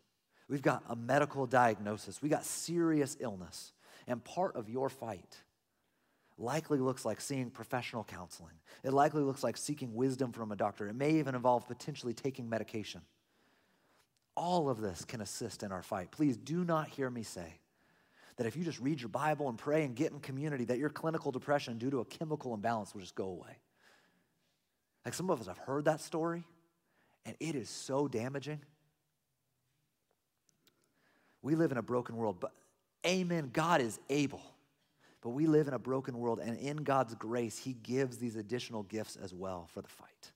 We've 0.48 0.62
got 0.62 0.84
a 0.90 0.96
medical 0.96 1.48
diagnosis. 1.48 2.22
We 2.22 2.30
got 2.30 2.46
serious 2.46 3.18
illness. 3.20 3.74
And 4.08 4.24
part 4.24 4.56
of 4.56 4.70
your 4.70 4.90
fight 4.90 5.38
likely 6.38 6.80
looks 6.80 7.06
like 7.06 7.22
seeing 7.22 7.50
professional 7.50 8.04
counseling. 8.04 8.54
It 8.84 8.94
likely 8.94 9.24
looks 9.24 9.44
like 9.44 9.58
seeking 9.58 9.96
wisdom 9.96 10.32
from 10.32 10.52
a 10.52 10.56
doctor. 10.56 10.88
It 10.88 10.96
may 10.96 11.12
even 11.12 11.36
involve 11.36 11.68
potentially 11.68 12.14
taking 12.14 12.50
medication. 12.50 13.02
All 14.36 14.70
of 14.70 14.82
this 14.82 15.06
can 15.06 15.22
assist 15.22 15.64
in 15.64 15.72
our 15.72 15.84
fight. 15.84 16.12
Please 16.12 16.38
do 16.38 16.64
not 16.64 16.88
hear 16.90 17.10
me 17.10 17.24
say 17.24 17.60
that 18.38 18.48
if 18.48 18.56
you 18.56 18.64
just 18.64 18.80
read 18.80 19.00
your 19.00 19.10
Bible 19.10 19.50
and 19.50 19.58
pray 19.58 19.84
and 19.84 19.96
get 19.96 20.12
in 20.12 20.20
community, 20.20 20.66
that 20.66 20.80
your 20.80 20.90
clinical 20.90 21.32
depression 21.32 21.78
due 21.78 21.92
to 21.92 22.00
a 22.00 22.06
chemical 22.06 22.54
imbalance 22.54 22.94
will 22.94 23.02
just 23.02 23.16
go 23.16 23.26
away. 23.26 23.58
Like 25.06 25.14
some 25.14 25.30
of 25.30 25.40
us 25.40 25.48
have 25.48 25.58
heard 25.58 25.86
that 25.86 26.02
story, 26.02 26.44
and 27.26 27.36
it 27.40 27.56
is 27.56 27.70
so 27.70 28.08
damaging. 28.08 28.62
We 31.42 31.56
live 31.56 31.72
in 31.72 31.78
a 31.78 31.84
broken 31.84 32.16
world, 32.16 32.38
but 32.40 32.54
amen, 33.06 33.52
God 33.54 33.82
is 33.82 34.00
able. 34.10 34.42
But 35.22 35.30
we 35.30 35.46
live 35.46 35.68
in 35.68 35.74
a 35.74 35.80
broken 35.80 36.18
world, 36.18 36.40
and 36.40 36.58
in 36.58 36.78
God's 36.78 37.16
grace, 37.16 37.58
He 37.58 37.74
gives 37.74 38.18
these 38.18 38.36
additional 38.36 38.84
gifts 38.84 39.16
as 39.16 39.34
well 39.34 39.70
for 39.74 39.82
the 39.82 39.90
fight. 39.90 40.32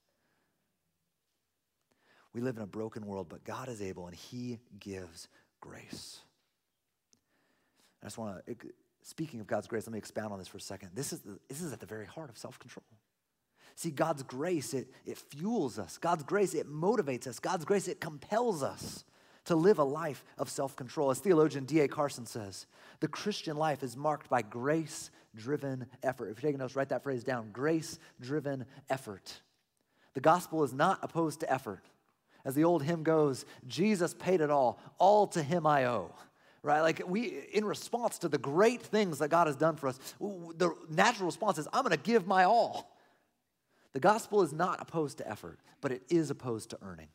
We 2.34 2.42
live 2.42 2.58
in 2.58 2.64
a 2.64 2.68
broken 2.68 3.06
world, 3.06 3.28
but 3.30 3.44
God 3.44 3.68
is 3.68 3.82
able, 3.82 4.08
and 4.08 4.16
He 4.16 4.60
gives 4.80 5.28
grace. 5.60 6.20
I 8.08 8.10
just 8.10 8.17
want 8.17 8.46
to, 8.46 8.56
speaking 9.02 9.41
of 9.41 9.48
God's 9.48 9.67
grace, 9.67 9.86
let 9.86 9.91
me 9.91 9.98
expound 9.98 10.32
on 10.32 10.39
this 10.39 10.48
for 10.48 10.56
a 10.56 10.62
second. 10.62 10.91
This 10.96 11.12
is, 11.12 11.20
the, 11.20 11.38
this 11.50 11.62
is 11.62 11.74
at 11.74 11.82
the 11.82 11.86
very 11.86 12.06
heart 12.06 12.30
of 12.30 12.38
self 12.38 12.58
control. 12.58 12.86
See, 13.76 13.91
God's 13.91 14.24
grace, 14.24 14.74
it, 14.74 14.88
it 15.06 15.17
fuels 15.17 15.78
us. 15.78 15.98
God's 15.98 16.24
grace, 16.24 16.54
it 16.54 16.70
motivates 16.72 17.28
us. 17.28 17.39
God's 17.39 17.65
grace, 17.65 17.89
it 17.89 18.00
compels 18.00 18.63
us 18.63 19.04
to 19.43 19.58
live 19.58 19.78
a 19.78 19.84
life 19.84 20.24
of 20.38 20.50
self 20.50 20.74
control. 20.78 21.12
As 21.12 21.20
theologian 21.20 21.65
D.A. 21.65 21.89
Carson 21.89 22.26
says, 22.26 22.65
the 23.02 23.10
Christian 23.10 23.58
life 23.58 23.84
is 23.84 23.98
marked 23.98 24.30
by 24.30 24.41
grace 24.41 25.12
driven 25.36 25.86
effort. 26.02 26.30
If 26.30 26.41
you're 26.41 26.50
taking 26.50 26.60
notes, 26.60 26.78
write 26.78 26.89
that 26.89 27.04
phrase 27.04 27.26
down 27.26 27.50
grace 27.52 28.00
driven 28.22 28.65
effort. 28.89 29.41
The 30.13 30.22
gospel 30.22 30.63
is 30.63 30.72
not 30.72 31.00
opposed 31.02 31.41
to 31.41 31.54
effort. 31.54 31.84
As 32.46 32.56
the 32.56 32.63
old 32.63 32.84
hymn 32.84 33.04
goes, 33.04 33.46
Jesus 33.67 34.13
paid 34.13 34.40
it 34.40 34.50
all, 34.50 34.79
all 34.98 35.27
to 35.27 35.44
him 35.44 35.67
I 35.67 35.88
owe 35.88 36.15
right? 36.68 36.82
Like 36.82 37.02
we, 37.08 37.46
in 37.54 37.63
response 37.63 38.20
to 38.20 38.28
the 38.28 38.38
great 38.38 38.82
things 38.82 39.20
that 39.20 39.30
God 39.30 39.48
has 39.48 39.56
done 39.56 39.78
for 39.78 39.88
us, 39.88 39.98
the 40.20 40.76
natural 40.90 41.28
response 41.28 41.58
is, 41.58 41.68
I'm 41.72 41.82
going 41.84 41.96
to 41.96 41.98
give 41.98 42.28
my 42.28 42.44
all. 42.44 42.94
The 43.94 44.02
gospel 44.02 44.44
is 44.44 44.52
not 44.52 44.82
opposed 44.82 45.18
to 45.20 45.30
effort, 45.30 45.60
but 45.80 45.94
it 45.94 46.04
is 46.10 46.30
opposed 46.30 46.72
to 46.72 46.78
earning. 46.82 47.08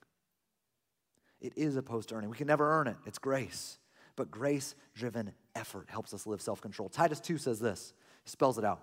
It 1.41 1.53
is 1.55 1.77
opposed 1.77 2.09
to 2.09 2.15
earning. 2.15 2.31
We 2.31 2.37
can 2.37 2.47
never 2.47 2.81
earn 2.81 2.89
it, 2.89 2.97
it's 3.05 3.19
grace. 3.19 3.79
But 4.17 4.31
grace 4.31 4.75
driven 4.95 5.33
effort 5.55 5.89
helps 5.91 6.15
us 6.15 6.27
live 6.27 6.41
self 6.41 6.61
control. 6.63 6.89
Titus 6.89 7.21
2 7.21 7.37
says 7.37 7.61
this, 7.61 7.93
he 8.25 8.31
spells 8.31 8.57
it 8.57 8.65
out. 8.65 8.81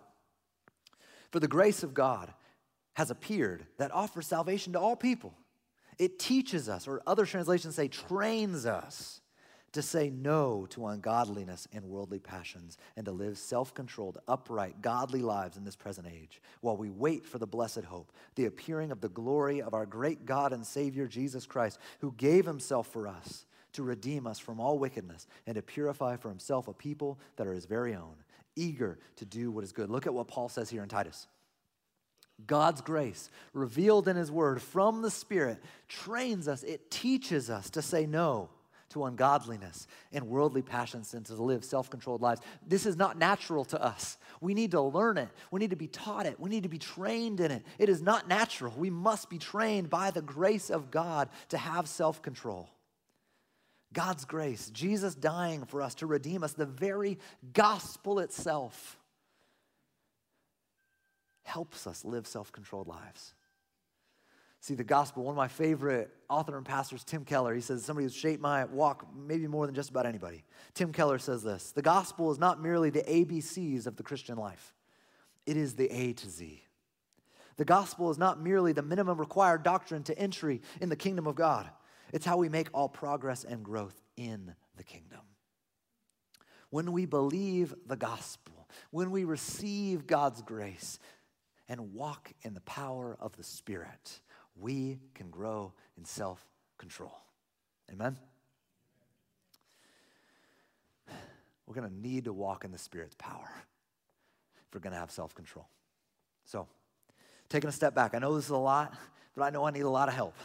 For 1.32 1.40
the 1.40 1.48
grace 1.48 1.82
of 1.82 1.96
God 1.96 2.32
has 2.94 3.10
appeared 3.10 3.66
that 3.78 3.92
offers 3.92 4.28
salvation 4.28 4.74
to 4.74 4.80
all 4.80 4.96
people. 4.96 5.34
It 5.98 6.20
teaches 6.20 6.70
us, 6.70 6.88
or 6.88 7.02
other 7.08 7.26
translations 7.26 7.76
say, 7.76 7.88
trains 7.88 8.66
us 8.68 9.22
to 9.74 9.82
say 9.82 10.10
no 10.10 10.66
to 10.72 10.88
ungodliness 10.88 11.68
and 11.74 11.86
worldly 11.86 12.20
passions, 12.20 12.78
and 12.96 13.06
to 13.06 13.12
live 13.12 13.38
self 13.38 13.74
controlled, 13.74 14.18
upright, 14.28 14.82
godly 14.82 15.22
lives 15.22 15.58
in 15.58 15.64
this 15.64 15.76
present 15.76 16.08
age, 16.08 16.42
while 16.62 16.78
we 16.78 16.90
wait 16.90 17.26
for 17.26 17.38
the 17.38 17.48
blessed 17.48 17.84
hope, 17.84 18.12
the 18.36 18.46
appearing 18.46 18.92
of 18.92 19.02
the 19.02 19.10
glory 19.10 19.62
of 19.62 19.74
our 19.74 19.86
great 19.86 20.26
God 20.26 20.54
and 20.54 20.66
Savior 20.66 21.08
Jesus 21.08 21.46
Christ, 21.46 21.80
who 22.00 22.14
gave 22.18 22.46
himself 22.46 22.88
for 22.88 23.08
us 23.08 23.46
to 23.74 23.84
redeem 23.84 24.26
us 24.26 24.40
from 24.40 24.60
all 24.60 24.80
wickedness 24.80 25.28
and 25.46 25.56
to 25.56 25.62
purify 25.62 26.18
for 26.18 26.30
himself 26.30 26.68
a 26.68 26.74
people 26.74 27.20
that 27.36 27.48
are 27.48 27.54
his 27.54 27.66
very 27.66 27.94
own, 27.94 28.16
eager 28.56 28.98
to 29.18 29.26
do 29.26 29.52
what 29.52 29.64
is 29.64 29.72
good. 29.72 29.90
Look 29.90 30.08
at 30.08 30.14
what 30.14 30.28
Paul 30.28 30.50
says 30.50 30.70
here 30.70 30.84
in 30.84 30.90
Titus. 30.90 31.28
God's 32.48 32.82
grace, 32.82 33.30
revealed 33.54 34.08
in 34.08 34.16
his 34.16 34.32
word 34.32 34.62
from 34.62 35.02
the 35.02 35.12
Spirit, 35.12 35.62
trains 35.88 36.48
us, 36.48 36.64
it 36.64 36.90
teaches 36.90 37.50
us 37.50 37.70
to 37.72 37.82
say 37.82 38.06
no 38.06 38.50
to 38.90 39.06
ungodliness 39.06 39.88
and 40.12 40.28
worldly 40.28 40.62
passions 40.62 41.14
and 41.14 41.26
to 41.26 41.34
live 41.36 41.64
self 41.64 41.90
controlled 41.90 42.22
lives. 42.22 42.42
This 42.66 42.86
is 42.86 42.96
not 42.96 43.18
natural 43.18 43.66
to 43.66 43.84
us. 43.84 44.18
We 44.42 44.54
need 44.54 44.72
to 44.72 44.82
learn 44.82 45.18
it. 45.18 45.30
We 45.52 45.60
need 45.60 45.70
to 45.70 45.76
be 45.76 45.88
taught 45.88 46.26
it. 46.26 46.40
We 46.40 46.50
need 46.50 46.64
to 46.64 46.70
be 46.70 46.80
trained 46.80 47.40
in 47.40 47.52
it. 47.52 47.64
It 47.78 47.90
is 47.90 48.02
not 48.02 48.28
natural. 48.28 48.74
We 48.76 48.90
must 48.90 49.30
be 49.30 49.38
trained 49.38 49.90
by 49.90 50.12
the 50.12 50.22
grace 50.22 50.70
of 50.70 50.92
God 50.92 51.30
to 51.50 51.58
have 51.58 51.88
self 51.88 52.22
control. 52.22 52.70
God's 53.92 54.26
grace, 54.26 54.70
Jesus 54.70 55.16
dying 55.16 55.66
for 55.66 55.82
us 55.82 55.96
to 55.96 56.06
redeem 56.06 56.44
us, 56.44 56.54
the 56.54 56.66
very 56.66 57.18
gospel 57.54 58.20
itself 58.20 58.98
helps 61.44 61.88
us 61.88 62.06
live 62.06 62.28
self 62.28 62.52
controlled 62.52 62.88
lives. 62.88 63.34
See, 64.62 64.76
the 64.76 64.84
gospel, 64.84 65.24
one 65.24 65.34
of 65.34 65.38
my 65.38 65.48
favorite 65.48 66.12
author 66.30 66.58
and 66.58 66.66
pastors, 66.66 67.04
Tim 67.04 67.24
Keller, 67.24 67.56
he 67.56 67.62
says, 67.62 67.86
somebody 67.86 68.06
who's 68.06 68.16
shaped 68.16 68.42
my 68.42 68.66
walk 68.66 69.08
maybe 69.16 69.48
more 69.48 69.66
than 69.66 69.74
just 69.74 69.90
about 69.90 70.06
anybody. 70.06 70.44
Tim 70.74 70.92
Keller 70.92 71.18
says 71.18 71.44
this 71.44 71.72
The 71.72 71.82
gospel 71.82 72.32
is 72.32 72.40
not 72.40 72.62
merely 72.62 72.90
the 72.90 73.04
ABCs 73.04 73.88
of 73.88 73.96
the 73.96 74.04
Christian 74.04 74.38
life, 74.38 74.74
it 75.46 75.56
is 75.56 75.76
the 75.76 75.90
A 75.90 76.14
to 76.14 76.30
Z. 76.30 76.64
The 77.56 77.66
gospel 77.66 78.10
is 78.10 78.18
not 78.18 78.42
merely 78.42 78.72
the 78.72 78.82
minimum 78.82 79.18
required 79.18 79.64
doctrine 79.64 80.04
to 80.04 80.18
entry 80.18 80.62
in 80.80 80.88
the 80.88 80.96
kingdom 80.96 81.28
of 81.28 81.36
God, 81.36 81.70
it's 82.12 82.26
how 82.26 82.38
we 82.38 82.50
make 82.50 82.70
all 82.74 82.90
progress 82.90 83.44
and 83.44 83.64
growth 83.64 84.02
in 84.18 84.56
the 84.76 84.84
kingdom. 84.84 85.20
When 86.70 86.92
we 86.92 87.06
believe 87.06 87.74
the 87.88 87.96
gospel, 87.96 88.68
when 88.92 89.10
we 89.10 89.24
receive 89.24 90.06
God's 90.06 90.42
grace 90.42 91.00
and 91.68 91.94
walk 91.94 92.32
in 92.42 92.54
the 92.54 92.62
power 92.62 93.18
of 93.20 93.36
the 93.36 93.44
Spirit, 93.44 94.22
we 94.60 95.00
can 95.14 95.30
grow 95.30 95.74
in 95.98 96.06
self 96.06 96.46
control. 96.78 97.18
Amen? 97.92 98.18
We're 101.66 101.76
going 101.76 101.90
to 101.90 101.96
need 101.96 102.26
to 102.26 102.34
walk 102.34 102.66
in 102.66 102.72
the 102.72 102.78
Spirit's 102.78 103.16
power 103.18 103.48
if 104.68 104.74
we're 104.74 104.82
going 104.82 104.94
to 104.94 105.00
have 105.00 105.12
self 105.12 105.36
control. 105.36 105.68
So, 106.46 106.68
taking 107.48 107.70
a 107.70 107.74
step 107.74 107.94
back, 107.94 108.16
I 108.16 108.20
know 108.20 108.36
this 108.36 108.46
is 108.46 108.52
a 108.52 108.58
lot, 108.58 108.96
but 109.36 109.44
I 109.44 109.52
know 109.52 109.66
I 109.66 109.72
need 109.72 109.82
a 109.82 109.90
lot 109.90 110.08
of 110.08 110.16
help. 110.16 110.36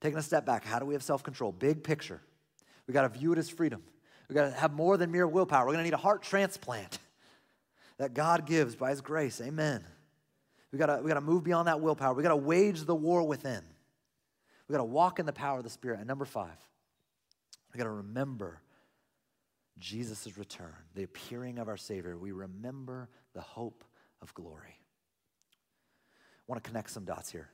Taking 0.00 0.18
a 0.18 0.22
step 0.22 0.44
back, 0.44 0.64
how 0.64 0.78
do 0.78 0.84
we 0.84 0.94
have 0.94 1.02
self 1.02 1.22
control? 1.22 1.52
Big 1.52 1.82
picture. 1.82 2.20
We 2.86 2.92
got 2.92 3.02
to 3.02 3.18
view 3.18 3.32
it 3.32 3.38
as 3.38 3.48
freedom. 3.48 3.82
We 4.28 4.34
got 4.34 4.50
to 4.50 4.56
have 4.56 4.72
more 4.72 4.96
than 4.96 5.10
mere 5.10 5.26
willpower. 5.26 5.64
We're 5.64 5.72
going 5.72 5.84
to 5.84 5.90
need 5.90 5.94
a 5.94 5.98
heart 5.98 6.22
transplant 6.22 6.98
that 7.98 8.12
God 8.12 8.46
gives 8.46 8.74
by 8.74 8.90
His 8.90 9.00
grace. 9.00 9.40
Amen. 9.40 9.84
We 10.72 10.78
gotta, 10.78 11.00
we 11.02 11.08
gotta 11.08 11.20
move 11.20 11.44
beyond 11.44 11.68
that 11.68 11.80
willpower. 11.80 12.14
We 12.14 12.22
gotta 12.22 12.36
wage 12.36 12.84
the 12.84 12.94
war 12.94 13.22
within. 13.26 13.62
We 14.68 14.72
gotta 14.72 14.84
walk 14.84 15.18
in 15.18 15.26
the 15.26 15.32
power 15.32 15.58
of 15.58 15.64
the 15.64 15.70
Spirit. 15.70 15.98
And 15.98 16.08
number 16.08 16.24
five, 16.24 16.56
we 17.72 17.78
gotta 17.78 17.90
remember 17.90 18.62
Jesus' 19.78 20.38
return, 20.38 20.74
the 20.94 21.02
appearing 21.02 21.58
of 21.58 21.68
our 21.68 21.76
Savior. 21.76 22.16
We 22.16 22.32
remember 22.32 23.08
the 23.34 23.40
hope 23.40 23.84
of 24.20 24.32
glory. 24.34 24.78
I 26.18 26.44
want 26.46 26.62
to 26.62 26.68
connect 26.68 26.90
some 26.90 27.04
dots 27.04 27.30
here. 27.30 27.48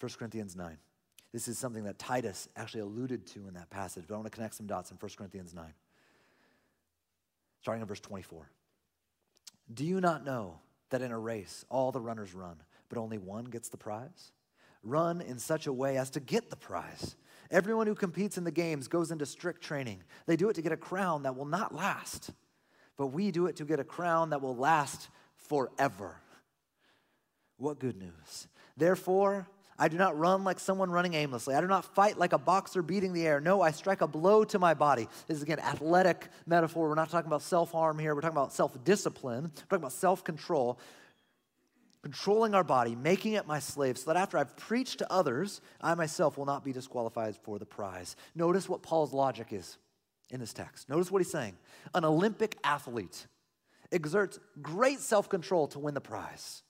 1 0.00 0.10
Corinthians 0.18 0.56
9. 0.56 0.78
This 1.32 1.48
is 1.48 1.58
something 1.58 1.84
that 1.84 1.98
Titus 1.98 2.48
actually 2.56 2.80
alluded 2.80 3.26
to 3.28 3.48
in 3.48 3.54
that 3.54 3.70
passage, 3.70 4.04
but 4.06 4.14
I 4.14 4.18
want 4.18 4.30
to 4.30 4.34
connect 4.34 4.54
some 4.54 4.66
dots 4.66 4.90
in 4.90 4.96
1 4.98 5.10
Corinthians 5.16 5.54
9. 5.54 5.64
Starting 7.60 7.82
in 7.82 7.88
verse 7.88 8.00
24. 8.00 8.50
Do 9.72 9.84
you 9.84 10.00
not 10.00 10.24
know 10.24 10.58
that 10.92 11.02
in 11.02 11.10
a 11.10 11.18
race 11.18 11.64
all 11.68 11.92
the 11.92 12.00
runners 12.00 12.32
run, 12.32 12.56
but 12.88 12.98
only 12.98 13.18
one 13.18 13.44
gets 13.44 13.68
the 13.68 13.76
prize? 13.76 14.32
Run 14.82 15.20
in 15.20 15.38
such 15.38 15.66
a 15.66 15.72
way 15.72 15.96
as 15.96 16.10
to 16.10 16.20
get 16.20 16.48
the 16.48 16.56
prize. 16.56 17.16
Everyone 17.50 17.86
who 17.86 17.94
competes 17.94 18.38
in 18.38 18.44
the 18.44 18.50
games 18.50 18.88
goes 18.88 19.10
into 19.10 19.26
strict 19.26 19.62
training. 19.62 20.02
They 20.26 20.36
do 20.36 20.48
it 20.48 20.54
to 20.54 20.62
get 20.62 20.72
a 20.72 20.76
crown 20.76 21.24
that 21.24 21.36
will 21.36 21.44
not 21.44 21.74
last, 21.74 22.30
but 22.96 23.08
we 23.08 23.30
do 23.30 23.46
it 23.46 23.56
to 23.56 23.64
get 23.64 23.80
a 23.80 23.84
crown 23.84 24.30
that 24.30 24.40
will 24.40 24.56
last 24.56 25.08
forever. 25.36 26.16
What 27.58 27.78
good 27.78 27.96
news. 27.96 28.48
Therefore, 28.76 29.46
I 29.82 29.88
do 29.88 29.96
not 29.96 30.16
run 30.16 30.44
like 30.44 30.60
someone 30.60 30.92
running 30.92 31.14
aimlessly. 31.14 31.56
I 31.56 31.60
do 31.60 31.66
not 31.66 31.84
fight 31.84 32.16
like 32.16 32.32
a 32.32 32.38
boxer 32.38 32.82
beating 32.82 33.12
the 33.12 33.26
air. 33.26 33.40
No, 33.40 33.62
I 33.62 33.72
strike 33.72 34.00
a 34.00 34.06
blow 34.06 34.44
to 34.44 34.60
my 34.60 34.74
body. 34.74 35.08
This 35.26 35.38
is 35.38 35.42
again 35.42 35.58
athletic 35.58 36.28
metaphor. 36.46 36.88
We're 36.88 36.94
not 36.94 37.10
talking 37.10 37.26
about 37.26 37.42
self 37.42 37.72
harm 37.72 37.98
here. 37.98 38.14
We're 38.14 38.20
talking 38.20 38.36
about 38.36 38.52
self 38.52 38.84
discipline. 38.84 39.42
We're 39.42 39.62
talking 39.62 39.78
about 39.78 39.90
self 39.90 40.22
control. 40.22 40.78
Controlling 42.02 42.54
our 42.54 42.62
body, 42.62 42.94
making 42.94 43.32
it 43.32 43.48
my 43.48 43.58
slave, 43.58 43.98
so 43.98 44.12
that 44.12 44.16
after 44.16 44.38
I've 44.38 44.56
preached 44.56 44.98
to 45.00 45.12
others, 45.12 45.60
I 45.80 45.96
myself 45.96 46.38
will 46.38 46.46
not 46.46 46.64
be 46.64 46.72
disqualified 46.72 47.36
for 47.42 47.58
the 47.58 47.66
prize. 47.66 48.14
Notice 48.36 48.68
what 48.68 48.82
Paul's 48.82 49.12
logic 49.12 49.48
is 49.50 49.78
in 50.30 50.38
this 50.38 50.52
text. 50.52 50.88
Notice 50.88 51.10
what 51.10 51.22
he's 51.22 51.32
saying. 51.32 51.56
An 51.92 52.04
Olympic 52.04 52.56
athlete 52.62 53.26
exerts 53.90 54.38
great 54.60 55.00
self 55.00 55.28
control 55.28 55.66
to 55.68 55.80
win 55.80 55.94
the 55.94 56.00
prize. 56.00 56.62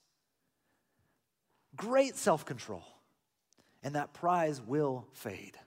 Great 1.75 2.15
self 2.15 2.43
control 2.43 2.83
and 3.83 3.95
that 3.95 4.13
prize 4.13 4.61
will 4.61 5.05
fade. 5.13 5.57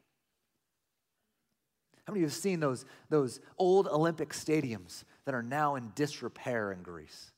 How 2.06 2.12
many 2.12 2.20
of 2.20 2.30
you 2.30 2.34
have 2.34 2.34
seen 2.34 2.60
those, 2.60 2.84
those 3.08 3.40
old 3.58 3.88
Olympic 3.88 4.30
stadiums 4.30 5.04
that 5.24 5.34
are 5.34 5.42
now 5.42 5.74
in 5.74 5.90
disrepair 5.94 6.70
in 6.70 6.82
Greece, 6.82 7.32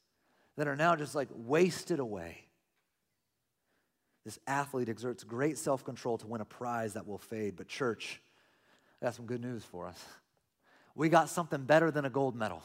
that 0.57 0.69
are 0.69 0.77
now 0.77 0.95
just 0.95 1.15
like 1.15 1.29
wasted 1.33 1.99
away? 1.99 2.45
This 4.27 4.39
athlete 4.47 4.91
exerts 4.91 5.25
great 5.25 5.57
self 5.57 5.85
control 5.85 6.19
to 6.19 6.27
win 6.27 6.43
a 6.43 6.45
prize 6.45 6.93
that 6.95 7.07
will 7.07 7.17
fade. 7.17 7.57
But, 7.57 7.67
church, 7.67 8.21
I 9.01 9.07
got 9.07 9.15
some 9.15 9.25
good 9.25 9.41
news 9.41 9.65
for 9.65 9.87
us. 9.87 10.05
We 10.95 11.09
got 11.09 11.31
something 11.31 11.63
better 11.63 11.91
than 11.91 12.05
a 12.05 12.11
gold 12.11 12.37
medal. 12.37 12.63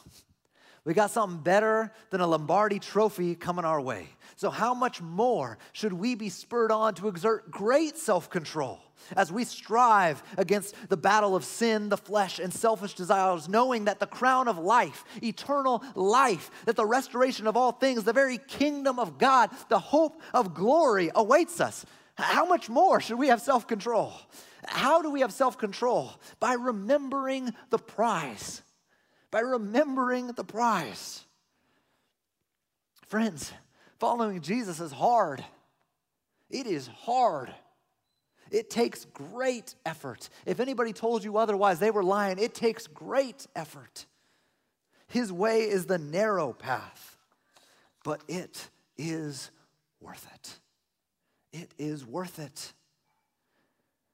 We 0.84 0.92
got 0.92 1.10
something 1.10 1.40
better 1.40 1.92
than 2.10 2.20
a 2.20 2.26
Lombardi 2.26 2.78
trophy 2.78 3.34
coming 3.34 3.64
our 3.64 3.80
way. 3.80 4.08
So, 4.36 4.50
how 4.50 4.74
much 4.74 5.00
more 5.00 5.58
should 5.72 5.92
we 5.92 6.14
be 6.14 6.28
spurred 6.28 6.70
on 6.70 6.94
to 6.96 7.08
exert 7.08 7.50
great 7.50 7.96
self 7.96 8.28
control 8.28 8.80
as 9.16 9.32
we 9.32 9.44
strive 9.44 10.22
against 10.36 10.74
the 10.88 10.96
battle 10.96 11.36
of 11.36 11.44
sin, 11.44 11.88
the 11.88 11.96
flesh, 11.96 12.38
and 12.38 12.52
selfish 12.52 12.94
desires, 12.94 13.48
knowing 13.48 13.86
that 13.86 14.00
the 14.00 14.06
crown 14.06 14.48
of 14.48 14.58
life, 14.58 15.04
eternal 15.22 15.82
life, 15.94 16.50
that 16.66 16.76
the 16.76 16.86
restoration 16.86 17.46
of 17.46 17.56
all 17.56 17.72
things, 17.72 18.04
the 18.04 18.12
very 18.12 18.38
kingdom 18.38 18.98
of 18.98 19.16
God, 19.18 19.50
the 19.68 19.78
hope 19.78 20.20
of 20.34 20.52
glory 20.52 21.10
awaits 21.14 21.60
us? 21.60 21.86
How 22.16 22.44
much 22.44 22.68
more 22.68 23.00
should 23.00 23.18
we 23.18 23.28
have 23.28 23.40
self 23.40 23.66
control? 23.66 24.12
How 24.66 25.00
do 25.00 25.10
we 25.10 25.20
have 25.20 25.32
self 25.32 25.56
control? 25.56 26.12
By 26.40 26.54
remembering 26.54 27.54
the 27.70 27.78
prize 27.78 28.62
by 29.34 29.40
remembering 29.40 30.28
the 30.28 30.44
price. 30.44 31.24
Friends, 33.08 33.52
following 33.98 34.40
Jesus 34.40 34.78
is 34.78 34.92
hard. 34.92 35.44
It 36.50 36.68
is 36.68 36.86
hard. 36.86 37.52
It 38.52 38.70
takes 38.70 39.06
great 39.06 39.74
effort. 39.84 40.28
If 40.46 40.60
anybody 40.60 40.92
told 40.92 41.24
you 41.24 41.36
otherwise, 41.36 41.80
they 41.80 41.90
were 41.90 42.04
lying. 42.04 42.38
It 42.38 42.54
takes 42.54 42.86
great 42.86 43.48
effort. 43.56 44.06
His 45.08 45.32
way 45.32 45.62
is 45.62 45.86
the 45.86 45.98
narrow 45.98 46.52
path, 46.52 47.18
but 48.04 48.22
it 48.28 48.68
is 48.96 49.50
worth 50.00 50.28
it. 50.32 51.60
It 51.60 51.74
is 51.76 52.06
worth 52.06 52.38
it. 52.38 52.72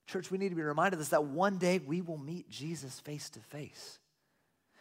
Church, 0.07 0.31
we 0.31 0.39
need 0.39 0.49
to 0.49 0.57
be 0.57 0.63
reminded 0.63 0.95
of 0.95 1.01
this 1.01 1.11
that 1.11 1.25
one 1.25 1.59
day 1.59 1.79
we 1.79 2.01
will 2.01 2.17
meet 2.17 2.49
Jesus 2.49 3.01
face 3.01 3.29
to 3.29 3.41
face. 3.41 4.00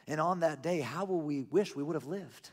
And 0.10 0.20
on 0.20 0.40
that 0.40 0.64
day, 0.64 0.82
how 0.82 1.06
will 1.06 1.22
we 1.22 1.44
wish 1.44 1.76
we 1.76 1.84
would 1.84 1.96
have 1.96 2.08
lived? 2.08 2.50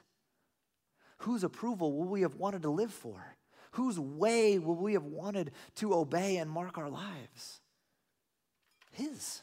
Whose 1.20 1.42
approval 1.42 1.96
will 1.96 2.06
we 2.06 2.20
have 2.20 2.34
wanted 2.34 2.62
to 2.62 2.70
live 2.70 2.92
for? 2.92 3.34
Whose 3.72 3.98
way 3.98 4.58
will 4.58 4.76
we 4.76 4.92
have 4.92 5.04
wanted 5.04 5.52
to 5.76 5.94
obey 5.94 6.36
and 6.36 6.50
mark 6.50 6.76
our 6.76 6.90
lives? 6.90 7.60
His. 8.92 9.42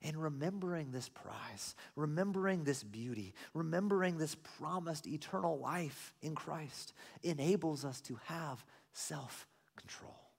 And 0.00 0.16
remembering 0.22 0.92
this 0.92 1.08
prize, 1.08 1.74
remembering 1.96 2.62
this 2.62 2.84
beauty, 2.84 3.34
remembering 3.52 4.16
this 4.16 4.36
promised 4.36 5.08
eternal 5.08 5.58
life 5.58 6.14
in 6.22 6.36
Christ 6.36 6.92
enables 7.24 7.84
us 7.84 8.00
to 8.02 8.20
have 8.26 8.64
self 8.92 9.48
control. 9.76 10.30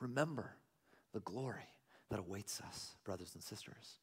Remember 0.00 0.56
the 1.12 1.20
glory 1.20 1.68
that 2.10 2.18
awaits 2.18 2.60
us, 2.60 2.96
brothers 3.04 3.32
and 3.34 3.42
sisters. 3.42 3.98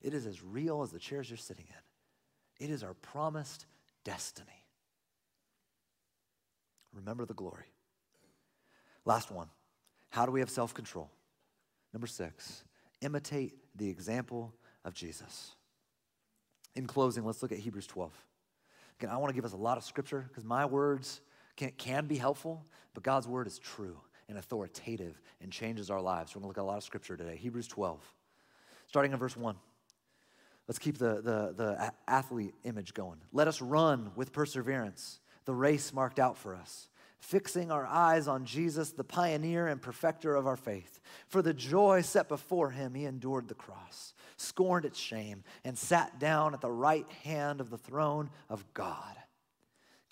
It 0.00 0.14
is 0.14 0.26
as 0.26 0.42
real 0.42 0.82
as 0.82 0.90
the 0.90 0.98
chairs 0.98 1.30
you're 1.30 1.36
sitting 1.36 1.66
in, 1.68 2.64
it 2.64 2.70
is 2.70 2.82
our 2.82 2.94
promised 2.94 3.66
destiny. 4.04 4.64
Remember 6.92 7.24
the 7.24 7.34
glory. 7.34 7.66
Last 9.04 9.30
one. 9.30 9.48
How 10.10 10.24
do 10.24 10.32
we 10.32 10.40
have 10.40 10.50
self 10.50 10.72
control? 10.72 11.10
Number 11.92 12.06
six, 12.06 12.64
imitate 13.00 13.54
the 13.74 13.88
example 13.88 14.52
of 14.84 14.94
Jesus. 14.94 15.56
In 16.76 16.86
closing, 16.86 17.24
let's 17.24 17.42
look 17.42 17.52
at 17.52 17.58
Hebrews 17.58 17.86
12. 17.86 18.12
Again, 18.98 19.10
I 19.10 19.16
want 19.16 19.30
to 19.30 19.34
give 19.34 19.44
us 19.44 19.52
a 19.52 19.56
lot 19.56 19.76
of 19.76 19.84
scripture 19.84 20.24
because 20.28 20.44
my 20.44 20.64
words 20.64 21.20
can, 21.56 21.72
can 21.76 22.06
be 22.06 22.16
helpful, 22.16 22.64
but 22.94 23.02
God's 23.02 23.26
word 23.26 23.46
is 23.46 23.58
true 23.58 23.96
and 24.28 24.38
authoritative 24.38 25.20
and 25.40 25.52
changes 25.52 25.90
our 25.90 26.00
lives. 26.00 26.34
We're 26.34 26.40
going 26.40 26.44
to 26.44 26.48
look 26.48 26.58
at 26.58 26.68
a 26.68 26.70
lot 26.70 26.78
of 26.78 26.84
scripture 26.84 27.16
today. 27.16 27.36
Hebrews 27.36 27.68
12, 27.68 28.00
starting 28.86 29.12
in 29.12 29.18
verse 29.18 29.36
1. 29.36 29.56
Let's 30.66 30.78
keep 30.78 30.96
the, 30.96 31.16
the, 31.16 31.54
the 31.56 31.92
athlete 32.08 32.54
image 32.64 32.94
going. 32.94 33.18
Let 33.32 33.48
us 33.48 33.60
run 33.60 34.12
with 34.16 34.32
perseverance 34.32 35.20
the 35.44 35.54
race 35.54 35.92
marked 35.92 36.18
out 36.18 36.38
for 36.38 36.54
us, 36.54 36.88
fixing 37.18 37.70
our 37.70 37.86
eyes 37.86 38.28
on 38.28 38.44
Jesus, 38.44 38.92
the 38.92 39.04
pioneer 39.04 39.66
and 39.66 39.80
perfecter 39.80 40.34
of 40.34 40.46
our 40.46 40.56
faith. 40.56 41.00
For 41.28 41.42
the 41.42 41.54
joy 41.54 42.02
set 42.02 42.28
before 42.28 42.70
him, 42.70 42.94
he 42.94 43.04
endured 43.04 43.48
the 43.48 43.54
cross, 43.54 44.14
scorned 44.36 44.84
its 44.84 44.98
shame, 44.98 45.44
and 45.64 45.76
sat 45.76 46.18
down 46.18 46.54
at 46.54 46.60
the 46.60 46.70
right 46.70 47.10
hand 47.24 47.60
of 47.60 47.70
the 47.70 47.78
throne 47.78 48.30
of 48.48 48.64
God. 48.74 49.16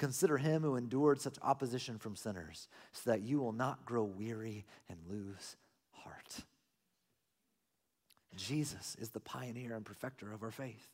Consider 0.02 0.36
him 0.36 0.62
who 0.62 0.74
endured 0.74 1.20
such 1.20 1.38
opposition 1.42 1.96
from 1.96 2.16
sinners, 2.16 2.66
so 2.90 3.08
that 3.08 3.22
you 3.22 3.38
will 3.38 3.52
not 3.52 3.84
grow 3.84 4.02
weary 4.02 4.64
and 4.88 4.98
lose 5.08 5.54
heart. 5.92 6.40
Jesus 8.34 8.96
is 9.00 9.10
the 9.10 9.20
pioneer 9.20 9.76
and 9.76 9.84
perfecter 9.84 10.32
of 10.32 10.42
our 10.42 10.50
faith. 10.50 10.88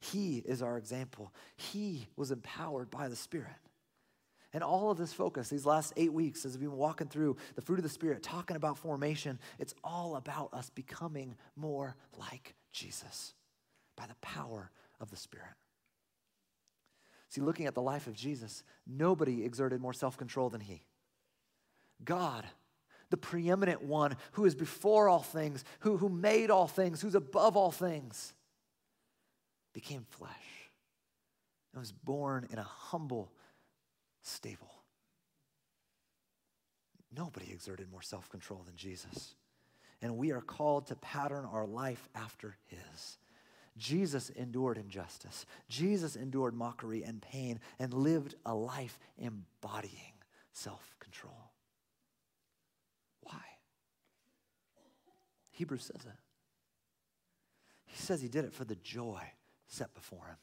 He 0.00 0.42
is 0.44 0.60
our 0.60 0.76
example. 0.76 1.32
He 1.56 2.08
was 2.14 2.30
empowered 2.30 2.90
by 2.90 3.08
the 3.08 3.16
Spirit. 3.16 3.56
And 4.52 4.62
all 4.62 4.90
of 4.90 4.98
this 4.98 5.14
focus, 5.14 5.48
these 5.48 5.64
last 5.64 5.94
eight 5.96 6.12
weeks, 6.12 6.44
as 6.44 6.58
we've 6.58 6.68
been 6.68 6.76
walking 6.76 7.08
through 7.08 7.38
the 7.54 7.62
fruit 7.62 7.78
of 7.78 7.84
the 7.84 7.88
Spirit, 7.88 8.22
talking 8.22 8.56
about 8.56 8.76
formation, 8.76 9.38
it's 9.58 9.74
all 9.82 10.16
about 10.16 10.52
us 10.52 10.68
becoming 10.68 11.36
more 11.56 11.96
like 12.18 12.54
Jesus 12.70 13.32
by 13.96 14.04
the 14.04 14.16
power 14.16 14.70
of 15.00 15.10
the 15.10 15.16
Spirit. 15.16 15.54
See, 17.32 17.40
looking 17.40 17.64
at 17.64 17.74
the 17.74 17.80
life 17.80 18.08
of 18.08 18.14
Jesus, 18.14 18.62
nobody 18.86 19.42
exerted 19.42 19.80
more 19.80 19.94
self 19.94 20.18
control 20.18 20.50
than 20.50 20.60
he. 20.60 20.82
God, 22.04 22.44
the 23.08 23.16
preeminent 23.16 23.82
one 23.82 24.16
who 24.32 24.44
is 24.44 24.54
before 24.54 25.08
all 25.08 25.22
things, 25.22 25.64
who, 25.80 25.96
who 25.96 26.10
made 26.10 26.50
all 26.50 26.66
things, 26.66 27.00
who's 27.00 27.14
above 27.14 27.56
all 27.56 27.70
things, 27.70 28.34
became 29.72 30.04
flesh 30.10 30.30
and 31.72 31.80
was 31.80 31.90
born 31.90 32.46
in 32.50 32.58
a 32.58 32.62
humble 32.64 33.32
stable. 34.20 34.82
Nobody 37.16 37.50
exerted 37.50 37.90
more 37.90 38.02
self 38.02 38.28
control 38.28 38.62
than 38.66 38.76
Jesus. 38.76 39.36
And 40.02 40.18
we 40.18 40.32
are 40.32 40.42
called 40.42 40.88
to 40.88 40.96
pattern 40.96 41.48
our 41.50 41.64
life 41.64 42.10
after 42.14 42.58
his. 42.66 43.16
Jesus 43.78 44.30
endured 44.30 44.76
injustice. 44.76 45.46
Jesus 45.68 46.14
endured 46.16 46.54
mockery 46.54 47.02
and 47.02 47.22
pain 47.22 47.60
and 47.78 47.94
lived 47.94 48.34
a 48.44 48.54
life 48.54 48.98
embodying 49.18 50.12
self 50.52 50.94
control. 51.00 51.52
Why? 53.22 53.40
Hebrews 55.52 55.84
says 55.84 56.04
it. 56.04 56.18
He 57.86 57.96
says 57.96 58.20
he 58.20 58.28
did 58.28 58.44
it 58.44 58.52
for 58.54 58.64
the 58.64 58.76
joy 58.76 59.22
set 59.68 59.94
before 59.94 60.26
him. 60.26 60.36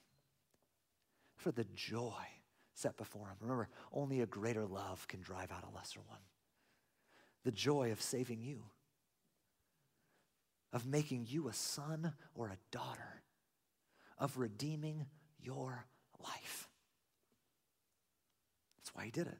For 1.35 1.51
the 1.51 1.65
joy 1.75 2.25
set 2.73 2.97
before 2.97 3.27
him. 3.27 3.35
Remember, 3.41 3.69
only 3.91 4.21
a 4.21 4.25
greater 4.25 4.65
love 4.65 5.07
can 5.07 5.21
drive 5.21 5.51
out 5.51 5.65
a 5.71 5.75
lesser 5.75 5.99
one. 6.07 6.19
The 7.43 7.51
joy 7.51 7.91
of 7.91 8.01
saving 8.01 8.41
you, 8.41 8.63
of 10.73 10.85
making 10.85 11.25
you 11.29 11.47
a 11.47 11.53
son 11.53 12.13
or 12.35 12.47
a 12.49 12.57
daughter, 12.71 13.18
of 14.19 14.37
redeeming 14.37 15.05
your 15.41 15.85
life. 16.23 16.67
That's 18.77 18.93
why 18.93 19.05
he 19.05 19.11
did 19.11 19.27
it. 19.27 19.39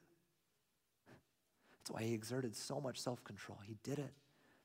That's 1.78 1.90
why 1.90 2.02
he 2.02 2.14
exerted 2.14 2.56
so 2.56 2.80
much 2.80 3.00
self 3.00 3.22
control. 3.24 3.58
He 3.64 3.76
did 3.82 3.98
it 3.98 4.12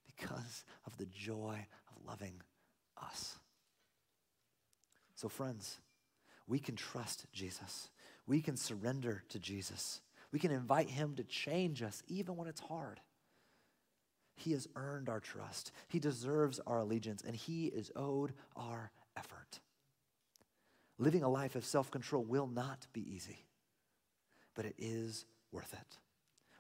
because 0.06 0.64
of 0.86 0.98
the 0.98 1.06
joy 1.06 1.66
of 1.90 2.08
loving 2.08 2.42
us. 3.02 3.38
So, 5.16 5.30
friends, 5.30 5.78
we 6.48 6.60
can 6.60 6.76
trust 6.76 7.26
Jesus 7.32 7.90
we 8.28 8.42
can 8.42 8.58
surrender 8.58 9.24
to 9.30 9.40
Jesus. 9.40 10.02
We 10.32 10.40
can 10.40 10.52
invite 10.52 10.90
him 10.90 11.16
to 11.16 11.24
change 11.24 11.84
us 11.84 12.04
even 12.08 12.36
when 12.36 12.48
it's 12.48 12.62
hard. 12.62 13.00
He 14.36 14.52
has 14.52 14.68
earned 14.76 15.08
our 15.08 15.20
trust. 15.20 15.72
He 15.88 16.00
deserves 16.00 16.60
our 16.68 16.80
allegiance, 16.80 17.24
and 17.26 17.36
he 17.36 17.68
is 17.68 17.92
owed 17.96 18.34
our. 18.56 18.92
Living 20.98 21.24
a 21.24 21.30
life 21.30 21.56
of 21.56 21.66
self 21.66 21.92
control 21.92 22.24
will 22.24 22.48
not 22.48 22.88
be 22.94 23.02
easy, 23.14 23.46
but 24.56 24.66
it 24.66 24.76
is 24.78 25.26
worth 25.52 25.74
it. 25.74 25.98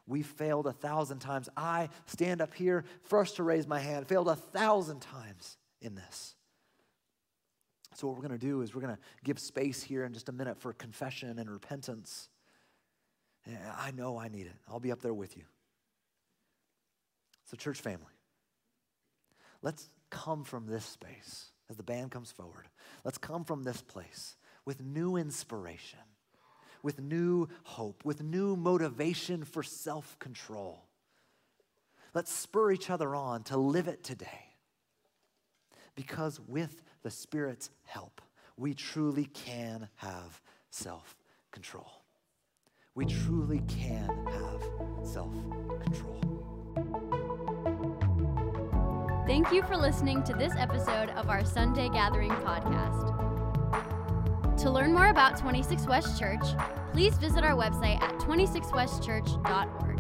We 0.08 0.22
failed 0.22 0.68
a 0.68 0.74
thousand 0.74 1.20
times. 1.20 1.50
I 1.56 1.90
stand 2.06 2.42
up 2.42 2.54
here, 2.54 2.84
first 3.04 3.38
to 3.38 3.44
raise 3.44 3.66
my 3.68 3.80
hand, 3.80 4.08
failed 4.08 4.28
a 4.28 4.36
thousand 4.36 5.02
times 5.02 5.58
in 5.82 5.96
this. 5.96 6.36
So, 7.96 8.08
what 8.08 8.18
we're 8.18 8.28
going 8.28 8.38
to 8.38 8.46
do 8.46 8.62
is 8.62 8.76
we're 8.76 8.82
going 8.82 8.96
to 8.96 9.02
give 9.24 9.40
space 9.40 9.82
here 9.82 10.04
in 10.04 10.14
just 10.14 10.28
a 10.28 10.34
minute 10.34 10.60
for 10.60 10.74
confession 10.74 11.40
and 11.40 11.50
repentance. 11.50 12.30
I 13.78 13.92
know 13.92 14.18
I 14.18 14.28
need 14.28 14.48
it. 14.48 14.56
I'll 14.68 14.80
be 14.80 14.92
up 14.92 15.02
there 15.02 15.14
with 15.14 15.38
you. 15.38 15.44
So, 17.46 17.56
church 17.56 17.80
family, 17.80 18.12
let's 19.62 19.90
come 20.10 20.44
from 20.44 20.68
this 20.68 20.84
space 20.84 21.52
as 21.70 21.78
the 21.78 21.84
band 21.84 22.11
comes 22.11 22.32
forward. 22.32 22.68
Let's 23.03 23.18
come 23.18 23.43
from 23.43 23.63
this 23.63 23.82
place 23.82 24.36
with 24.66 24.82
new 24.82 25.16
inspiration, 25.16 25.99
with 26.84 26.99
new 26.99 27.47
hope, 27.63 28.03
with 28.03 28.24
new 28.24 28.55
motivation 28.55 29.43
for 29.43 29.63
self 29.63 30.18
control. 30.20 30.86
Let's 32.13 32.32
spur 32.32 32.72
each 32.72 32.89
other 32.89 33.13
on 33.13 33.43
to 33.43 33.57
live 33.57 33.88
it 33.88 34.03
today. 34.03 34.55
Because 35.95 36.39
with 36.47 36.82
the 37.03 37.11
Spirit's 37.11 37.70
help, 37.84 38.22
we 38.57 38.74
truly 38.74 39.26
can 39.26 39.89
have 39.95 40.41
self 40.70 41.16
control. 41.51 42.03
We 42.95 43.05
truly 43.05 43.61
can 43.68 44.09
have 44.28 44.63
self 45.05 45.34
control. 45.82 46.14
Thank 49.36 49.52
you 49.52 49.64
for 49.64 49.76
listening 49.76 50.24
to 50.24 50.34
this 50.34 50.54
episode 50.58 51.10
of 51.10 51.30
our 51.30 51.44
Sunday 51.44 51.90
Gathering 51.90 52.32
podcast. 52.32 53.12
To 54.62 54.72
learn 54.72 54.94
more 54.94 55.08
about 55.08 55.38
26 55.38 55.88
West 55.88 56.18
Church, 56.18 56.40
please 56.94 57.18
visit 57.18 57.44
our 57.44 57.52
website 57.52 58.02
at 58.02 58.14
26westchurch.org. 58.20 59.95